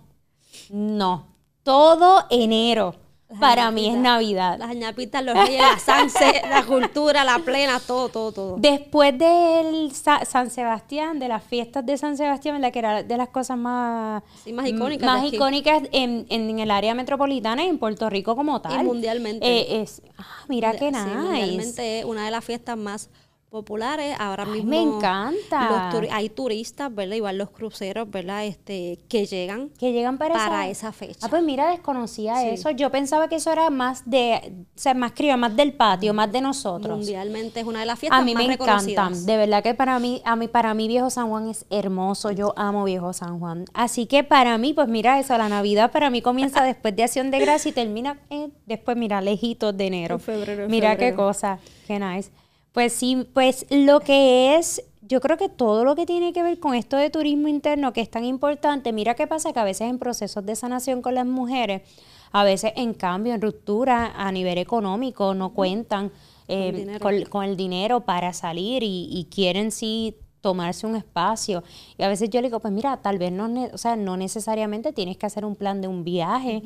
no. 0.71 1.27
Todo 1.63 2.25
enero. 2.31 2.95
Para 3.41 3.71
mí 3.71 3.89
es 3.89 3.97
Navidad. 3.97 4.59
Las 4.59 4.75
ñapitas, 4.75 5.23
los 5.23 5.37
reyes, 5.37 5.61
la 5.61 5.79
sanse, 5.79 6.43
la 6.49 6.65
cultura, 6.65 7.25
la 7.25 7.39
plena, 7.41 7.79
todo, 7.79 8.09
todo, 8.09 8.33
todo. 8.33 8.57
Después 8.59 9.17
del 9.19 9.93
San 9.93 10.51
Sebastián, 10.51 11.19
de 11.19 11.29
las 11.29 11.45
fiestas 11.45 11.85
de 11.85 11.99
San 11.99 12.17
Sebastián, 12.17 12.61
la 12.61 12.71
que 12.71 12.79
era 12.79 13.03
de 13.03 13.17
las 13.17 13.29
cosas 13.29 13.59
más, 13.59 14.23
más 14.53 14.69
icónicas, 14.69 15.07
más 15.07 15.33
icónicas 15.33 15.83
en, 15.93 16.27
en, 16.31 16.59
el 16.59 16.71
área 16.71 16.95
metropolitana 16.95 17.65
y 17.65 17.69
en 17.69 17.79
Puerto 17.79 18.09
Rico 18.09 18.35
como 18.35 18.61
tal. 18.63 18.81
Y 18.81 18.85
mundialmente. 18.85 19.47
Eh, 19.47 19.83
es, 19.83 20.03
ah, 20.17 20.25
mira 20.49 20.73
qué 20.73 20.91
nice. 20.91 21.05
mundialmente 21.05 21.99
es 22.01 22.05
una 22.05 22.25
de 22.25 22.31
las 22.31 22.45
fiestas 22.45 22.79
más 22.79 23.11
populares. 23.51 24.17
Ahora 24.19 24.45
mismo 24.45 24.71
me 24.71 24.83
encanta. 24.83 25.91
hay 26.11 26.29
turistas, 26.29 26.95
¿verdad? 26.95 27.17
Igual 27.17 27.39
los 27.39 27.51
cruceros, 27.51 28.11
¿verdad? 28.11 28.45
Este, 28.45 28.99
que 29.09 29.27
llegan. 29.27 29.71
Que 29.71 29.93
llegan 29.93 30.19
para, 30.19 30.69
esa, 30.69 30.93
fecha. 30.93 31.27
Ah, 31.27 31.29
pues 31.29 31.43
mira, 31.43 31.71
desconocía 31.71 32.49
eso. 32.49 32.71
Yo 32.71 32.91
pensaba 32.91 33.29
que 33.29 33.37
eso 33.37 33.51
era 33.51 33.71
más 33.71 34.09
de, 34.09 34.53
o 34.77 34.79
sea, 34.79 34.95
más 34.95 35.13
criolla, 35.13 35.37
más 35.37 35.57
del 35.57 35.73
patio, 35.73 36.13
más 36.15 36.31
de 36.31 36.41
nosotros. 36.41 36.97
Mundialmente 36.97 37.61
es 37.61 37.67
una 37.67 37.81
de 37.81 37.87
las 37.87 37.99
fiestas 37.99 38.21
a 38.21 38.25
mí 38.25 38.35
me 38.35 38.45
encantan. 38.45 39.27
De 39.27 39.37
verdad 39.37 39.63
que 39.63 39.75
para 39.75 39.99
mí, 39.99 40.23
a 40.25 40.37
mí, 40.37 40.49
para 40.49 40.75
mí 40.75 40.89
Viejo 40.89 41.11
San 41.11 41.29
Juan 41.29 41.49
es 41.49 41.67
hermoso. 41.71 42.31
Yo 42.31 42.53
amo 42.57 42.85
Viejo 42.85 43.13
San 43.13 43.39
Juan. 43.39 43.65
Así 43.73 44.07
que 44.07 44.25
para 44.25 44.59
mí, 44.59 44.75
pues 44.75 44.89
mira 44.89 45.19
eso, 45.19 45.37
la 45.39 45.49
Navidad 45.49 45.91
para 45.91 46.11
mí 46.11 46.23
comienza 46.23 46.63
después 46.65 46.95
de 46.97 47.05
Acción 47.05 47.31
de 47.31 47.39
Gracia 47.41 47.71
y 47.71 47.73
termina 47.73 48.19
eh, 48.31 48.49
después, 48.67 48.97
mira, 48.97 49.21
lejitos 49.21 49.77
de 49.77 49.87
enero. 49.87 50.21
mira 50.69 50.97
qué 50.97 51.15
cosa, 51.15 51.59
qué 51.87 51.99
nice. 51.99 52.31
Pues 52.79 52.93
sí, 52.93 53.27
pues 53.35 53.67
lo 53.71 53.99
que 53.99 54.55
es, 54.55 54.85
yo 55.03 55.21
creo 55.21 55.37
que 55.37 55.49
todo 55.49 55.85
lo 55.85 55.97
que 55.97 56.07
tiene 56.07 56.33
que 56.33 56.45
ver 56.45 56.61
con 56.61 56.77
esto 56.77 56.97
de 56.97 57.11
turismo 57.11 57.49
interno, 57.49 57.93
que 57.93 58.01
es 58.01 58.09
tan 58.09 58.25
importante, 58.25 58.93
mira 58.93 59.17
qué 59.17 59.27
pasa 59.27 59.53
que 59.53 59.59
a 59.59 59.65
veces 59.65 59.91
en 59.91 59.99
procesos 59.99 60.47
de 60.47 60.55
sanación 60.55 61.03
con 61.03 61.17
las 61.17 61.27
mujeres, 61.27 61.83
a 62.31 62.45
veces 62.45 62.73
en 62.77 62.95
cambio, 62.95 63.35
en 63.35 63.43
ruptura 63.43 64.13
a 64.15 64.31
nivel 64.31 64.59
económico, 64.59 65.35
no 65.35 65.55
cuentan 65.55 66.13
eh, 66.47 67.01
con, 67.01 67.43
el 67.43 67.57
dinero 67.57 68.03
para 68.03 68.33
salir 68.33 68.85
y, 68.85 69.27
quieren 69.29 69.73
sí 69.73 70.15
tomarse 70.41 70.87
un 70.87 70.95
espacio. 70.95 71.65
Y 71.97 72.05
a 72.05 72.09
veces 72.09 72.31
yo 72.31 72.41
le 72.41 72.47
digo, 72.47 72.61
pues 72.61 72.73
mira, 72.73 72.99
tal 72.99 73.19
vez 73.19 73.33
no, 73.33 73.53
o 73.73 73.79
sea, 73.79 73.97
no 73.97 74.17
necesariamente 74.17 74.93
tienes 74.93 75.17
que 75.17 75.27
hacer 75.27 75.45
un 75.45 75.57
plan 75.57 75.81
de 75.81 75.89
un 75.89 76.05
viaje, 76.05 76.63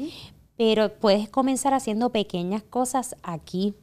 pero 0.58 0.92
puedes 0.92 1.30
comenzar 1.30 1.72
haciendo 1.72 2.10
pequeñas 2.10 2.62
cosas 2.62 3.16
aquí 3.22 3.74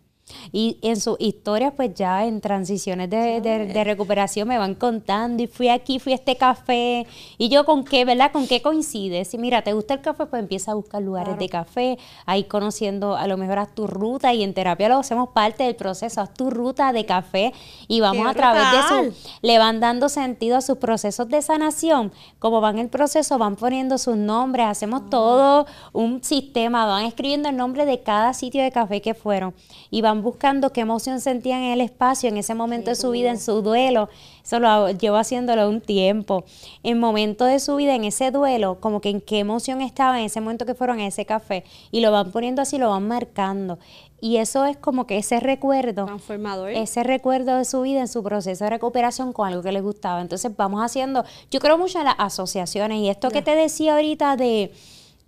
y 0.52 0.78
en 0.82 1.00
sus 1.00 1.15
historias, 1.20 1.74
pues 1.76 1.94
ya 1.94 2.26
en 2.26 2.42
transiciones 2.42 3.10
de, 3.10 3.42
de, 3.42 3.84
recuperación 3.84 4.48
me 4.48 4.58
van 4.58 4.76
contando 4.76 5.44
y 5.44 5.48
fui 5.48 5.70
aquí, 5.70 6.00
fui 6.00 6.13
a 6.13 6.15
este 6.15 6.36
café. 6.36 7.06
Y 7.38 7.50
yo 7.50 7.65
con 7.65 7.84
qué, 7.84 8.06
¿verdad? 8.06 8.32
¿Con 8.32 8.48
qué 8.48 8.62
coincide? 8.62 9.26
Si 9.26 9.38
mira, 9.38 9.63
¿te 9.63 9.74
gusta 9.74 9.94
el 9.94 10.02
café? 10.02 10.26
Pues 10.26 10.42
empieza 10.42 10.72
a 10.72 10.76
buscar 10.76 11.02
lugares 11.02 11.38
de 11.38 11.50
café, 11.50 11.98
ahí 12.26 12.44
conociendo, 12.46 13.15
a 13.15 13.28
lo 13.28 13.38
mejor 13.38 13.60
haz 13.60 13.74
tu 13.74 13.88
ruta 13.88 14.34
y 14.34 14.44
en 14.44 14.54
terapia 14.54 14.89
lo 14.89 15.00
hacemos 15.00 15.30
parte 15.30 15.63
del 15.63 15.76
proceso, 15.76 16.22
haz 16.22 16.34
tu 16.34 16.50
ruta 16.50 16.94
de 16.94 17.06
café 17.06 17.54
y 17.88 18.00
vamos 18.00 18.28
a 18.28 18.34
través 18.34 18.63
de 18.72 18.80
eso, 18.80 19.18
le 19.42 19.58
van 19.58 19.80
dando 19.80 20.10
sentido 20.10 20.58
a 20.58 20.62
sus 20.62 20.78
procesos 20.78 21.28
de 21.30 21.42
sanación. 21.42 22.12
Como 22.39 22.62
van 22.62 22.80
el 22.80 22.89
proceso, 22.89 23.38
van 23.38 23.56
poniendo 23.56 23.98
sus 23.98 24.18
nombres, 24.18 24.68
hacemos 24.68 25.04
ah. 25.06 25.08
todo 25.10 25.65
un 25.94 26.24
sistema, 26.24 26.86
van 26.86 27.06
escribiendo 27.06 27.50
el 27.50 27.58
nombre 27.58 27.86
de 27.86 28.02
cada 28.02 28.34
sitio 28.34 28.63
de 28.63 28.71
café 28.71 29.02
que 29.02 29.13
fueron 29.13 29.54
y 29.92 30.02
buscando 30.22 30.72
qué 30.72 30.82
emoción 30.82 31.22
sentían 31.22 31.62
en 31.62 31.72
el 31.72 31.82
espacio, 31.82 32.30
en 32.30 32.38
ese 32.38 32.56
momento 32.56 32.90
de 32.90 32.96
su 32.96 33.12
vida, 33.12 33.30
en 33.30 33.40
su 33.40 33.62
duelo. 33.62 34.10
Eso 34.44 34.60
lo 34.60 34.90
llevo 34.92 35.17
haciéndolo 35.17 35.70
un 35.70 35.82
tiempo. 35.82 36.44
En 36.84 37.00
momento 37.00 37.46
de 37.46 37.60
su 37.60 37.76
vida, 37.76 37.96
en 37.96 38.04
ese 38.04 38.32
duelo, 38.32 38.80
como 38.80 39.02
que 39.02 39.10
en 39.10 39.22
qué 39.22 39.40
emoción 39.40 39.82
estaba 39.82 40.20
en 40.20 40.26
ese 40.26 40.42
momento 40.42 40.65
que 40.65 40.74
fueron 40.74 41.00
a 41.00 41.08
ese 41.08 41.26
café. 41.26 41.63
Y 41.92 42.02
lo 42.02 42.12
van 42.12 42.32
poniendo 42.32 42.62
así, 42.62 42.78
lo 42.78 42.90
van 42.90 43.08
marcando. 43.08 43.80
Y 44.22 44.38
eso 44.38 44.65
es 44.65 44.78
como 44.78 45.08
que 45.08 45.17
ese 45.17 45.40
recuerdo, 45.40 46.06
transformador. 46.06 46.72
ese 46.72 47.04
recuerdo 47.04 47.58
de 47.58 47.65
su 47.65 47.82
vida 47.82 48.02
en 48.02 48.08
su 48.08 48.22
proceso 48.22 48.65
de 48.65 48.70
recuperación 48.70 49.32
con 49.32 49.48
algo 49.48 49.62
que 49.62 49.72
les 49.72 49.82
gustaba. 49.82 50.22
Entonces 50.22 50.52
vamos 50.58 50.84
haciendo, 50.84 51.24
yo 51.52 51.60
creo 51.60 51.78
mucho 51.78 52.00
en 52.00 52.06
las 52.06 52.15
asociaciones 52.17 53.00
y 53.00 53.10
esto 53.10 53.30
que 53.30 53.42
te 53.42 53.56
decía 53.56 53.94
ahorita 53.94 54.36
de 54.36 54.74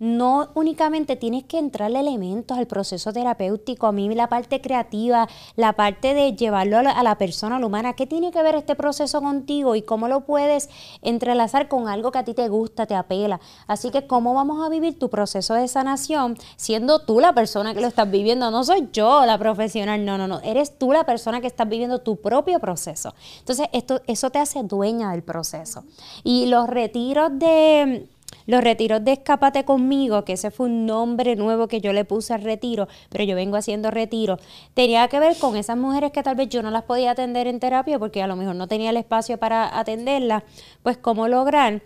no 0.02 0.50
únicamente 0.56 1.14
tienes 1.14 1.44
que 1.44 1.60
entrarle 1.60 2.00
elementos 2.00 2.58
al 2.58 2.66
proceso 2.66 3.12
terapéutico, 3.12 3.86
a 3.86 3.92
mí 3.92 4.12
la 4.16 4.28
parte 4.28 4.60
creativa, 4.60 5.28
la 5.54 5.74
parte 5.74 6.12
de 6.12 6.34
llevarlo 6.34 6.78
a 6.78 7.02
la, 7.04 7.18
persona, 7.18 7.54
a 7.54 7.60
la 7.60 7.66
humana, 7.66 7.92
¿qué 7.92 8.08
tiene 8.08 8.32
que 8.32 8.42
ver 8.42 8.56
este 8.56 8.74
proceso 8.74 9.22
contigo 9.22 9.76
y 9.76 9.82
cómo 9.82 10.08
lo 10.08 10.22
puedes 10.22 10.68
entrelazar 11.02 11.68
con 11.68 11.86
algo 11.86 12.10
que 12.10 12.18
a 12.18 12.24
ti 12.24 12.34
te 12.34 12.48
gusta, 12.48 12.84
te 12.84 12.96
apela? 12.96 13.38
Así 13.68 13.92
que, 13.92 14.08
¿cómo 14.08 14.34
vamos 14.34 14.66
a 14.66 14.68
vivir 14.68 14.98
tu 14.98 15.08
proceso 15.08 15.54
de 15.54 15.68
sanación 15.68 16.36
siendo 16.56 16.98
tú 16.98 17.20
la 17.20 17.32
persona 17.32 17.72
que 17.72 17.80
lo 17.80 17.86
estás 17.86 18.10
viviendo? 18.10 18.50
No 18.50 18.64
soy 18.64 18.88
yo 18.92 19.24
la 19.24 19.38
profesional, 19.38 20.04
no, 20.04 20.18
no, 20.18 20.26
no, 20.26 20.40
eres 20.40 20.78
tú 20.78 20.90
la 20.90 21.06
persona 21.06 21.40
que 21.40 21.46
estás 21.46 21.68
viviendo 21.68 22.00
tu 22.00 22.16
propio 22.16 22.58
proceso. 22.58 23.14
Entonces, 23.38 23.68
esto, 23.72 24.02
eso 24.08 24.30
te 24.30 24.40
hace 24.40 24.64
dueña 24.64 25.12
del 25.12 25.22
proceso. 25.22 25.84
Y 26.24 26.46
los 26.46 26.68
retiros 26.68 27.30
de 27.38 28.08
los 28.46 28.62
retiros 28.62 29.04
de 29.04 29.12
Escápate 29.12 29.64
conmigo, 29.64 30.24
que 30.24 30.34
ese 30.34 30.50
fue 30.50 30.66
un 30.66 30.86
nombre 30.86 31.36
nuevo 31.36 31.68
que 31.68 31.80
yo 31.80 31.92
le 31.92 32.04
puse 32.04 32.34
al 32.34 32.42
retiro, 32.42 32.88
pero 33.08 33.24
yo 33.24 33.36
vengo 33.36 33.56
haciendo 33.56 33.90
retiro, 33.90 34.38
tenía 34.74 35.08
que 35.08 35.20
ver 35.20 35.36
con 35.38 35.56
esas 35.56 35.76
mujeres 35.76 36.12
que 36.12 36.22
tal 36.22 36.36
vez 36.36 36.48
yo 36.48 36.62
no 36.62 36.70
las 36.70 36.84
podía 36.84 37.12
atender 37.12 37.46
en 37.46 37.60
terapia 37.60 37.98
porque 37.98 38.22
a 38.22 38.26
lo 38.26 38.36
mejor 38.36 38.54
no 38.56 38.68
tenía 38.68 38.90
el 38.90 38.96
espacio 38.96 39.38
para 39.38 39.78
atenderlas, 39.78 40.42
pues 40.82 40.96
cómo 40.96 41.28
lograr 41.28 41.82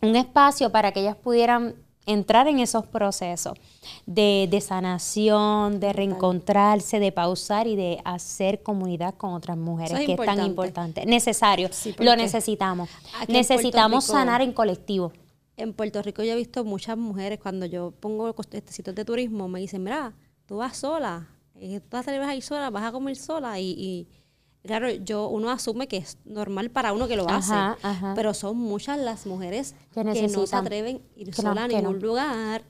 un 0.00 0.16
espacio 0.16 0.70
para 0.70 0.92
que 0.92 1.00
ellas 1.00 1.16
pudieran 1.16 1.74
entrar 2.06 2.48
en 2.48 2.58
esos 2.58 2.86
procesos 2.86 3.56
de, 4.06 4.48
de, 4.50 4.60
sanación, 4.60 5.78
de 5.78 5.92
reencontrarse, 5.92 6.98
de 6.98 7.12
pausar 7.12 7.66
y 7.66 7.76
de 7.76 8.00
hacer 8.04 8.62
comunidad 8.62 9.14
con 9.14 9.34
otras 9.34 9.56
mujeres, 9.56 10.04
que 10.04 10.14
es 10.14 10.20
tan 10.20 10.44
importante. 10.44 11.06
Necesario, 11.06 11.70
lo 11.98 12.16
necesitamos. 12.16 12.88
Necesitamos 13.28 14.04
sanar 14.04 14.42
en 14.42 14.52
colectivo 14.52 15.12
en 15.62 15.72
Puerto 15.72 16.02
Rico 16.02 16.22
yo 16.22 16.32
he 16.32 16.36
visto 16.36 16.64
muchas 16.64 16.96
mujeres 16.96 17.38
cuando 17.40 17.66
yo 17.66 17.92
pongo 17.92 18.34
este 18.52 18.72
sitios 18.72 18.94
de 18.94 19.04
turismo, 19.04 19.48
me 19.48 19.60
dicen, 19.60 19.82
mira, 19.82 20.14
tú 20.46 20.56
vas 20.58 20.76
sola, 20.76 21.28
eh, 21.54 21.80
tú 21.80 21.96
vas 21.96 22.06
a 22.06 22.10
ahí 22.28 22.42
sola, 22.42 22.70
vas 22.70 22.84
a 22.84 22.92
comer 22.92 23.16
sola 23.16 23.58
y, 23.58 24.08
claro, 24.62 24.90
yo 24.90 25.28
uno 25.28 25.50
asume 25.50 25.88
que 25.88 25.98
es 25.98 26.18
normal 26.24 26.70
para 26.70 26.92
uno 26.92 27.08
que 27.08 27.16
lo 27.16 27.28
hace, 27.28 27.54
pero 28.14 28.34
son 28.34 28.58
muchas 28.58 28.98
las 28.98 29.26
mujeres 29.26 29.74
que, 29.94 30.04
no 30.28 30.46
se 30.46 30.56
atreven 30.56 30.96
a 30.96 31.20
ir 31.20 31.34
sola 31.34 31.64
a 31.64 31.68
ningún 31.68 32.00
lugar 32.00 32.62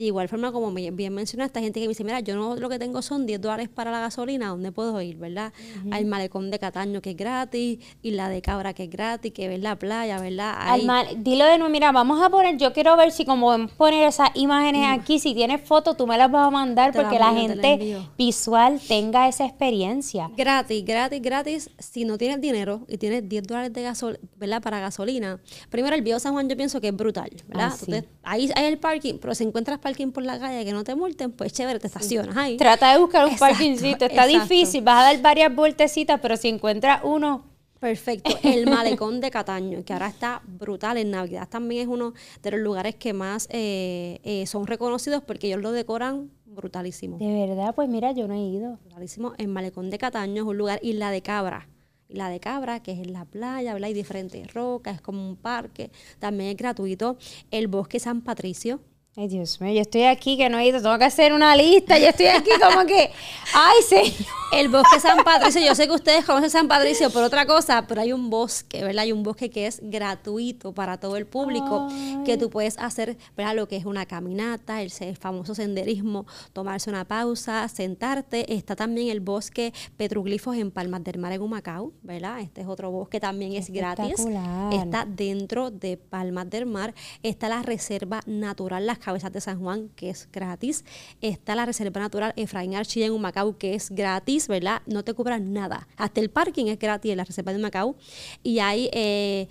de 0.00 0.06
igual 0.06 0.30
forma, 0.30 0.50
como 0.50 0.72
bien 0.72 1.12
mencionaste, 1.12 1.50
esta 1.50 1.60
gente 1.60 1.78
que 1.78 1.86
me 1.86 1.90
dice, 1.90 2.04
mira, 2.04 2.20
yo 2.20 2.34
no 2.34 2.56
lo 2.56 2.70
que 2.70 2.78
tengo 2.78 3.02
son 3.02 3.26
10 3.26 3.38
dólares 3.38 3.68
para 3.68 3.90
la 3.90 4.00
gasolina, 4.00 4.48
¿dónde 4.48 4.72
puedo 4.72 4.98
ir, 5.02 5.18
verdad? 5.18 5.52
Al 5.90 6.06
malecón 6.06 6.50
de 6.50 6.58
Cataño, 6.58 7.02
que 7.02 7.10
es 7.10 7.16
gratis, 7.18 7.80
y 8.00 8.12
la 8.12 8.30
de 8.30 8.40
Cabra, 8.40 8.72
que 8.72 8.84
es 8.84 8.90
gratis, 8.90 9.30
que 9.30 9.54
es 9.54 9.60
la 9.60 9.76
playa, 9.78 10.18
¿verdad? 10.18 10.54
Al 10.58 11.22
dilo 11.22 11.44
de 11.44 11.58
nuevo, 11.58 11.70
mira, 11.70 11.92
vamos 11.92 12.22
a 12.22 12.30
poner, 12.30 12.56
yo 12.56 12.72
quiero 12.72 12.96
ver 12.96 13.12
si 13.12 13.26
como 13.26 13.68
poner 13.76 14.08
esas 14.08 14.30
imágenes 14.36 14.86
aquí, 14.88 15.18
si 15.18 15.34
tienes 15.34 15.60
fotos, 15.60 15.98
tú 15.98 16.06
me 16.06 16.16
las 16.16 16.30
vas 16.30 16.48
a 16.48 16.50
mandar, 16.50 16.94
porque 16.94 17.18
la, 17.18 17.34
gente 17.34 17.98
visual 18.16 18.80
tenga 18.88 19.28
esa 19.28 19.44
experiencia. 19.44 20.30
Gratis, 20.34 20.82
gratis, 20.82 21.20
gratis, 21.20 21.70
si 21.78 22.06
no 22.06 22.16
tienes 22.16 22.40
dinero 22.40 22.86
y 22.88 22.96
tienes 22.96 23.28
10 23.28 23.42
dólares 23.42 23.72
de 23.74 23.82
gasolina, 23.82 24.18
¿verdad? 24.36 24.62
Para 24.62 24.80
gasolina. 24.80 25.38
Primero, 25.68 25.94
el 25.94 26.00
Bio 26.00 26.18
San 26.18 26.32
Juan 26.32 26.48
yo 26.48 26.56
pienso 26.56 26.80
que 26.80 26.88
es 26.88 26.96
brutal, 26.96 27.30
¿verdad? 27.48 27.74
Ah, 27.92 28.02
ahí 28.22 28.50
hay 28.56 28.64
el 28.64 28.78
parking, 28.78 29.18
pero 29.20 29.34
si 29.34 29.44
encuentras 29.44 29.78
parking 29.78 29.89
por 30.12 30.24
la 30.24 30.38
calle 30.38 30.64
que 30.64 30.72
no 30.72 30.84
te 30.84 30.94
multen, 30.94 31.32
pues 31.32 31.52
chévere, 31.52 31.78
te 31.78 31.86
estacionas 31.86 32.36
ahí. 32.36 32.56
Trata 32.56 32.92
de 32.92 32.98
buscar 32.98 33.26
un 33.26 33.36
parkingcito. 33.36 34.04
Está 34.06 34.26
difícil, 34.26 34.82
vas 34.82 35.00
a 35.00 35.12
dar 35.12 35.22
varias 35.22 35.54
vueltecitas, 35.54 36.20
pero 36.20 36.36
si 36.36 36.48
encuentras 36.48 37.00
uno. 37.04 37.44
Perfecto. 37.80 38.30
El 38.42 38.66
malecón 38.66 39.20
de 39.20 39.30
Cataño, 39.30 39.82
que 39.84 39.94
ahora 39.94 40.08
está 40.08 40.42
brutal 40.46 40.98
en 40.98 41.10
Navidad, 41.10 41.48
también 41.48 41.82
es 41.82 41.88
uno 41.88 42.12
de 42.42 42.50
los 42.50 42.60
lugares 42.60 42.94
que 42.94 43.14
más 43.14 43.48
eh, 43.50 44.20
eh, 44.22 44.46
son 44.46 44.66
reconocidos 44.66 45.22
porque 45.24 45.46
ellos 45.46 45.62
lo 45.62 45.72
decoran 45.72 46.30
brutalísimo. 46.44 47.16
De 47.16 47.46
verdad, 47.46 47.74
pues 47.74 47.88
mira, 47.88 48.12
yo 48.12 48.28
no 48.28 48.34
he 48.34 48.38
ido. 48.38 48.78
Brutalísimo. 48.84 49.32
El 49.38 49.48
malecón 49.48 49.88
de 49.88 49.96
Cataño 49.96 50.42
es 50.42 50.48
un 50.48 50.58
lugar, 50.58 50.78
Isla 50.82 51.10
de 51.10 51.22
Cabra. 51.22 51.68
La 52.08 52.28
de 52.28 52.40
Cabra, 52.40 52.82
que 52.82 52.92
es 52.92 52.98
en 52.98 53.12
la 53.12 53.24
playa, 53.24 53.72
¿verdad? 53.72 53.86
Hay 53.86 53.94
diferentes 53.94 54.52
rocas, 54.52 54.96
es 54.96 55.00
como 55.00 55.26
un 55.26 55.36
parque. 55.36 55.90
También 56.18 56.50
es 56.50 56.56
gratuito. 56.56 57.16
El 57.50 57.68
bosque 57.68 57.98
San 57.98 58.20
Patricio, 58.20 58.80
Ay, 59.20 59.28
Dios 59.28 59.60
mío, 59.60 59.74
yo 59.74 59.82
estoy 59.82 60.04
aquí 60.04 60.38
que 60.38 60.48
no 60.48 60.58
he 60.58 60.66
ido, 60.66 60.80
tengo 60.80 60.96
que 60.96 61.04
hacer 61.04 61.34
una 61.34 61.54
lista, 61.54 61.98
yo 61.98 62.08
estoy 62.08 62.28
aquí 62.28 62.48
como 62.58 62.86
que, 62.86 63.10
ay, 63.52 63.82
señor. 63.86 64.40
El 64.52 64.68
bosque 64.68 64.98
San 64.98 65.22
Patricio, 65.22 65.60
yo 65.64 65.76
sé 65.76 65.86
que 65.86 65.92
ustedes 65.92 66.24
conocen 66.24 66.50
San 66.50 66.66
Patricio 66.66 67.08
por 67.10 67.22
otra 67.22 67.46
cosa, 67.46 67.86
pero 67.86 68.00
hay 68.00 68.12
un 68.12 68.30
bosque, 68.30 68.82
¿verdad? 68.82 69.04
Hay 69.04 69.12
un 69.12 69.22
bosque 69.22 69.48
que 69.48 69.68
es 69.68 69.80
gratuito 69.80 70.72
para 70.72 70.98
todo 70.98 71.16
el 71.16 71.24
público, 71.24 71.86
que 72.24 72.36
tú 72.36 72.50
puedes 72.50 72.76
hacer, 72.78 73.16
¿verdad? 73.36 73.54
Lo 73.54 73.68
que 73.68 73.76
es 73.76 73.84
una 73.84 74.06
caminata, 74.06 74.82
el, 74.82 74.90
famoso 75.16 75.54
senderismo, 75.54 76.26
tomarse 76.52 76.90
una 76.90 77.04
pausa, 77.04 77.68
sentarte. 77.68 78.52
Está 78.52 78.74
también 78.74 79.08
el 79.08 79.20
bosque 79.20 79.72
Petruglifos 79.96 80.56
en 80.56 80.72
Palmas 80.72 81.04
del 81.04 81.18
Mar 81.18 81.32
en 81.32 81.42
Humacao, 81.42 81.92
¿verdad? 82.02 82.40
Este 82.40 82.62
es 82.62 82.66
otro 82.66 82.90
bosque, 82.90 83.20
también 83.20 83.52
es 83.52 83.70
gratis. 83.70 84.26
Está 84.72 85.06
dentro 85.06 85.70
de 85.70 85.96
Palmas 85.96 86.50
del 86.50 86.66
Mar. 86.66 86.92
Está 87.22 87.48
la 87.48 87.62
Reserva 87.62 88.20
Natural 88.26 88.84
Las 88.84 88.98
Cabezas 89.10 89.32
de 89.32 89.40
San 89.40 89.58
Juan, 89.58 89.88
que 89.96 90.08
es 90.08 90.28
gratis. 90.30 90.84
Está 91.20 91.56
la 91.56 91.66
Reserva 91.66 92.00
Natural 92.00 92.32
Efraín 92.36 92.76
Archilla 92.76 93.06
en 93.06 93.12
Humacao, 93.12 93.58
que 93.58 93.74
es 93.74 93.90
gratis, 93.90 94.46
¿verdad? 94.46 94.82
No 94.86 95.02
te 95.02 95.14
cobran 95.14 95.52
nada. 95.52 95.88
Hasta 95.96 96.20
el 96.20 96.30
parking 96.30 96.66
es 96.66 96.78
gratis 96.78 97.10
en 97.10 97.16
la 97.16 97.24
Reserva 97.24 97.52
de 97.52 97.58
Humacao. 97.58 97.96
Y 98.42 98.60
hay... 98.60 98.88
Eh, 98.92 99.48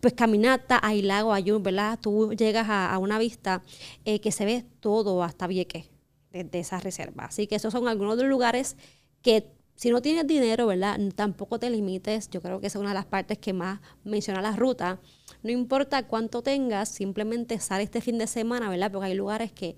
pues 0.00 0.12
caminata, 0.12 0.80
hay 0.82 1.00
lago, 1.00 1.32
hay 1.32 1.50
un, 1.50 1.62
¿verdad? 1.62 1.98
Tú 1.98 2.34
llegas 2.34 2.66
a, 2.68 2.98
una 2.98 3.18
vista 3.18 3.62
eh, 4.04 4.20
que 4.20 4.32
se 4.32 4.44
ve 4.44 4.66
todo 4.80 5.22
hasta 5.22 5.46
Vieques 5.46 5.86
de, 6.30 6.44
de 6.44 6.60
esa 6.60 6.78
reserva. 6.78 7.24
Así 7.24 7.46
que 7.46 7.54
esos 7.54 7.72
son 7.72 7.88
algunos 7.88 8.18
de 8.18 8.24
los 8.24 8.30
lugares 8.30 8.76
que 9.22 9.50
si 9.76 9.90
no 9.90 10.02
tienes 10.02 10.26
dinero, 10.26 10.66
¿verdad? 10.66 10.98
Tampoco 11.14 11.58
te 11.58 11.68
limites. 11.70 12.30
Yo 12.30 12.40
creo 12.40 12.60
que 12.60 12.68
esa 12.68 12.78
es 12.78 12.80
una 12.80 12.90
de 12.90 12.94
las 12.94 13.06
partes 13.06 13.38
que 13.38 13.52
más 13.52 13.80
menciona 14.04 14.40
la 14.40 14.54
ruta. 14.54 15.00
No 15.44 15.50
importa 15.50 16.02
cuánto 16.08 16.42
tengas, 16.42 16.88
simplemente 16.88 17.60
sal 17.60 17.80
este 17.80 18.00
fin 18.00 18.18
de 18.18 18.26
semana, 18.26 18.68
¿verdad? 18.68 18.90
Porque 18.90 19.08
hay 19.08 19.14
lugares 19.14 19.52
que 19.52 19.76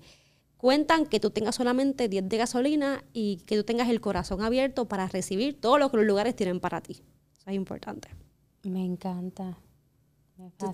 cuentan 0.57 1.05
que 1.05 1.19
tú 1.19 1.29
tengas 1.29 1.55
solamente 1.55 2.09
10 2.09 2.27
de 2.27 2.37
gasolina 2.37 3.03
y 3.13 3.37
que 3.45 3.57
tú 3.57 3.63
tengas 3.63 3.89
el 3.89 4.01
corazón 4.01 4.41
abierto 4.41 4.87
para 4.87 5.07
recibir 5.07 5.61
todo 5.61 5.77
lo 5.77 5.91
que 5.91 5.97
los 5.97 6.05
lugares 6.05 6.35
tienen 6.35 6.59
para 6.59 6.81
ti. 6.81 7.03
Eso 7.37 7.49
es 7.49 7.55
importante. 7.55 8.09
Me 8.63 8.83
encanta. 8.83 9.57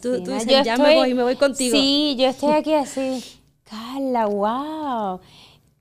tú, 0.02 0.18
dices, 0.20 0.64
ya 0.64 0.78
me 0.78 0.96
voy, 0.96 1.14
me 1.14 1.24
voy 1.24 1.36
contigo. 1.36 1.76
Sí, 1.76 2.16
yo 2.18 2.28
estoy 2.28 2.54
aquí 2.54 2.74
así. 2.74 3.22
Carla, 3.66 4.28
wow 4.28 5.20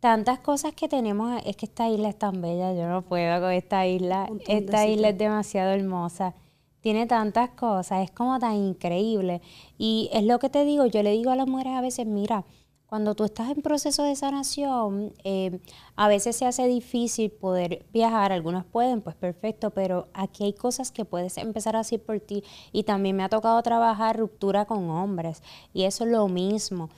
tantas 0.03 0.41
cosas 0.41 0.75
que 0.75 0.89
tenemos. 0.89 1.41
Es 1.47 1.57
que 1.57 1.67
esta 1.67 1.89
isla 1.89 2.09
es 2.09 2.19
tan 2.19 2.43
bella, 2.43 2.75
yo 2.75 2.89
no 2.89 3.03
puedo 3.03 3.41
con 3.41 3.53
esta 3.53 3.87
isla. 3.87 4.29
Esta 4.49 4.85
isla 4.85 5.11
es 5.11 5.17
demasiado 5.19 5.71
hermosa. 5.71 6.35
Tiene 6.83 7.07
tantas 7.07 7.51
cosas, 7.51 8.03
es 8.03 8.11
como 8.11 8.39
tan 8.39 8.55
increíble. 8.57 9.41
Y 9.79 10.11
es 10.13 10.25
lo 10.25 10.39
que 10.39 10.51
te 10.51 10.65
digo, 10.67 10.85
yo 10.87 11.03
le 11.03 11.13
digo 11.13 11.31
a 11.31 11.37
las 11.37 11.49
mujeres 11.49 11.73
a 11.75 11.81
veces, 11.81 12.07
mira, 12.07 12.45
cuando 12.93 13.15
tú 13.15 13.25
estás 13.25 13.49
en 13.49 13.63
proceso 13.63 14.03
de 14.03 14.15
sanación, 14.15 15.15
eh, 15.25 15.61
a 15.97 16.09
veces 16.09 16.37
se 16.37 16.45
hace 16.45 16.67
difícil 16.67 17.31
poder 17.31 17.87
viajar, 17.91 18.33
algunas 18.33 18.67
pueden, 18.67 19.01
pues 19.01 19.17
perfecto, 19.17 19.71
pero 19.71 20.09
aquí 20.13 20.45
hay 20.45 20.53
cosas 20.53 20.93
que 20.93 21.07
puedes 21.07 21.39
empezar 21.39 21.75
a 21.75 21.81
hacer 21.81 22.03
por 22.03 22.21
ti. 22.21 22.45
Y 22.71 22.83
también 22.83 23.17
me 23.17 23.23
ha 23.23 23.31
tocado 23.31 23.63
trabajar 23.63 24.19
ruptura 24.19 24.67
con 24.67 24.91
hombres, 24.91 25.43
y 25.73 25.85
eso 25.85 26.05
es 26.05 26.11
lo 26.11 26.29
mismo. 26.29 26.91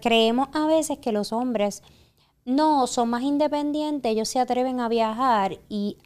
creemos 0.00 0.48
a 0.54 0.66
veces 0.66 0.98
que 0.98 1.12
los 1.12 1.32
hombres 1.32 1.84
no 2.44 2.88
son 2.88 3.10
más 3.10 3.22
independientes, 3.22 4.10
ellos 4.10 4.28
se 4.28 4.40
atreven 4.40 4.80
a 4.80 4.88
viajar 4.88 5.60
y 5.68 5.98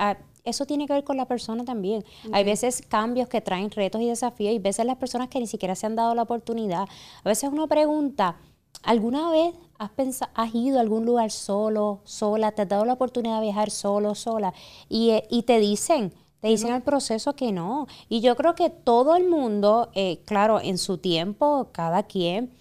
eso 0.45 0.67
tiene 0.67 0.87
que 0.87 0.93
ver 0.93 1.05
con 1.05 1.17
la 1.17 1.27
persona 1.27 1.65
también. 1.65 2.05
Hay 2.33 2.45
veces 2.45 2.83
cambios 2.87 3.29
que 3.29 3.41
traen 3.41 3.71
retos 3.71 4.01
y 4.01 4.07
desafíos 4.07 4.55
y 4.55 4.59
veces 4.59 4.87
las 4.87 4.97
personas 4.97 5.29
que 5.29 5.41
ni 5.41 5.47
siquiera 5.47 5.75
se 5.75 5.87
han 5.87 5.97
dado 5.97 6.15
la 6.15 6.23
oportunidad. 6.23 6.87
A 7.23 7.29
veces 7.29 7.51
uno 7.53 7.67
pregunta, 7.67 8.37
¿Alguna 8.85 9.31
vez 9.31 9.55
has, 9.79 9.91
pensado, 9.91 10.31
has 10.35 10.55
ido 10.55 10.79
a 10.79 10.83
algún 10.83 11.07
lugar 11.07 11.31
solo, 11.31 12.01
sola? 12.05 12.53
¿Te 12.53 12.63
has 12.63 12.69
dado 12.69 12.85
la 12.85 12.93
oportunidad 12.93 13.37
de 13.37 13.47
viajar 13.47 13.71
solo, 13.71 14.15
sola? 14.15 14.53
Y, 14.89 15.11
eh, 15.11 15.43
te 15.47 15.59
dicen, 15.59 16.13
te 16.41 16.49
dicen 16.49 16.73
al 16.73 16.83
proceso 16.83 17.35
que 17.35 17.51
no. 17.53 17.87
Y 18.09 18.21
yo 18.21 18.37
creo 18.37 18.55
que 18.55 18.69
todo 18.69 19.17
el 19.17 19.29
mundo, 19.29 19.91
eh, 19.95 20.21
claro, 20.27 20.61
en 20.61 20.77
su 20.77 20.99
tiempo, 20.99 21.69
cada 21.73 22.03
quien, 22.03 22.53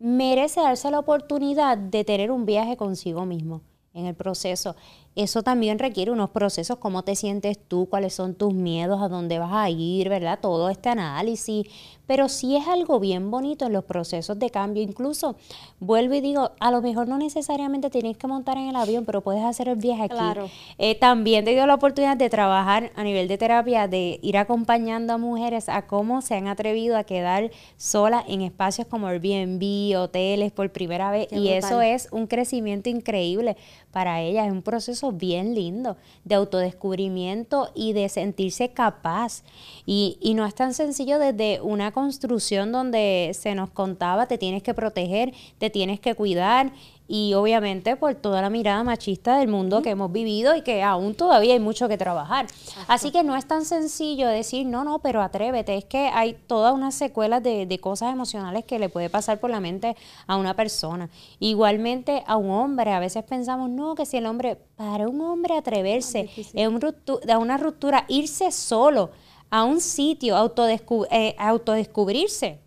merece 0.00 0.60
darse 0.60 0.90
la 0.90 0.98
oportunidad 0.98 1.78
de 1.78 2.04
tener 2.04 2.30
un 2.32 2.44
viaje 2.44 2.76
consigo 2.76 3.24
mismo 3.24 3.62
en 3.94 4.06
el 4.06 4.14
proceso. 4.14 4.74
Eso 5.18 5.42
también 5.42 5.80
requiere 5.80 6.12
unos 6.12 6.30
procesos, 6.30 6.78
cómo 6.78 7.02
te 7.02 7.16
sientes 7.16 7.58
tú, 7.58 7.88
cuáles 7.90 8.14
son 8.14 8.36
tus 8.36 8.54
miedos, 8.54 9.02
a 9.02 9.08
dónde 9.08 9.40
vas 9.40 9.52
a 9.52 9.68
ir, 9.68 10.08
¿verdad? 10.08 10.38
Todo 10.40 10.68
este 10.68 10.90
análisis, 10.90 11.66
pero 12.08 12.30
sí 12.30 12.56
es 12.56 12.66
algo 12.66 12.98
bien 12.98 13.30
bonito 13.30 13.66
en 13.66 13.74
los 13.74 13.84
procesos 13.84 14.38
de 14.38 14.48
cambio. 14.48 14.82
Incluso, 14.82 15.36
vuelvo 15.78 16.14
y 16.14 16.22
digo, 16.22 16.52
a 16.58 16.70
lo 16.70 16.80
mejor 16.80 17.06
no 17.06 17.18
necesariamente 17.18 17.90
tienes 17.90 18.16
que 18.16 18.26
montar 18.26 18.56
en 18.56 18.70
el 18.70 18.76
avión, 18.76 19.04
pero 19.04 19.20
puedes 19.20 19.44
hacer 19.44 19.68
el 19.68 19.76
viaje 19.76 20.04
aquí. 20.04 20.14
Claro. 20.14 20.48
Eh, 20.78 20.94
también 20.94 21.44
te 21.44 21.50
dio 21.50 21.66
la 21.66 21.74
oportunidad 21.74 22.16
de 22.16 22.30
trabajar 22.30 22.92
a 22.96 23.04
nivel 23.04 23.28
de 23.28 23.36
terapia, 23.36 23.88
de 23.88 24.18
ir 24.22 24.38
acompañando 24.38 25.12
a 25.12 25.18
mujeres 25.18 25.68
a 25.68 25.86
cómo 25.86 26.22
se 26.22 26.34
han 26.34 26.48
atrevido 26.48 26.96
a 26.96 27.04
quedar 27.04 27.50
solas 27.76 28.24
en 28.26 28.40
espacios 28.40 28.86
como 28.86 29.06
Airbnb, 29.06 29.98
hoteles 29.98 30.50
por 30.50 30.72
primera 30.72 31.10
vez. 31.10 31.28
y 31.30 31.48
eso 31.48 31.82
es 31.82 32.08
un 32.10 32.26
crecimiento 32.26 32.88
increíble 32.88 33.58
para 33.92 34.22
ellas. 34.22 34.46
Es 34.46 34.52
un 34.52 34.62
proceso 34.62 35.12
bien 35.12 35.54
lindo 35.54 35.98
de 36.24 36.36
autodescubrimiento 36.36 37.70
y 37.74 37.92
de 37.92 38.08
sentirse 38.08 38.70
capaz. 38.70 39.42
Y, 39.84 40.16
y 40.22 40.32
no 40.32 40.46
es 40.46 40.54
tan 40.54 40.72
sencillo 40.72 41.18
desde 41.18 41.60
una 41.60 41.92
construcción 41.98 42.72
donde 42.72 43.36
se 43.38 43.54
nos 43.54 43.70
contaba, 43.70 44.26
te 44.26 44.38
tienes 44.38 44.62
que 44.62 44.72
proteger, 44.72 45.34
te 45.58 45.68
tienes 45.68 46.00
que 46.00 46.14
cuidar 46.14 46.72
y 47.08 47.32
obviamente 47.32 47.96
por 47.96 48.14
toda 48.14 48.42
la 48.42 48.50
mirada 48.50 48.84
machista 48.84 49.38
del 49.38 49.48
mundo 49.48 49.80
que 49.80 49.90
hemos 49.90 50.12
vivido 50.12 50.54
y 50.54 50.62
que 50.62 50.82
aún 50.82 51.14
todavía 51.14 51.54
hay 51.54 51.58
mucho 51.60 51.88
que 51.88 51.96
trabajar. 51.96 52.46
Así 52.86 53.10
que 53.10 53.24
no 53.24 53.34
es 53.34 53.46
tan 53.46 53.64
sencillo 53.64 54.28
decir, 54.28 54.66
no, 54.66 54.84
no, 54.84 54.98
pero 54.98 55.22
atrévete, 55.22 55.76
es 55.76 55.86
que 55.86 56.10
hay 56.12 56.36
todas 56.46 56.74
unas 56.74 56.94
secuelas 56.94 57.42
de, 57.42 57.64
de 57.64 57.78
cosas 57.78 58.12
emocionales 58.12 58.64
que 58.66 58.78
le 58.78 58.90
puede 58.90 59.08
pasar 59.08 59.40
por 59.40 59.50
la 59.50 59.58
mente 59.58 59.96
a 60.26 60.36
una 60.36 60.54
persona. 60.54 61.08
Igualmente 61.40 62.22
a 62.26 62.36
un 62.36 62.50
hombre, 62.50 62.92
a 62.92 63.00
veces 63.00 63.24
pensamos, 63.24 63.70
no, 63.70 63.94
que 63.94 64.04
si 64.04 64.18
el 64.18 64.26
hombre, 64.26 64.56
para 64.76 65.08
un 65.08 65.20
hombre 65.22 65.56
atreverse, 65.56 66.28
es 66.36 66.68
un 66.68 66.78
una 67.38 67.56
ruptura, 67.56 68.04
irse 68.08 68.52
solo 68.52 69.10
a 69.50 69.64
un 69.64 69.80
sitio, 69.80 70.36
eh, 71.10 71.34
autodescubrirse, 71.38 72.60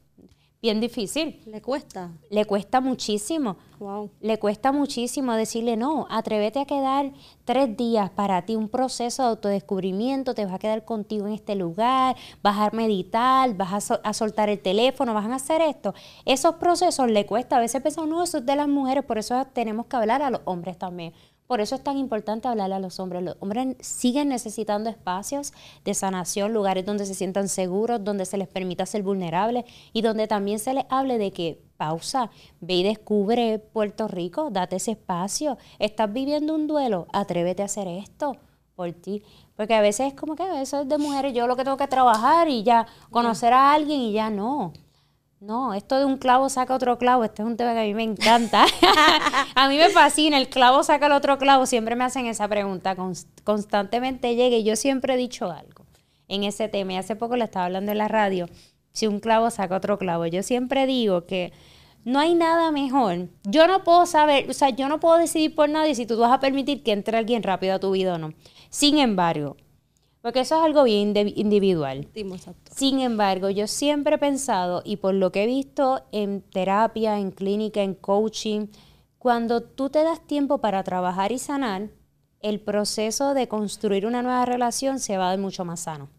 bien 0.62 0.80
difícil. 0.80 1.42
Le 1.46 1.62
cuesta. 1.62 2.12
Le 2.30 2.46
cuesta 2.46 2.82
muchísimo. 2.82 3.58
Wow. 3.80 4.12
Le 4.22 4.38
cuesta 4.38 4.72
muchísimo 4.72 5.34
decirle 5.34 5.76
no, 5.76 6.06
atrévete 6.12 6.60
a 6.60 6.66
quedar 6.66 7.14
tres 7.46 7.76
días 7.76 8.12
para 8.12 8.44
ti, 8.44 8.56
un 8.56 8.70
proceso 8.70 9.24
de 9.24 9.30
autodescubrimiento, 9.30 10.36
te 10.36 10.46
vas 10.46 10.54
a 10.54 10.60
quedar 10.60 10.86
contigo 10.86 11.26
en 11.26 11.34
este 11.34 11.56
lugar, 11.56 12.16
vas 12.44 12.60
a 12.60 12.76
meditar, 12.76 13.56
vas 13.58 13.90
a, 13.92 14.14
soltar 14.14 14.50
el 14.50 14.60
teléfono, 14.60 15.16
vas 15.16 15.26
a 15.26 15.34
hacer 15.34 15.62
esto. 15.62 15.96
Esos 16.26 16.56
procesos 16.56 17.10
le 17.10 17.26
cuesta, 17.26 17.58
a 17.58 17.60
veces 17.60 17.82
pensamos, 17.82 18.08
no, 18.08 18.22
eso 18.22 18.38
es 18.38 18.46
de 18.46 18.56
las 18.56 18.68
mujeres, 18.68 19.04
por 19.04 19.18
eso 19.18 19.48
tenemos 19.52 19.88
que 19.88 19.96
hablar 19.96 20.22
a 20.22 20.30
los 20.30 20.42
hombres 20.46 20.78
también. 20.78 21.14
Por 21.52 21.60
eso 21.60 21.76
es 21.76 21.84
tan 21.84 21.98
importante 21.98 22.48
hablarle 22.48 22.76
a 22.76 22.80
los 22.80 22.98
hombres. 23.02 23.22
Los 23.22 23.36
hombres 23.42 23.76
siguen 23.82 24.30
necesitando 24.30 24.90
espacios 24.90 25.52
de 25.84 25.94
sanación, 25.94 26.54
lugares 26.54 26.86
donde 26.86 27.06
se 27.06 27.14
sientan 27.14 27.50
seguros, 27.50 28.02
donde 28.02 28.26
se 28.26 28.38
les 28.38 28.48
permita 28.48 28.86
ser 28.86 29.04
vulnerables 29.04 29.66
y 29.92 30.02
donde 30.02 30.28
también 30.28 30.60
se 30.60 30.74
les 30.74 30.86
hable 30.88 31.18
de 31.18 31.34
que 31.34 31.62
pausa, 31.76 32.32
ve 32.62 32.76
y 32.76 32.84
descubre 32.84 33.60
Puerto 33.60 34.08
Rico, 34.08 34.50
date 34.50 34.78
ese 34.78 34.92
espacio. 34.92 35.58
Estás 35.78 36.14
viviendo 36.14 36.56
un 36.56 36.68
duelo, 36.68 37.08
atrévete 37.12 37.64
a 37.64 37.66
hacer 37.66 37.90
esto 37.90 38.38
por 38.78 38.94
ti. 38.94 39.22
Porque 39.58 39.74
a 39.74 39.82
veces 39.82 40.08
es 40.08 40.14
como 40.14 40.38
que 40.38 40.62
eso 40.62 40.80
es 40.80 40.88
de 40.88 40.98
mujeres, 40.98 41.34
yo 41.34 41.48
lo 41.48 41.58
que 41.58 41.66
tengo 41.66 41.76
que 41.76 41.88
trabajar 41.88 42.48
y 42.48 42.64
ya 42.64 42.88
conocer 43.10 43.52
a 43.52 43.74
alguien 43.74 44.00
y 44.00 44.14
ya 44.14 44.30
no. 44.30 44.72
No, 45.42 45.74
esto 45.74 45.98
de 45.98 46.06
un 46.06 46.18
clavo 46.20 46.50
saca 46.50 46.76
otro 46.76 47.00
clavo, 47.00 47.24
este 47.24 47.42
es 47.42 47.48
un 47.48 47.58
tema 47.58 47.74
que 47.74 47.80
a 47.80 47.84
mí 47.84 47.96
me 47.96 48.04
encanta. 48.04 48.64
a 49.56 49.68
mí 49.70 49.76
me 49.76 49.90
fascina, 49.90 50.38
el 50.38 50.50
clavo 50.50 50.84
saca 50.84 51.08
el 51.08 51.14
otro 51.14 51.40
clavo, 51.40 51.66
siempre 51.66 51.96
me 51.96 52.04
hacen 52.04 52.28
esa 52.28 52.48
pregunta, 52.48 52.96
constantemente 53.44 54.36
llega 54.36 54.58
y 54.58 54.64
yo 54.64 54.76
siempre 54.76 55.16
he 55.16 55.18
dicho 55.18 55.50
algo 55.50 55.88
en 56.28 56.44
ese 56.44 56.68
tema 56.68 56.94
y 56.94 56.98
hace 56.98 57.16
poco 57.16 57.38
le 57.38 57.46
estaba 57.46 57.66
hablando 57.66 57.92
en 57.92 57.98
la 57.98 58.08
radio, 58.08 58.48
si 58.92 59.08
un 59.08 59.20
clavo 59.20 59.50
saca 59.50 59.78
otro 59.78 59.98
clavo, 59.98 60.28
yo 60.28 60.44
siempre 60.44 60.86
digo 60.86 61.26
que 61.26 61.52
no 62.06 62.20
hay 62.20 62.36
nada 62.36 62.72
mejor. 62.72 63.30
Yo 63.44 63.66
no 63.66 63.84
puedo 63.84 64.06
saber, 64.06 64.48
o 64.48 64.54
sea, 64.54 64.70
yo 64.70 64.90
no 64.90 65.00
puedo 65.00 65.18
decidir 65.18 65.56
por 65.56 65.70
nadie 65.70 65.96
si 65.96 66.06
tú 66.06 66.20
vas 66.20 66.32
a 66.32 66.40
permitir 66.40 66.84
que 66.84 66.92
entre 66.92 67.18
alguien 67.18 67.42
rápido 67.42 67.74
a 67.74 67.80
tu 67.80 67.90
vida 67.90 68.14
o 68.14 68.18
no. 68.20 68.36
Sin 68.70 69.00
embargo, 69.00 69.58
porque 70.22 70.42
eso 70.42 70.56
es 70.56 70.62
algo 70.62 70.84
bien 70.84 71.14
individual. 71.36 72.08
Sin 72.76 73.00
embargo, 73.00 73.50
yo 73.50 73.68
siempre 73.68 74.16
he 74.16 74.20
pensado, 74.20 74.82
y 74.86 74.98
por 74.98 75.14
lo 75.14 75.32
que 75.32 75.44
he 75.44 75.48
visto 75.48 76.04
en 76.12 76.42
terapia, 76.42 77.20
en 77.20 77.32
clínica, 77.32 77.82
en 77.82 77.96
coaching, 77.96 78.68
cuando 79.18 79.62
tú 79.62 79.90
te 79.90 80.04
das 80.04 80.26
tiempo 80.26 80.60
para 80.60 80.84
trabajar 80.84 81.32
y 81.32 81.40
sanar, 81.40 81.90
el 82.42 82.60
proceso 82.60 83.34
de 83.34 83.48
construir 83.48 84.06
una 84.06 84.24
nueva 84.24 84.46
relación 84.46 85.00
se 85.00 85.18
va 85.18 85.28
a 85.28 85.30
dar 85.30 85.40
mucho 85.40 85.66
más 85.66 85.82
sano. 85.82 86.10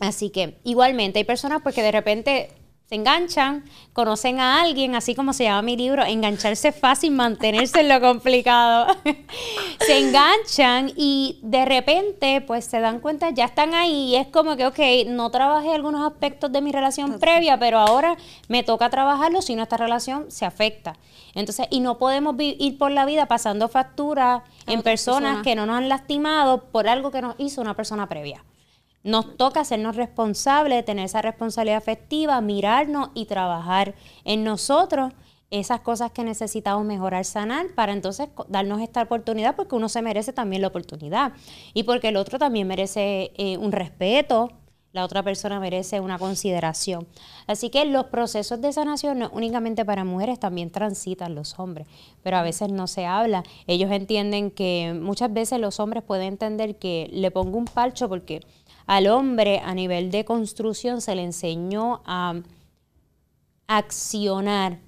Así 0.00 0.30
que 0.30 0.58
igualmente 0.64 1.20
hay 1.20 1.24
personas 1.24 1.62
porque 1.62 1.82
de 1.82 1.92
repente 1.92 2.50
se 2.86 2.96
enganchan, 2.96 3.64
conocen 3.94 4.40
a 4.40 4.60
alguien, 4.60 4.94
así 4.94 5.14
como 5.14 5.32
se 5.32 5.44
llama 5.44 5.62
mi 5.62 5.74
libro, 5.74 6.04
engancharse 6.04 6.68
es 6.68 6.78
fácil, 6.78 7.12
mantenerse 7.12 7.80
en 7.80 7.88
lo 7.88 7.98
complicado. 7.98 8.94
se 9.86 9.98
enganchan 9.98 10.92
y 10.94 11.38
de 11.42 11.64
repente 11.64 12.42
pues 12.42 12.66
se 12.66 12.80
dan 12.80 13.00
cuenta, 13.00 13.30
ya 13.30 13.46
están 13.46 13.72
ahí 13.72 14.10
y 14.10 14.16
es 14.16 14.26
como 14.26 14.56
que, 14.56 14.66
ok, 14.66 14.78
no 15.06 15.30
trabajé 15.30 15.72
algunos 15.72 16.06
aspectos 16.06 16.52
de 16.52 16.60
mi 16.60 16.72
relación 16.72 17.18
previa, 17.18 17.58
pero 17.58 17.78
ahora 17.78 18.18
me 18.48 18.62
toca 18.62 18.90
trabajarlo, 18.90 19.40
si 19.40 19.54
no 19.56 19.62
esta 19.62 19.78
relación 19.78 20.30
se 20.30 20.44
afecta. 20.44 20.98
Entonces, 21.34 21.66
y 21.70 21.80
no 21.80 21.96
podemos 21.96 22.36
ir 22.38 22.76
por 22.76 22.90
la 22.90 23.06
vida 23.06 23.26
pasando 23.26 23.68
factura 23.68 24.44
en 24.66 24.82
personas 24.82 25.42
que 25.42 25.54
no 25.54 25.64
nos 25.64 25.78
han 25.78 25.88
lastimado 25.88 26.64
por 26.64 26.86
algo 26.86 27.10
que 27.10 27.22
nos 27.22 27.34
hizo 27.38 27.62
una 27.62 27.74
persona 27.74 28.08
previa. 28.10 28.44
Nos 29.04 29.36
toca 29.36 29.60
hacernos 29.60 29.96
responsables, 29.96 30.84
tener 30.84 31.04
esa 31.04 31.22
responsabilidad 31.22 31.78
afectiva, 31.78 32.40
mirarnos 32.40 33.10
y 33.14 33.26
trabajar 33.26 33.94
en 34.24 34.42
nosotros 34.42 35.12
esas 35.50 35.80
cosas 35.80 36.10
que 36.10 36.24
necesitamos 36.24 36.84
mejorar, 36.84 37.24
sanar, 37.24 37.66
para 37.74 37.92
entonces 37.92 38.28
darnos 38.48 38.80
esta 38.80 39.02
oportunidad, 39.02 39.54
porque 39.54 39.76
uno 39.76 39.88
se 39.88 40.02
merece 40.02 40.32
también 40.32 40.62
la 40.62 40.68
oportunidad 40.68 41.32
y 41.74 41.84
porque 41.84 42.08
el 42.08 42.16
otro 42.16 42.38
también 42.38 42.66
merece 42.66 43.30
eh, 43.36 43.56
un 43.58 43.70
respeto, 43.70 44.50
la 44.94 45.04
otra 45.04 45.24
persona 45.24 45.58
merece 45.58 46.00
una 46.00 46.18
consideración. 46.18 47.06
Así 47.48 47.68
que 47.68 47.84
los 47.84 48.06
procesos 48.06 48.60
de 48.60 48.72
sanación 48.72 49.18
no 49.18 49.30
únicamente 49.32 49.84
para 49.84 50.04
mujeres, 50.04 50.38
también 50.38 50.70
transitan 50.70 51.34
los 51.34 51.58
hombres, 51.58 51.88
pero 52.22 52.36
a 52.36 52.42
veces 52.42 52.70
no 52.70 52.86
se 52.86 53.04
habla. 53.04 53.42
Ellos 53.66 53.90
entienden 53.90 54.52
que 54.52 54.96
muchas 54.98 55.32
veces 55.32 55.58
los 55.58 55.80
hombres 55.80 56.04
pueden 56.04 56.28
entender 56.28 56.76
que 56.76 57.10
le 57.12 57.32
pongo 57.32 57.58
un 57.58 57.64
palcho 57.64 58.08
porque 58.08 58.40
al 58.86 59.06
hombre 59.06 59.60
a 59.60 59.74
nivel 59.74 60.10
de 60.10 60.24
construcción 60.24 61.00
se 61.00 61.14
le 61.14 61.24
enseñó 61.24 62.02
a 62.04 62.34
accionar, 63.66 64.78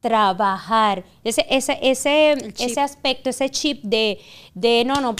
trabajar, 0.00 1.04
ese, 1.24 1.46
ese, 1.50 1.78
ese, 1.82 2.32
ese 2.58 2.80
aspecto, 2.80 3.30
ese 3.30 3.50
chip 3.50 3.82
de, 3.82 4.18
de 4.54 4.84
no, 4.84 5.00
no, 5.00 5.16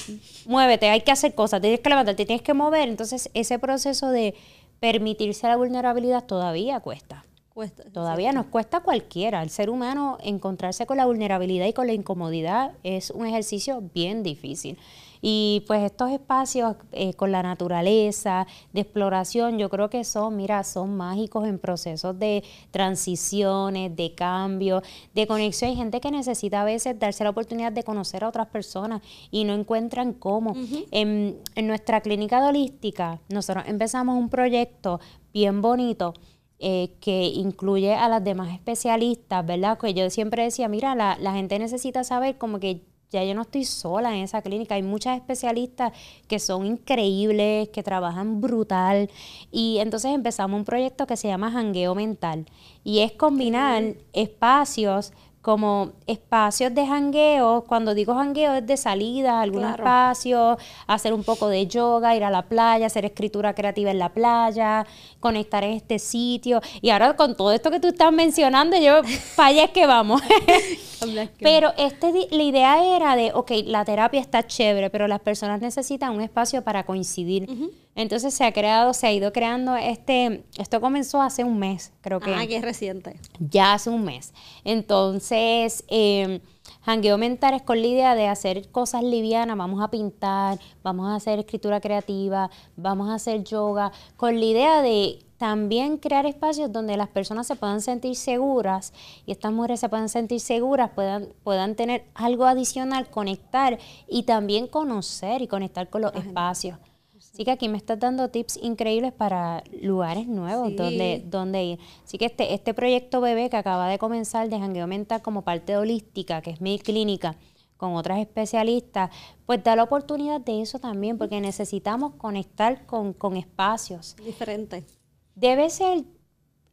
muévete, 0.47 0.89
hay 0.89 1.01
que 1.01 1.11
hacer 1.11 1.35
cosas, 1.35 1.61
tienes 1.61 1.81
que 1.81 1.89
levantarte, 1.89 2.27
tienes 2.27 2.43
que 2.43 2.55
mover. 2.55 2.89
Entonces, 2.89 3.31
ese 3.35 3.59
proceso 3.59 4.11
de 4.11 4.35
permitirse 4.81 5.47
la 5.47 5.57
vulnerabilidad 5.57 6.25
todavía 6.25 6.81
cuesta. 6.81 7.25
Cuesta, 7.53 7.83
todavía 7.93 8.33
nos 8.33 8.47
cuesta 8.47 8.81
cualquiera. 8.81 9.43
El 9.43 9.51
ser 9.51 9.69
humano 9.69 10.19
encontrarse 10.23 10.87
con 10.87 10.97
la 10.97 11.07
vulnerabilidad 11.07 11.67
y 11.67 11.73
con 11.73 11.89
la 11.89 11.93
incomodidad 11.93 12.73
es 12.85 13.11
un 13.11 13.27
ejercicio 13.27 13.83
bien 13.93 14.23
difícil. 14.23 14.79
Y 15.21 15.65
pues 15.67 15.83
estos 15.83 16.11
espacios 16.11 16.77
eh, 16.93 17.15
con 17.15 17.33
la 17.33 17.43
naturaleza, 17.43 18.47
de 18.73 18.81
exploración, 18.81 19.59
yo 19.59 19.69
creo 19.69 19.91
que 19.91 20.05
son, 20.05 20.37
mira, 20.37 20.65
son 20.65 20.97
mágicos 20.97 21.47
en 21.47 21.59
procesos 21.59 22.19
de 22.19 22.45
transiciones, 22.71 23.95
de 23.97 24.15
cambio, 24.15 24.83
de 25.15 25.27
conexión. 25.27 25.71
Hay 25.71 25.77
gente 25.77 26.01
que 26.01 26.11
necesita 26.11 26.63
a 26.63 26.65
veces 26.65 26.99
darse 26.99 27.25
la 27.25 27.31
oportunidad 27.31 27.73
de 27.73 27.83
conocer 27.83 28.25
a 28.25 28.29
otras 28.29 28.49
personas 28.49 29.03
y 29.31 29.45
no 29.45 29.55
encuentran 29.55 30.13
cómo. 30.13 30.55
en, 30.91 31.39
en 31.55 31.67
nuestra 31.67 32.01
clínica 32.01 32.41
de 32.41 32.49
holística, 32.49 33.21
nosotros 33.29 33.65
empezamos 33.67 34.17
un 34.17 34.29
proyecto 34.29 35.01
bien 35.33 35.61
bonito. 35.63 36.15
Eh, 36.61 36.97
que 37.01 37.27
incluye 37.27 37.95
a 37.95 38.09
las 38.09 38.25
demás 38.25 38.53
especialistas, 38.53 39.47
¿verdad? 39.47 39.79
Que 39.79 39.95
yo 39.95 40.11
siempre 40.11 40.43
decía, 40.43 40.67
mira, 40.67 40.97
la, 40.97 41.17
la 41.21 41.33
gente 41.33 41.57
necesita 41.61 42.03
saber 42.03 42.37
como 42.37 42.59
que 42.59 42.83
ya 43.11 43.25
yo 43.25 43.35
no 43.35 43.43
estoy 43.43 43.65
sola 43.65 44.15
en 44.15 44.25
esa 44.25 44.43
clínica, 44.43 44.75
hay 44.75 44.83
muchas 44.83 45.17
especialistas 45.17 45.93
que 46.27 46.39
son 46.39 46.67
increíbles, 46.67 47.69
que 47.71 47.83
trabajan 47.83 48.41
brutal. 48.41 49.11
Y 49.51 49.79
entonces 49.79 50.13
empezamos 50.13 50.59
un 50.59 50.65
proyecto 50.65 51.07
que 51.07 51.17
se 51.17 51.29
llama 51.29 51.51
Jangueo 51.51 51.95
Mental. 51.95 52.47
Y 52.85 53.01
es 53.01 53.13
combinar 53.13 53.95
espacios 54.13 55.13
como 55.41 55.93
espacios 56.07 56.75
de 56.75 56.87
jangueo, 56.87 57.65
cuando 57.67 57.95
digo 57.95 58.15
jangueo 58.15 58.55
es 58.55 58.67
de 58.67 58.77
salida 58.77 59.41
algún 59.41 59.65
espacio, 59.65 60.59
hacer 60.87 61.15
un 61.15 61.25
poco 61.25 61.49
de 61.49 61.67
yoga, 61.67 62.15
ir 62.15 62.25
a 62.25 62.31
la 62.31 62.43
playa, 62.43 62.85
hacer 62.85 63.07
escritura 63.07 63.55
creativa 63.55 63.91
en 63.91 63.99
la 63.99 64.11
playa, 64.11 64.85
conectar 65.21 65.65
en 65.65 65.73
este 65.73 65.99
sitio. 65.99 66.61
Y 66.83 66.91
ahora 66.91 67.17
con 67.17 67.35
todo 67.35 67.53
esto 67.53 67.71
que 67.71 67.81
tú 67.81 67.89
estás 67.89 68.13
mencionando, 68.13 68.77
yo, 68.77 69.01
para 69.37 69.49
allá 69.49 69.65
es 69.65 69.71
que 69.71 69.87
vamos. 69.87 70.21
pero 71.41 71.73
este, 71.77 72.29
la 72.31 72.43
idea 72.43 72.97
era 72.97 73.17
de, 73.17 73.33
ok, 73.33 73.51
la 73.65 73.85
terapia 73.85 74.21
está 74.21 74.47
chévere, 74.47 74.91
pero 74.91 75.09
las 75.09 75.21
personas 75.21 75.61
necesitan 75.61 76.15
un 76.15 76.21
espacio 76.21 76.63
para 76.63 76.85
coincidir. 76.85 77.49
Entonces 77.95 78.33
se 78.35 78.45
ha 78.45 78.53
creado, 78.53 78.95
se 78.95 79.07
ha 79.07 79.13
ido 79.13 79.33
creando 79.33 79.77
este, 79.77 80.45
esto 80.57 80.81
comenzó 80.81 81.21
hace 81.21 81.45
un 81.45 81.59
mes, 81.59 81.93
creo 82.01 82.21
que. 82.21 82.35
Ah, 82.35 82.47
que 82.47 82.57
es 82.57 82.63
reciente. 82.63 83.19
Ya 83.39 83.75
hace 83.75 83.91
un 83.91 84.05
mes. 84.05 84.33
Entonces, 84.65 85.85
eh, 85.89 86.41
Jangueo 86.83 87.19
Mental 87.19 87.55
es 87.55 87.63
con 87.63 87.81
la 87.81 87.87
idea 87.87 88.15
de 88.15 88.27
hacer 88.27 88.71
cosas 88.71 89.03
livianas, 89.03 89.57
vamos 89.57 89.83
a 89.83 89.91
pintar, 89.91 90.59
vamos 90.83 91.09
a 91.09 91.17
hacer 91.17 91.39
escritura 91.39 91.81
creativa, 91.81 92.51
vamos 92.77 93.11
a 93.11 93.15
hacer 93.15 93.45
yoga, 93.45 93.93
con 94.17 94.39
la 94.39 94.45
idea 94.45 94.83
de 94.83 95.19
también 95.39 95.99
crear 95.99 96.27
espacios 96.27 96.71
donde 96.71 96.97
las 96.97 97.09
personas 97.09 97.47
se 97.47 97.57
puedan 97.57 97.81
sentir 97.81 98.17
seguras 98.17 98.93
y 99.25 99.33
estas 99.33 99.53
mujeres 99.53 99.81
se 99.81 99.89
puedan 99.89 100.09
sentir 100.09 100.41
seguras, 100.41 100.91
puedan, 100.95 101.29
puedan 101.45 101.77
tener 101.77 102.05
algo 102.15 102.45
adicional, 102.45 103.09
conectar 103.09 103.79
y 104.09 104.25
también 104.25 104.67
conocer 104.67 105.41
y 105.41 105.47
conectar 105.47 105.89
con 105.89 106.03
los 106.03 106.15
espacios. 106.15 106.79
Así 107.17 107.45
que 107.45 107.53
aquí 107.53 107.69
me 107.69 107.77
estás 107.77 108.01
dando 108.01 108.31
tips 108.31 108.59
increíbles 108.61 109.13
para 109.13 109.63
lugares 109.81 110.27
nuevos 110.27 110.75
donde, 110.75 111.23
donde 111.25 111.63
ir. 111.63 111.79
Así 112.05 112.19
que 112.19 112.25
este, 112.25 112.53
este 112.53 112.75
proyecto 112.75 113.21
bebé 113.21 113.49
que 113.49 113.57
acaba 113.57 113.89
de 113.89 113.97
comenzar 113.99 114.49
de 114.49 114.59
Jangueo 114.59 114.89
Mental 114.89 115.23
como 115.23 115.43
parte 115.43 115.77
holística, 115.77 116.43
que 116.43 116.51
es 116.51 116.61
mi 116.61 116.81
clínica, 116.81 117.37
con 117.77 117.95
otras 117.95 118.19
especialistas, 118.19 119.11
pues 119.47 119.63
da 119.63 119.77
la 119.77 119.85
oportunidad 119.85 120.41
de 120.41 120.63
eso 120.63 120.81
también, 120.81 121.17
porque 121.17 121.41
necesitamos 121.41 122.15
conectar 122.17 122.87
con, 122.87 123.13
con 123.13 123.37
espacios. 123.37 124.17
Diferentes. 124.17 124.98
Debe 125.41 125.71
ser 125.71 126.03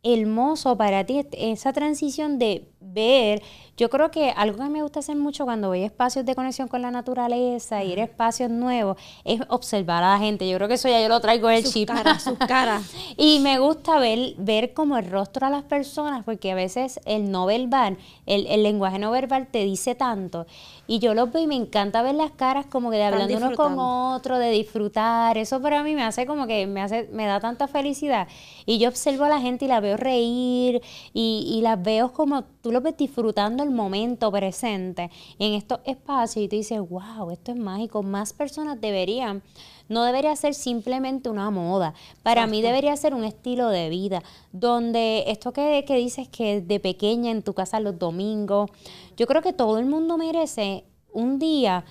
hermoso 0.02 0.76
para 0.76 1.06
ti 1.06 1.22
esa 1.34 1.72
transición 1.72 2.40
de 2.40 2.72
ver, 2.80 3.44
yo 3.78 3.90
creo 3.90 4.10
que 4.10 4.30
algo 4.32 4.64
que 4.64 4.70
me 4.70 4.82
gusta 4.82 5.00
hacer 5.00 5.18
mucho 5.18 5.44
cuando 5.44 5.68
voy 5.68 5.84
a 5.84 5.86
espacios 5.86 6.26
de 6.26 6.34
conexión 6.34 6.70
con 6.70 6.82
la 6.82 6.92
naturaleza, 6.92 7.84
ir 7.84 8.00
a 8.00 8.04
espacios 8.04 8.50
nuevos, 8.50 8.98
es 9.26 9.42
observar 9.50 10.02
a 10.02 10.14
la 10.14 10.20
gente. 10.20 10.48
Yo 10.48 10.56
creo 10.58 10.70
que 10.70 10.76
eso 10.76 10.88
ya 10.88 11.02
yo 11.02 11.10
lo 11.10 11.20
traigo 11.20 11.50
en 11.50 11.58
el 11.58 11.66
chip. 11.66 11.90
sus 12.20 12.38
caras. 12.48 12.84
y 13.18 13.40
me 13.40 13.60
gusta 13.60 14.00
ver, 14.00 14.36
ver 14.38 14.74
como 14.74 14.98
el 14.98 15.10
rostro 15.10 15.48
a 15.48 15.50
las 15.50 15.64
personas, 15.64 16.24
porque 16.24 16.52
a 16.52 16.56
veces 16.56 17.02
el 17.06 17.32
no 17.32 17.46
verbal, 17.46 17.98
el, 18.26 18.48
el 18.48 18.64
lenguaje 18.64 18.98
no 18.98 19.12
verbal 19.12 19.48
te 19.48 19.66
dice 19.66 19.94
tanto. 19.94 20.46
Y 20.88 21.00
yo 21.00 21.14
lo 21.14 21.28
veo 21.28 21.44
y 21.44 21.48
me 21.48 21.56
encanta 21.56 22.02
ver 22.02 22.16
las 22.16 22.32
caras 22.32 22.68
como 22.68 22.92
que 22.92 22.98
de 22.98 23.04
hablando 23.04 23.36
uno 23.38 23.56
con 23.56 23.78
otro, 23.80 24.38
de 24.38 24.52
disfrutar. 24.52 25.38
Eso 25.38 25.62
para 25.62 25.84
mí 25.84 25.96
me 25.96 26.04
hace 26.04 26.26
como 26.26 26.48
que 26.48 26.68
me 26.68 26.82
hace, 26.82 27.10
me 27.12 27.26
da 27.26 27.40
tanta 27.40 27.68
felicidad. 27.68 28.28
Y 28.66 28.78
yo 28.78 28.88
observo 28.88 29.26
a 29.26 29.30
la 29.30 29.42
gente 29.42 29.66
y 29.66 29.68
la 29.68 29.80
veo 29.80 29.98
reír 29.98 30.82
y, 31.14 31.46
y 31.50 31.62
las 31.62 31.82
veo 31.82 32.14
como 32.14 32.44
tú 32.44 32.72
lo 32.72 32.82
ves 32.82 32.96
disfrutando 32.98 33.65
el 33.66 33.72
momento 33.72 34.32
presente 34.32 35.12
en 35.40 35.54
estos 35.54 35.80
espacios 35.86 36.46
y 36.46 36.48
tú 36.48 36.56
dices, 36.56 36.80
wow, 36.80 37.32
esto 37.32 37.52
es 37.52 37.58
mágico. 37.58 38.04
Más 38.04 38.34
personas 38.34 38.80
deberían, 38.80 39.44
no 39.90 40.04
debería 40.04 40.36
ser 40.36 40.54
simplemente 40.54 41.30
una 41.30 41.50
moda. 41.52 41.94
Para 42.24 42.48
mí 42.48 42.62
debería 42.62 42.96
ser 42.96 43.14
un 43.14 43.24
estilo 43.24 43.70
de 43.70 43.90
vida, 43.90 44.22
donde 44.52 45.26
esto 45.28 45.52
que, 45.52 45.84
que 45.86 45.96
dices 45.98 46.28
que 46.28 46.62
de 46.62 46.80
pequeña 46.80 47.32
en 47.32 47.44
tu 47.44 47.54
casa 47.54 47.80
los 47.80 48.00
domingos, 48.00 48.70
yo 49.18 49.28
creo 49.28 49.42
que 49.42 49.54
todo 49.54 49.78
el 49.80 49.86
mundo 49.86 50.18
merece 50.18 50.86
un 51.12 51.40
día 51.40 51.86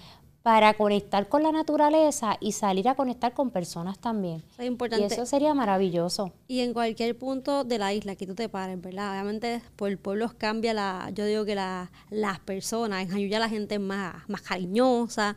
para 0.44 0.74
conectar 0.74 1.26
con 1.30 1.42
la 1.42 1.52
naturaleza 1.52 2.36
y 2.38 2.52
salir 2.52 2.86
a 2.90 2.94
conectar 2.94 3.32
con 3.32 3.50
personas 3.50 3.98
también. 3.98 4.42
es 4.58 4.66
importante. 4.66 5.02
Y 5.02 5.06
eso 5.06 5.24
sería 5.24 5.54
maravilloso. 5.54 6.34
Y 6.48 6.60
en 6.60 6.74
cualquier 6.74 7.16
punto 7.16 7.64
de 7.64 7.78
la 7.78 7.94
isla 7.94 8.14
que 8.14 8.26
tú 8.26 8.34
te 8.34 8.50
pares, 8.50 8.78
¿verdad? 8.78 9.12
Obviamente 9.12 9.62
por 9.74 9.88
el 9.88 9.96
pueblo 9.96 10.30
cambia 10.36 10.74
la, 10.74 11.10
yo 11.14 11.24
digo 11.24 11.46
que 11.46 11.54
la, 11.54 11.90
las 12.10 12.40
personas, 12.40 13.00
en 13.00 13.08
Jayuya 13.08 13.38
la 13.38 13.48
gente 13.48 13.76
es 13.76 13.80
más, 13.80 14.16
más 14.28 14.42
cariñosa, 14.42 15.34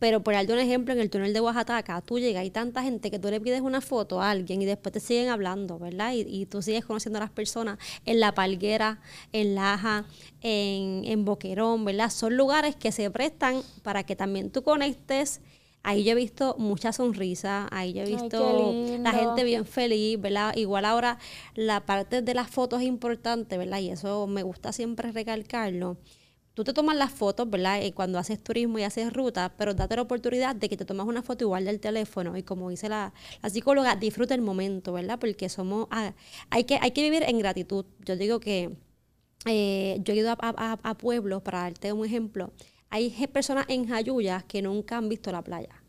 pero 0.00 0.22
por 0.22 0.32
darte 0.32 0.52
un 0.52 0.58
ejemplo, 0.58 0.94
en 0.94 1.00
el 1.00 1.10
túnel 1.10 1.34
de 1.34 1.40
Oaxaca, 1.40 2.00
tú 2.00 2.18
llegas, 2.18 2.40
hay 2.40 2.50
tanta 2.50 2.82
gente 2.82 3.10
que 3.10 3.18
tú 3.18 3.28
le 3.30 3.38
pides 3.38 3.60
una 3.60 3.82
foto 3.82 4.20
a 4.22 4.30
alguien 4.30 4.62
y 4.62 4.64
después 4.64 4.94
te 4.94 4.98
siguen 4.98 5.28
hablando, 5.28 5.78
¿verdad? 5.78 6.14
Y, 6.14 6.22
y 6.22 6.46
tú 6.46 6.62
sigues 6.62 6.86
conociendo 6.86 7.18
a 7.18 7.20
las 7.20 7.30
personas 7.30 7.78
en 8.06 8.18
La 8.18 8.34
Palguera, 8.34 9.00
en 9.32 9.54
Laja, 9.54 10.06
en, 10.40 11.02
en 11.04 11.24
Boquerón, 11.26 11.84
¿verdad? 11.84 12.10
Son 12.10 12.34
lugares 12.34 12.76
que 12.76 12.92
se 12.92 13.10
prestan 13.10 13.62
para 13.82 14.02
que 14.02 14.16
también 14.16 14.50
tú 14.50 14.62
conectes. 14.62 15.42
Ahí 15.82 16.04
yo 16.04 16.12
he 16.12 16.14
visto 16.14 16.56
mucha 16.58 16.92
sonrisa, 16.92 17.68
ahí 17.70 17.92
yo 17.92 18.02
he 18.02 18.06
visto 18.06 18.74
la 19.00 19.12
gente 19.12 19.44
bien 19.44 19.66
feliz, 19.66 20.20
¿verdad? 20.20 20.54
Igual 20.56 20.86
ahora 20.86 21.18
la 21.54 21.84
parte 21.86 22.22
de 22.22 22.34
las 22.34 22.50
fotos 22.50 22.80
es 22.80 22.86
importante, 22.86 23.58
¿verdad? 23.58 23.80
Y 23.80 23.90
eso 23.90 24.26
me 24.26 24.42
gusta 24.42 24.72
siempre 24.72 25.12
recalcarlo 25.12 25.98
tú 26.54 26.64
te 26.64 26.72
tomas 26.72 26.96
las 26.96 27.12
fotos, 27.12 27.48
¿verdad? 27.48 27.82
Y 27.82 27.92
cuando 27.92 28.18
haces 28.18 28.42
turismo 28.42 28.78
y 28.78 28.82
haces 28.82 29.12
ruta, 29.12 29.54
pero 29.56 29.74
date 29.74 29.96
la 29.96 30.02
oportunidad 30.02 30.56
de 30.56 30.68
que 30.68 30.76
te 30.76 30.84
tomas 30.84 31.06
una 31.06 31.22
foto 31.22 31.44
igual 31.44 31.64
del 31.64 31.80
teléfono 31.80 32.36
y 32.36 32.42
como 32.42 32.70
dice 32.70 32.88
la, 32.88 33.12
psicóloga, 33.48 33.96
disfruta 33.96 34.34
el 34.34 34.42
momento, 34.42 34.92
¿verdad? 34.92 35.18
Porque 35.18 35.48
somos, 35.48 35.86
ah, 35.90 36.12
hay, 36.50 36.64
que, 36.64 37.02
vivir 37.02 37.22
en 37.22 37.38
gratitud. 37.38 37.86
Yo 38.04 38.16
digo 38.16 38.40
que 38.40 38.76
eh, 39.46 39.98
yo 40.02 40.12
he 40.12 40.16
ido 40.16 40.36
a, 40.38 40.98
pueblos, 40.98 41.42
para 41.42 41.60
darte 41.60 41.92
un 41.92 42.04
ejemplo, 42.04 42.52
hay 42.90 43.10
personas 43.28 43.66
en 43.68 43.86
Jayuya 43.88 44.44
que 44.46 44.62
nunca 44.62 44.96
han 44.96 45.08
visto 45.08 45.30
la 45.32 45.42
playa. 45.42 45.82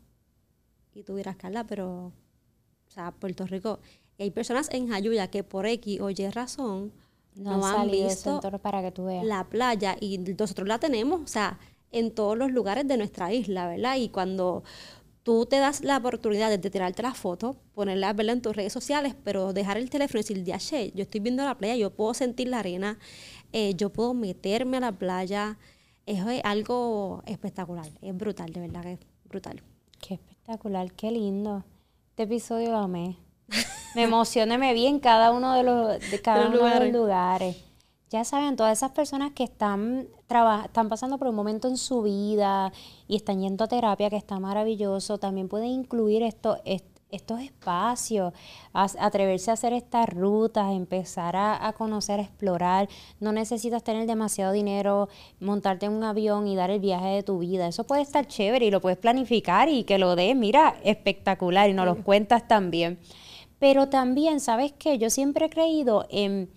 Y 0.94 1.02
tú 1.02 1.16
dirás, 1.16 1.36
Carla, 1.36 1.64
pero, 1.66 2.06
o 2.06 2.90
sea, 2.90 3.12
Puerto 3.12 3.46
Rico, 3.46 3.80
hay 4.18 4.30
personas 4.30 4.68
en 4.70 4.88
Jayuya 4.88 5.28
que 5.28 5.42
por 5.42 5.66
X 5.66 6.00
o 6.00 6.10
Y 6.10 6.28
razón 6.28 6.92
no, 7.34 7.64
han 7.66 7.90
visto 7.90 8.40
para 8.62 8.82
que 8.82 8.90
tú 8.90 9.04
veas. 9.04 9.24
la 9.24 9.48
playa 9.48 9.96
y 10.00 10.18
nosotros 10.18 10.68
la 10.68 10.78
tenemos, 10.78 11.20
o 11.20 11.26
sea, 11.26 11.58
en 11.90 12.10
todos 12.14 12.36
los 12.36 12.50
lugares 12.50 12.86
de 12.88 12.96
nuestra 12.96 13.32
isla, 13.32 13.68
¿verdad? 13.68 13.96
Y 13.96 14.08
cuando 14.08 14.62
tú 15.22 15.46
te 15.46 15.58
das 15.58 15.82
la 15.82 15.98
oportunidad 15.98 16.50
de 16.50 16.58
tirarte 16.58 17.02
la 17.02 17.14
foto, 17.14 17.56
ponerla 17.74 18.12
¿verdad? 18.12 18.34
en 18.36 18.42
tus 18.42 18.56
redes 18.56 18.72
sociales, 18.72 19.14
pero 19.22 19.52
dejar 19.52 19.76
el 19.76 19.88
teléfono 19.90 20.20
y 20.20 20.22
decir, 20.22 20.44
ya, 20.44 20.58
che, 20.58 20.92
yo 20.94 21.02
estoy 21.02 21.20
viendo 21.20 21.44
la 21.44 21.56
playa, 21.56 21.76
yo 21.76 21.90
puedo 21.90 22.14
sentir 22.14 22.48
la 22.48 22.58
arena, 22.58 22.98
eh, 23.52 23.74
yo 23.74 23.90
puedo 23.90 24.14
meterme 24.14 24.78
a 24.78 24.80
la 24.80 24.92
playa, 24.92 25.58
eso 26.06 26.28
es 26.30 26.40
algo 26.44 27.22
espectacular, 27.26 27.88
es 28.00 28.16
brutal, 28.16 28.52
de 28.52 28.60
verdad 28.60 28.82
que 28.82 28.92
es 28.92 29.00
brutal. 29.24 29.62
Qué 30.00 30.14
espectacular, 30.14 30.92
qué 30.92 31.12
lindo. 31.12 31.64
Este 32.10 32.24
episodio 32.24 32.72
lo 32.72 32.78
amé. 32.78 33.16
me 33.94 34.02
emocioné, 34.02 34.58
me 34.58 34.74
vi 34.74 34.86
en 34.86 35.00
cada 35.00 35.32
uno 35.32 35.54
de 35.54 35.62
los, 35.62 36.10
de 36.10 36.20
cada 36.20 36.48
uno 36.48 36.64
de 36.64 36.80
los 36.80 36.92
lugares. 36.92 37.56
Ya 38.10 38.24
saben, 38.24 38.56
todas 38.56 38.76
esas 38.76 38.90
personas 38.90 39.32
que 39.32 39.44
están, 39.44 40.06
están 40.64 40.88
pasando 40.90 41.16
por 41.16 41.28
un 41.28 41.34
momento 41.34 41.68
en 41.68 41.78
su 41.78 42.02
vida 42.02 42.70
y 43.08 43.16
están 43.16 43.40
yendo 43.40 43.64
a 43.64 43.68
terapia, 43.68 44.10
que 44.10 44.16
está 44.16 44.38
maravilloso, 44.38 45.16
también 45.16 45.48
pueden 45.48 45.68
incluir 45.68 46.22
esto, 46.22 46.58
estos 47.10 47.40
espacios, 47.40 48.34
atreverse 48.74 49.50
a 49.50 49.54
hacer 49.54 49.72
estas 49.72 50.10
rutas, 50.10 50.72
empezar 50.72 51.36
a, 51.36 51.66
a, 51.66 51.72
conocer, 51.72 52.20
a 52.20 52.24
explorar. 52.24 52.86
No 53.18 53.32
necesitas 53.32 53.82
tener 53.82 54.06
demasiado 54.06 54.52
dinero, 54.52 55.08
montarte 55.40 55.86
en 55.86 55.92
un 55.92 56.04
avión 56.04 56.46
y 56.48 56.54
dar 56.54 56.70
el 56.70 56.80
viaje 56.80 57.08
de 57.08 57.22
tu 57.22 57.38
vida. 57.38 57.66
Eso 57.66 57.84
puede 57.84 58.02
estar 58.02 58.26
chévere 58.26 58.66
y 58.66 58.70
lo 58.70 58.82
puedes 58.82 58.98
planificar 58.98 59.70
y 59.70 59.84
que 59.84 59.96
lo 59.96 60.16
des, 60.16 60.36
mira, 60.36 60.76
espectacular 60.84 61.70
y 61.70 61.72
nos 61.72 61.86
lo 61.86 61.96
cuentas 62.02 62.46
también. 62.46 62.98
Pero 63.62 63.88
también, 63.88 64.40
¿sabes 64.40 64.72
qué? 64.72 64.98
Yo 64.98 65.08
siempre 65.08 65.46
he 65.46 65.48
creído 65.48 66.04
en 66.10 66.50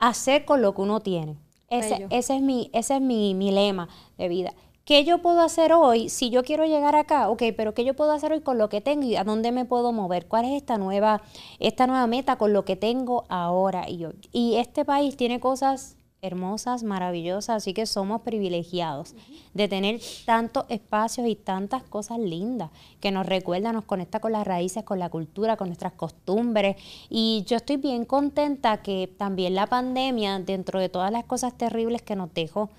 hacer 0.00 0.44
con 0.44 0.62
lo 0.62 0.74
que 0.74 0.82
uno 0.82 0.98
tiene. 0.98 1.38
Ese, 1.68 2.08
ese 2.10 2.34
es, 2.34 2.42
mi, 2.42 2.70
ese 2.72 2.96
es 2.96 3.00
mi, 3.00 3.36
mi 3.36 3.52
lema 3.52 3.88
de 4.18 4.26
vida. 4.26 4.52
¿Qué 4.84 5.04
yo 5.04 5.22
puedo 5.22 5.42
hacer 5.42 5.72
hoy 5.72 6.08
si 6.08 6.28
yo 6.28 6.42
quiero 6.42 6.64
llegar 6.64 6.96
acá? 6.96 7.30
Ok, 7.30 7.44
pero 7.56 7.72
¿qué 7.72 7.84
yo 7.84 7.94
puedo 7.94 8.10
hacer 8.10 8.32
hoy 8.32 8.40
con 8.40 8.58
lo 8.58 8.68
que 8.68 8.80
tengo 8.80 9.04
y 9.04 9.14
a 9.14 9.22
dónde 9.22 9.52
me 9.52 9.64
puedo 9.64 9.92
mover? 9.92 10.26
¿Cuál 10.26 10.44
es 10.46 10.50
esta 10.56 10.76
nueva, 10.76 11.22
esta 11.60 11.86
nueva 11.86 12.08
meta 12.08 12.36
con 12.36 12.52
lo 12.52 12.64
que 12.64 12.74
tengo 12.74 13.26
ahora 13.28 13.88
y 13.88 14.06
hoy? 14.06 14.18
Y 14.32 14.56
este 14.56 14.84
país 14.84 15.16
tiene 15.16 15.38
cosas 15.38 15.98
hermosas, 16.22 16.82
maravillosas, 16.82 17.56
así 17.56 17.72
que 17.72 17.86
somos 17.86 18.22
privilegiados 18.22 19.14
de 19.54 19.68
tener 19.68 20.00
tantos 20.24 20.64
espacios 20.68 21.26
y 21.26 21.34
tantas 21.34 21.82
cosas 21.82 22.18
lindas 22.18 22.70
que 23.00 23.10
nos 23.10 23.26
recuerda, 23.26 23.72
nos 23.72 23.84
conecta 23.84 24.20
con 24.20 24.32
las 24.32 24.46
raíces, 24.46 24.84
con 24.84 24.98
la 24.98 25.08
cultura, 25.08 25.56
con 25.56 25.68
nuestras 25.68 25.92
costumbres. 25.92 26.76
Y 27.08 27.44
yo 27.46 27.56
estoy 27.56 27.78
bien 27.78 28.04
contenta 28.04 28.82
que 28.82 29.12
también 29.16 29.54
la 29.54 29.66
pandemia, 29.66 30.38
dentro 30.40 30.78
de 30.78 30.88
todas 30.88 31.10
las 31.10 31.24
cosas 31.24 31.56
terribles 31.56 32.02
que 32.02 32.16
nos 32.16 32.32
dejó, 32.34 32.70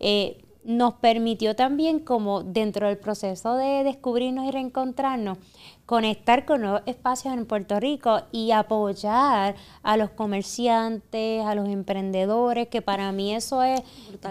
eh, 0.00 0.44
nos 0.68 0.92
permitió 0.92 1.56
también 1.56 1.98
como 1.98 2.42
dentro 2.42 2.88
del 2.88 2.98
proceso 2.98 3.54
de 3.54 3.84
descubrirnos 3.84 4.44
y 4.44 4.50
reencontrarnos, 4.50 5.38
conectar 5.86 6.44
con 6.44 6.60
nuevos 6.60 6.82
espacios 6.84 7.32
en 7.32 7.46
Puerto 7.46 7.80
Rico 7.80 8.20
y 8.32 8.50
apoyar 8.50 9.56
a 9.82 9.96
los 9.96 10.10
comerciantes, 10.10 11.42
a 11.46 11.54
los 11.54 11.70
emprendedores, 11.70 12.68
que 12.68 12.82
para 12.82 13.10
mí 13.12 13.34
eso 13.34 13.62
es, 13.62 13.80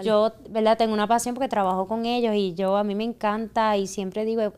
yo, 0.04 0.30
¿verdad? 0.48 0.78
Tengo 0.78 0.94
una 0.94 1.08
pasión 1.08 1.34
porque 1.34 1.48
trabajo 1.48 1.88
con 1.88 2.06
ellos 2.06 2.36
y 2.36 2.54
yo 2.54 2.76
a 2.76 2.84
mí 2.84 2.94
me 2.94 3.02
encanta 3.02 3.76
y 3.76 3.88
siempre 3.88 4.24
digo, 4.24 4.52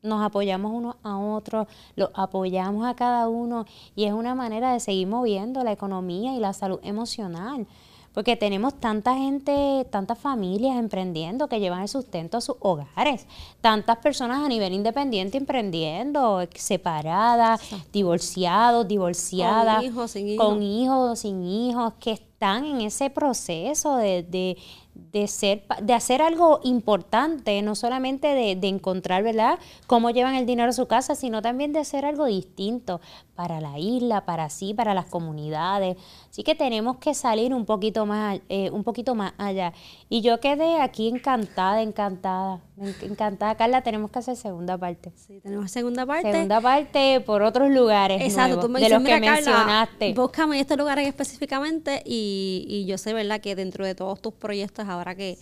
nos 0.00 0.22
apoyamos 0.22 0.72
unos 0.72 0.96
a 1.02 1.18
otros, 1.18 1.66
los 1.94 2.08
apoyamos 2.14 2.86
a 2.86 2.94
cada 2.94 3.28
uno 3.28 3.66
y 3.94 4.04
es 4.04 4.14
una 4.14 4.34
manera 4.34 4.72
de 4.72 4.80
seguir 4.80 5.08
moviendo 5.08 5.62
la 5.62 5.72
economía 5.72 6.34
y 6.34 6.40
la 6.40 6.54
salud 6.54 6.80
emocional 6.82 7.66
porque 8.14 8.36
tenemos 8.36 8.74
tanta 8.74 9.14
gente, 9.14 9.86
tantas 9.90 10.18
familias 10.18 10.76
emprendiendo 10.78 11.48
que 11.48 11.60
llevan 11.60 11.82
el 11.82 11.88
sustento 11.88 12.38
a 12.38 12.40
sus 12.40 12.56
hogares, 12.60 13.26
tantas 13.60 13.98
personas 13.98 14.44
a 14.44 14.48
nivel 14.48 14.72
independiente 14.72 15.38
emprendiendo, 15.38 16.46
separadas, 16.54 17.60
divorciados, 17.92 18.86
divorciadas, 18.86 19.76
con 19.76 19.84
hijos, 19.84 20.10
sin 20.10 20.28
hijos, 20.28 20.46
con 20.46 20.62
hijos, 20.62 21.18
sin 21.18 21.44
hijos, 21.44 21.92
que 21.98 22.12
están 22.12 22.64
en 22.64 22.80
ese 22.82 23.10
proceso 23.10 23.96
de, 23.96 24.22
de 24.22 24.58
de, 24.94 25.26
ser, 25.26 25.64
de 25.82 25.94
hacer 25.94 26.20
algo 26.22 26.60
importante, 26.64 27.60
no 27.62 27.74
solamente 27.74 28.28
de, 28.28 28.56
de, 28.56 28.68
encontrar, 28.68 29.22
¿verdad?, 29.22 29.58
cómo 29.86 30.10
llevan 30.10 30.34
el 30.34 30.46
dinero 30.46 30.68
a 30.68 30.72
su 30.72 30.86
casa, 30.86 31.14
sino 31.14 31.42
también 31.42 31.72
de 31.72 31.80
hacer 31.80 32.04
algo 32.04 32.26
distinto 32.26 33.00
para 33.34 33.60
la 33.60 33.78
isla, 33.78 34.24
para 34.24 34.50
sí, 34.50 34.74
para 34.74 34.94
las 34.94 35.06
comunidades. 35.06 35.96
Así 36.30 36.42
que 36.42 36.54
tenemos 36.54 36.98
que 36.98 37.14
salir 37.14 37.54
un 37.54 37.64
poquito 37.64 38.04
más, 38.06 38.40
eh, 38.48 38.70
un 38.70 38.84
poquito 38.84 39.14
más 39.14 39.32
allá. 39.38 39.72
Y 40.08 40.20
yo 40.20 40.38
quedé 40.40 40.80
aquí 40.80 41.08
encantada, 41.08 41.82
encantada, 41.82 42.60
encantada. 43.00 43.54
Carla, 43.54 43.82
tenemos 43.82 44.10
que 44.10 44.18
hacer 44.18 44.36
segunda 44.36 44.76
parte. 44.76 45.12
Sí, 45.16 45.40
tenemos 45.40 45.70
segunda 45.70 46.04
parte. 46.04 46.30
Segunda 46.30 46.60
parte 46.60 47.20
por 47.20 47.42
otros 47.42 47.70
lugares 47.70 48.20
Exacto, 48.22 48.60
tú 48.60 48.68
me 48.68 48.80
de 48.80 48.88
los 48.90 49.02
que 49.02 49.18
mencionaste. 49.20 50.12
búscame 50.14 50.60
estos 50.60 50.76
lugares 50.76 51.08
específicamente 51.08 52.02
y, 52.04 52.66
y 52.68 52.86
yo 52.86 52.98
sé, 52.98 53.12
¿verdad?, 53.14 53.40
que 53.40 53.54
dentro 53.56 53.86
de 53.86 53.94
todos 53.94 54.20
tus 54.20 54.34
proyectos 54.34 54.86
ahora 54.88 55.14
que, 55.14 55.38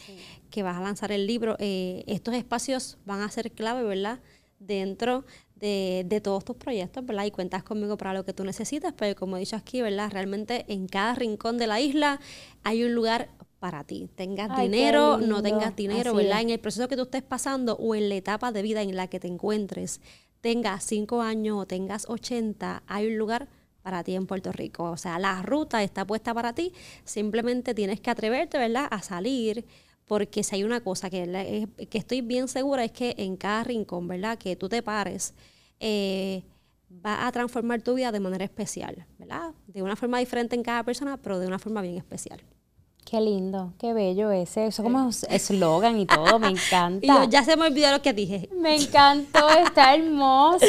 que 0.51 0.63
vas 0.63 0.77
a 0.77 0.81
lanzar 0.81 1.13
el 1.13 1.27
libro, 1.27 1.57
eh, 1.59 2.05
estos 2.07 2.35
espacios 2.35 2.99
van 3.05 3.21
a 3.21 3.31
ser 3.31 3.51
clave, 3.53 3.83
¿verdad? 3.83 4.21
Dentro 4.59 5.25
de, 5.61 6.05
de, 6.07 6.21
todos 6.21 6.45
tus 6.45 6.57
proyectos, 6.57 7.05
¿verdad? 7.05 7.25
Y 7.27 7.31
cuentas 7.31 7.63
conmigo 7.63 7.97
para 7.97 8.15
lo 8.15 8.25
que 8.25 8.33
tú 8.33 8.45
necesitas, 8.45 8.95
pero 8.97 9.15
como 9.15 9.37
he 9.37 9.41
dicho 9.41 9.57
aquí, 9.57 9.83
¿verdad? 9.83 10.11
Realmente 10.11 10.65
en 10.69 10.89
cada 10.89 11.15
rincón 11.15 11.59
de 11.59 11.67
la 11.67 11.81
isla 11.81 12.21
hay 12.65 12.83
un 12.83 12.95
lugar 12.95 13.29
para 13.61 13.85
ti. 13.85 14.09
Tengas 14.15 14.59
dinero, 14.59 15.19
no 15.19 15.43
tengas 15.43 15.77
dinero, 15.77 16.15
¿verdad? 16.15 16.41
En 16.41 16.51
el 16.51 16.59
proceso 16.59 16.89
que 16.89 16.97
tú 16.97 17.03
estés 17.03 17.23
pasando 17.23 17.77
o 17.77 17.95
en 17.95 18.09
la 18.09 18.17
etapa 18.17 18.51
de 18.51 18.63
vida 18.63 18.83
en 18.83 18.97
la 18.97 19.07
que 19.07 19.21
te 19.21 19.29
encuentres, 19.29 20.01
tengas 20.41 20.83
cinco 20.85 21.21
años 21.21 21.59
o 21.59 21.67
tengas 21.67 22.09
80, 22.09 22.83
hay 22.87 23.07
un 23.07 23.19
lugar 23.19 23.49
para 23.83 24.03
ti 24.03 24.15
en 24.15 24.27
Puerto 24.27 24.51
Rico. 24.51 24.85
O 24.91 24.97
sea, 24.97 25.19
la 25.19 25.43
ruta 25.43 25.83
está 25.83 26.07
puesta 26.07 26.35
para 26.35 26.55
ti, 26.55 26.73
simplemente 27.05 27.75
tienes 27.75 28.01
que 28.01 28.11
atreverte, 28.11 28.59
¿verdad?, 28.59 28.89
a 28.91 29.03
salir, 29.03 29.67
porque 30.11 30.43
si 30.43 30.57
hay 30.57 30.65
una 30.65 30.81
cosa 30.81 31.09
que, 31.09 31.69
que 31.89 31.99
estoy 31.99 32.21
bien 32.21 32.49
segura 32.49 32.83
es 32.83 32.91
que 32.91 33.15
en 33.17 33.37
cada 33.37 33.63
rincón, 33.63 34.09
¿verdad?, 34.09 34.37
que 34.39 34.57
tú 34.57 34.69
te 34.69 34.83
pares, 34.83 35.35
eh, 35.79 36.43
va 36.91 37.29
a 37.29 37.31
transformar 37.31 37.81
tu 37.83 37.95
vida 37.95 38.11
de 38.11 38.19
manera 38.19 38.45
especial, 38.45 39.07
¿verdad? 39.21 39.55
De 39.69 39.85
una 39.85 39.95
forma 39.95 40.19
diferente 40.19 40.57
en 40.57 40.65
cada 40.65 40.83
persona, 40.83 41.17
pero 41.17 41.39
de 41.39 41.47
una 41.47 41.61
forma 41.61 41.81
bien 41.81 41.97
especial. 41.97 42.41
Qué 43.11 43.21
lindo, 43.21 43.73
qué 43.81 43.93
bello 43.93 44.31
ese. 44.31 44.67
Eso 44.67 44.85
como 44.85 45.11
eslogan 45.29 45.99
y 45.99 46.07
todo, 46.07 46.39
me 46.39 46.47
encanta. 46.51 47.25
y 47.25 47.29
ya 47.29 47.43
se 47.43 47.57
me 47.57 47.67
olvidó 47.67 47.91
lo 47.91 48.01
que 48.01 48.13
dije. 48.13 48.49
Me 48.57 48.77
encantó, 48.77 49.49
está 49.49 49.97
hermoso. 49.97 50.65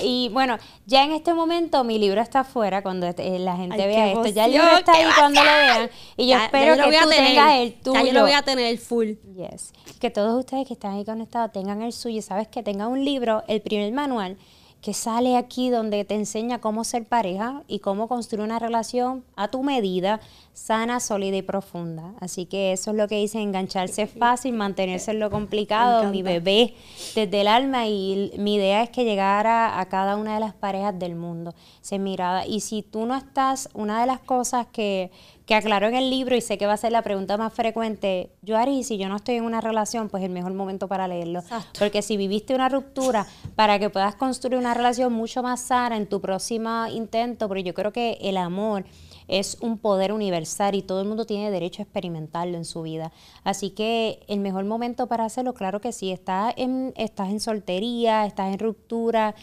Y 0.00 0.28
bueno, 0.28 0.58
ya 0.86 1.02
en 1.02 1.10
este 1.10 1.34
momento 1.34 1.82
mi 1.82 1.98
libro 1.98 2.20
está 2.20 2.40
afuera 2.40 2.84
cuando 2.84 3.08
eh, 3.08 3.38
la 3.40 3.56
gente 3.56 3.84
vea 3.84 4.12
esto. 4.12 4.28
Ya 4.28 4.44
el 4.44 4.52
libro 4.52 4.76
está 4.76 4.92
ahí 4.92 5.06
cuando 5.18 5.42
lo 5.42 5.50
vean. 5.50 5.90
Y 6.16 6.28
yo 6.28 6.36
espero 6.36 6.76
que 6.76 6.98
tú 7.00 7.08
tengas 7.08 7.54
el 7.54 7.74
tuyo. 7.74 7.98
Ya 7.98 8.06
yo 8.06 8.12
lo 8.12 8.22
voy 8.22 8.32
a 8.32 8.42
tener 8.42 8.78
full. 8.78 9.14
Yes. 9.34 9.72
Que 9.98 10.10
todos 10.10 10.38
ustedes 10.38 10.68
que 10.68 10.74
están 10.74 10.92
ahí 10.92 11.04
conectados 11.04 11.50
tengan 11.50 11.82
el 11.82 11.92
suyo. 11.92 12.22
Sabes 12.22 12.46
que 12.46 12.62
tengan 12.62 12.92
un 12.92 13.04
libro, 13.04 13.42
el 13.48 13.60
primer 13.60 13.92
manual 13.92 14.36
que 14.82 14.94
sale 14.94 15.36
aquí 15.36 15.70
donde 15.70 16.04
te 16.04 16.16
enseña 16.16 16.60
cómo 16.60 16.82
ser 16.82 17.06
pareja 17.06 17.62
y 17.68 17.78
cómo 17.78 18.08
construir 18.08 18.44
una 18.44 18.58
relación 18.58 19.24
a 19.36 19.46
tu 19.48 19.62
medida, 19.62 20.20
sana, 20.52 21.00
sólida 21.00 21.36
y 21.36 21.42
profunda. 21.42 22.14
Así 22.20 22.46
que 22.46 22.72
eso 22.72 22.90
es 22.90 22.96
lo 22.96 23.08
que 23.08 23.16
dice, 23.16 23.40
engancharse 23.40 24.02
es 24.02 24.10
fácil, 24.10 24.54
mantenerse 24.54 25.10
en 25.12 25.20
lo 25.20 25.30
complicado, 25.30 26.10
mi 26.10 26.22
bebé 26.22 26.74
desde 27.14 27.40
el 27.40 27.48
alma 27.48 27.86
y 27.86 28.32
mi 28.38 28.56
idea 28.56 28.82
es 28.82 28.90
que 28.90 29.04
llegara 29.04 29.80
a 29.80 29.86
cada 29.86 30.16
una 30.16 30.34
de 30.34 30.40
las 30.40 30.54
parejas 30.54 30.98
del 30.98 31.14
mundo, 31.14 31.54
se 31.80 31.98
mirada. 31.98 32.46
Y 32.46 32.60
si 32.60 32.82
tú 32.82 33.06
no 33.06 33.16
estás, 33.16 33.68
una 33.74 34.00
de 34.00 34.06
las 34.06 34.20
cosas 34.20 34.66
que 34.72 35.10
que 35.46 35.54
aclaró 35.54 35.88
en 35.88 35.94
el 35.94 36.08
libro 36.08 36.36
y 36.36 36.40
sé 36.40 36.56
que 36.56 36.66
va 36.66 36.74
a 36.74 36.76
ser 36.76 36.92
la 36.92 37.02
pregunta 37.02 37.36
más 37.36 37.52
frecuente, 37.52 38.30
yo 38.42 38.56
Ari, 38.56 38.84
si 38.84 38.96
yo 38.96 39.08
no 39.08 39.16
estoy 39.16 39.36
en 39.36 39.44
una 39.44 39.60
relación, 39.60 40.08
pues 40.08 40.22
el 40.22 40.30
mejor 40.30 40.54
momento 40.54 40.88
para 40.88 41.08
leerlo. 41.08 41.42
Porque 41.78 42.02
si 42.02 42.16
viviste 42.16 42.54
una 42.54 42.68
ruptura, 42.68 43.26
para 43.56 43.78
que 43.78 43.90
puedas 43.90 44.14
construir 44.14 44.58
una 44.58 44.74
relación 44.74 45.12
mucho 45.12 45.42
más 45.42 45.60
sana 45.60 45.96
en 45.96 46.06
tu 46.06 46.20
próximo 46.20 46.86
intento, 46.86 47.48
porque 47.48 47.64
yo 47.64 47.74
creo 47.74 47.92
que 47.92 48.18
el 48.20 48.36
amor 48.36 48.84
es 49.28 49.58
un 49.60 49.78
poder 49.78 50.12
universal 50.12 50.74
y 50.74 50.82
todo 50.82 51.00
el 51.00 51.08
mundo 51.08 51.26
tiene 51.26 51.50
derecho 51.50 51.82
a 51.82 51.84
experimentarlo 51.84 52.56
en 52.56 52.64
su 52.64 52.82
vida. 52.82 53.12
Así 53.44 53.70
que 53.70 54.20
el 54.28 54.40
mejor 54.40 54.64
momento 54.64 55.06
para 55.06 55.24
hacerlo, 55.24 55.54
claro 55.54 55.80
que 55.80 55.92
sí, 55.92 56.10
estás 56.10 56.54
en, 56.56 56.92
estás 56.96 57.30
en 57.30 57.40
soltería, 57.40 58.26
estás 58.26 58.52
en 58.52 58.58
ruptura, 58.58 59.34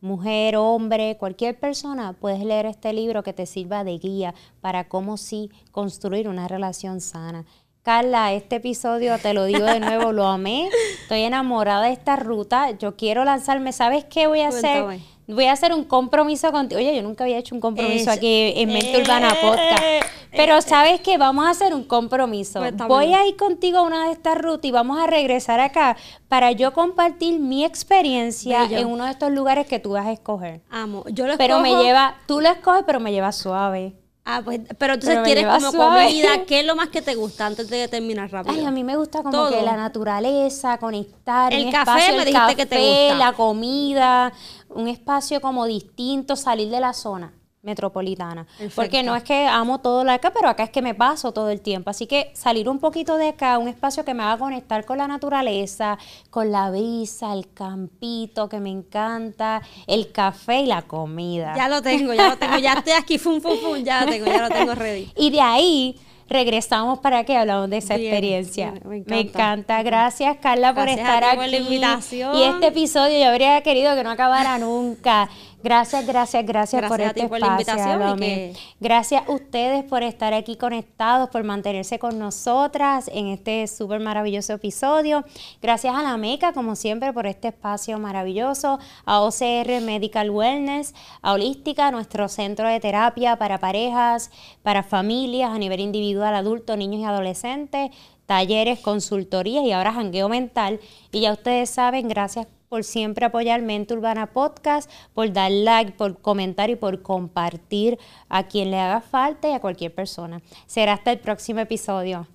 mujer, 0.00 0.56
hombre, 0.56 1.16
cualquier 1.18 1.58
persona, 1.58 2.12
puedes 2.12 2.44
leer 2.44 2.66
este 2.66 2.92
libro 2.92 3.22
que 3.22 3.32
te 3.32 3.46
sirva 3.46 3.84
de 3.84 3.98
guía 3.98 4.34
para 4.60 4.88
cómo 4.88 5.16
sí 5.16 5.50
construir 5.72 6.28
una 6.28 6.48
relación 6.48 7.00
sana. 7.00 7.44
Carla, 7.82 8.34
este 8.34 8.56
episodio, 8.56 9.18
te 9.18 9.32
lo 9.32 9.44
digo 9.46 9.64
de 9.64 9.80
nuevo, 9.80 10.12
lo 10.12 10.26
amé. 10.26 10.68
Estoy 11.00 11.22
enamorada 11.22 11.86
de 11.86 11.92
esta 11.92 12.16
ruta. 12.16 12.72
Yo 12.72 12.96
quiero 12.96 13.24
lanzarme. 13.24 13.72
¿Sabes 13.72 14.04
qué 14.04 14.26
voy 14.26 14.40
a 14.40 14.48
hacer? 14.48 14.84
Voy 15.28 15.44
a 15.44 15.52
hacer 15.52 15.74
un 15.74 15.84
compromiso 15.84 16.50
contigo. 16.50 16.80
Oye, 16.80 16.96
yo 16.96 17.02
nunca 17.02 17.24
había 17.24 17.36
hecho 17.36 17.54
un 17.54 17.60
compromiso 17.60 18.10
aquí 18.10 18.54
en 18.56 18.72
Mente 18.72 19.02
Urbana 19.02 19.28
Podcast. 19.40 19.82
Pero 20.30 20.60
sabes 20.62 21.00
que 21.00 21.18
vamos 21.18 21.46
a 21.46 21.50
hacer 21.50 21.74
un 21.74 21.84
compromiso. 21.84 22.60
Pues, 22.60 22.76
Voy 22.88 23.12
a 23.12 23.26
ir 23.26 23.36
contigo 23.36 23.78
a 23.78 23.82
una 23.82 24.06
de 24.06 24.12
estas 24.12 24.38
rutas 24.38 24.68
y 24.68 24.72
vamos 24.72 24.98
a 24.98 25.06
regresar 25.06 25.60
acá 25.60 25.96
para 26.28 26.52
yo 26.52 26.72
compartir 26.72 27.40
mi 27.40 27.64
experiencia 27.64 28.64
en 28.70 28.86
uno 28.86 29.04
de 29.04 29.10
estos 29.10 29.30
lugares 29.30 29.66
que 29.66 29.78
tú 29.78 29.90
vas 29.90 30.06
a 30.06 30.12
escoger. 30.12 30.62
Amo. 30.70 31.04
Yo 31.08 31.26
lo 31.26 31.36
Pero 31.36 31.60
me 31.60 31.76
lleva, 31.82 32.16
tú 32.26 32.40
lo 32.40 32.48
escoges, 32.48 32.84
pero 32.86 32.98
me 32.98 33.12
lleva 33.12 33.30
suave. 33.32 33.94
Ah, 34.30 34.42
pues, 34.44 34.60
pero 34.76 34.92
entonces 34.92 35.20
quieres 35.24 35.46
como 35.46 35.72
comida, 35.72 36.44
¿qué 36.46 36.60
es 36.60 36.66
lo 36.66 36.76
más 36.76 36.90
que 36.90 37.00
te 37.00 37.14
gusta 37.14 37.46
antes 37.46 37.70
de 37.70 37.88
terminar 37.88 38.30
rápido? 38.30 38.54
Ay, 38.54 38.66
a 38.66 38.70
mí 38.70 38.84
me 38.84 38.94
gusta 38.94 39.22
como 39.22 39.48
que 39.48 39.62
la 39.62 39.74
naturaleza, 39.74 40.76
conectar, 40.76 41.54
el 41.54 41.72
café, 41.72 42.12
me 42.12 42.26
dijiste 42.26 42.54
que 42.54 42.66
te 42.66 42.76
gusta. 42.76 43.14
la 43.14 43.32
comida, 43.32 44.30
un 44.68 44.86
espacio 44.86 45.40
como 45.40 45.64
distinto, 45.64 46.36
salir 46.36 46.68
de 46.68 46.78
la 46.78 46.92
zona 46.92 47.37
metropolitana. 47.62 48.46
Porque 48.74 49.02
no 49.02 49.16
es 49.16 49.22
que 49.22 49.46
amo 49.46 49.80
todo 49.80 50.04
la 50.04 50.14
acá, 50.14 50.32
pero 50.32 50.48
acá 50.48 50.64
es 50.64 50.70
que 50.70 50.82
me 50.82 50.94
paso 50.94 51.32
todo 51.32 51.50
el 51.50 51.60
tiempo. 51.60 51.90
Así 51.90 52.06
que 52.06 52.30
salir 52.34 52.68
un 52.68 52.78
poquito 52.78 53.16
de 53.16 53.28
acá, 53.28 53.58
un 53.58 53.68
espacio 53.68 54.04
que 54.04 54.14
me 54.14 54.22
haga 54.22 54.38
conectar 54.38 54.84
con 54.84 54.98
la 54.98 55.08
naturaleza, 55.08 55.98
con 56.30 56.52
la 56.52 56.70
brisa, 56.70 57.32
el 57.32 57.52
campito 57.52 58.48
que 58.48 58.60
me 58.60 58.70
encanta, 58.70 59.62
el 59.86 60.12
café 60.12 60.60
y 60.60 60.66
la 60.66 60.82
comida. 60.82 61.54
Ya 61.56 61.68
lo 61.68 61.82
tengo, 61.82 62.14
ya 62.14 62.30
lo 62.30 62.36
tengo, 62.36 62.58
ya 62.58 62.74
estoy 62.74 62.92
aquí, 62.92 63.18
fum, 63.18 63.40
fum, 63.40 63.58
fum, 63.58 63.76
ya 63.78 64.04
lo 64.04 64.10
tengo, 64.10 64.26
ya 64.26 64.48
lo 64.48 64.54
tengo 64.54 64.74
ready. 64.74 65.12
Y 65.16 65.30
de 65.30 65.40
ahí 65.40 65.96
regresamos 66.28 66.98
para 66.98 67.24
que 67.24 67.36
hablamos 67.36 67.70
de 67.70 67.78
esa 67.78 67.96
experiencia. 67.96 68.74
me, 68.84 69.20
encanta. 69.20 69.82
Gracias, 69.82 70.36
Carla, 70.40 70.74
por 70.74 70.88
estar 70.88 71.24
aquí. 71.24 71.36
Por 71.36 71.48
la 71.48 71.56
invitación. 71.56 72.36
Y 72.36 72.42
este 72.44 72.68
episodio 72.68 73.18
yo 73.18 73.28
habría 73.28 73.60
querido 73.62 73.94
que 73.94 74.04
no 74.04 74.10
acabara 74.10 74.58
nunca. 74.58 75.28
Gracias, 75.60 76.06
gracias, 76.06 76.46
gracias, 76.46 76.86
por 76.86 77.00
este 77.00 77.26
por 77.26 77.40
La 77.40 77.48
invitación 77.48 78.54
Gracias 78.78 79.24
a 79.26 79.32
ustedes 79.32 79.82
por 79.84 80.04
estar 80.04 80.32
aquí 80.32 80.56
conectados, 80.56 81.30
por 81.30 81.42
mantenerse 81.42 81.98
con 81.98 82.18
nosotras 82.18 83.10
en 83.12 83.26
este 83.26 83.66
súper 83.66 83.98
maravilloso 83.98 84.52
episodio. 84.52 85.24
Gracias 85.60 85.94
a 85.94 86.02
la 86.02 86.16
MECA, 86.16 86.52
como 86.52 86.76
siempre, 86.76 87.12
por 87.12 87.26
este 87.26 87.48
espacio 87.48 87.98
maravilloso. 87.98 88.78
A 89.04 89.20
OCR 89.20 89.80
Medical 89.82 90.30
Wellness, 90.30 90.94
a 91.22 91.32
Holística, 91.32 91.90
nuestro 91.90 92.28
centro 92.28 92.68
de 92.68 92.78
terapia 92.78 93.36
para 93.36 93.58
parejas, 93.58 94.30
para 94.62 94.84
familias 94.84 95.50
a 95.50 95.58
nivel 95.58 95.80
individual, 95.80 96.34
adultos, 96.36 96.78
niños 96.78 97.00
y 97.00 97.04
adolescentes 97.04 97.90
talleres, 98.26 98.80
consultorías 98.80 99.64
y 99.64 99.72
ahora 99.72 99.90
jangueo 99.90 100.28
mental. 100.28 100.80
Y 101.12 101.22
ya 101.22 101.32
ustedes 101.32 101.70
saben, 101.70 102.08
gracias 102.08 102.46
por 102.68 102.84
siempre 102.84 103.26
apoyar 103.26 103.62
Mente 103.62 103.94
Urbana 103.94 104.26
Podcast, 104.26 104.90
por 105.14 105.32
dar 105.32 105.50
like, 105.50 105.92
por 105.92 106.20
comentar 106.20 106.70
y 106.70 106.76
por 106.76 107.02
compartir 107.02 107.98
a 108.28 108.48
quien 108.48 108.70
le 108.70 108.78
haga 108.78 109.00
falta 109.00 109.48
y 109.48 109.52
a 109.52 109.60
cualquier 109.60 109.94
persona. 109.94 110.40
Será 110.66 110.94
hasta 110.94 111.12
el 111.12 111.18
próximo 111.18 111.60
episodio. 111.60 112.26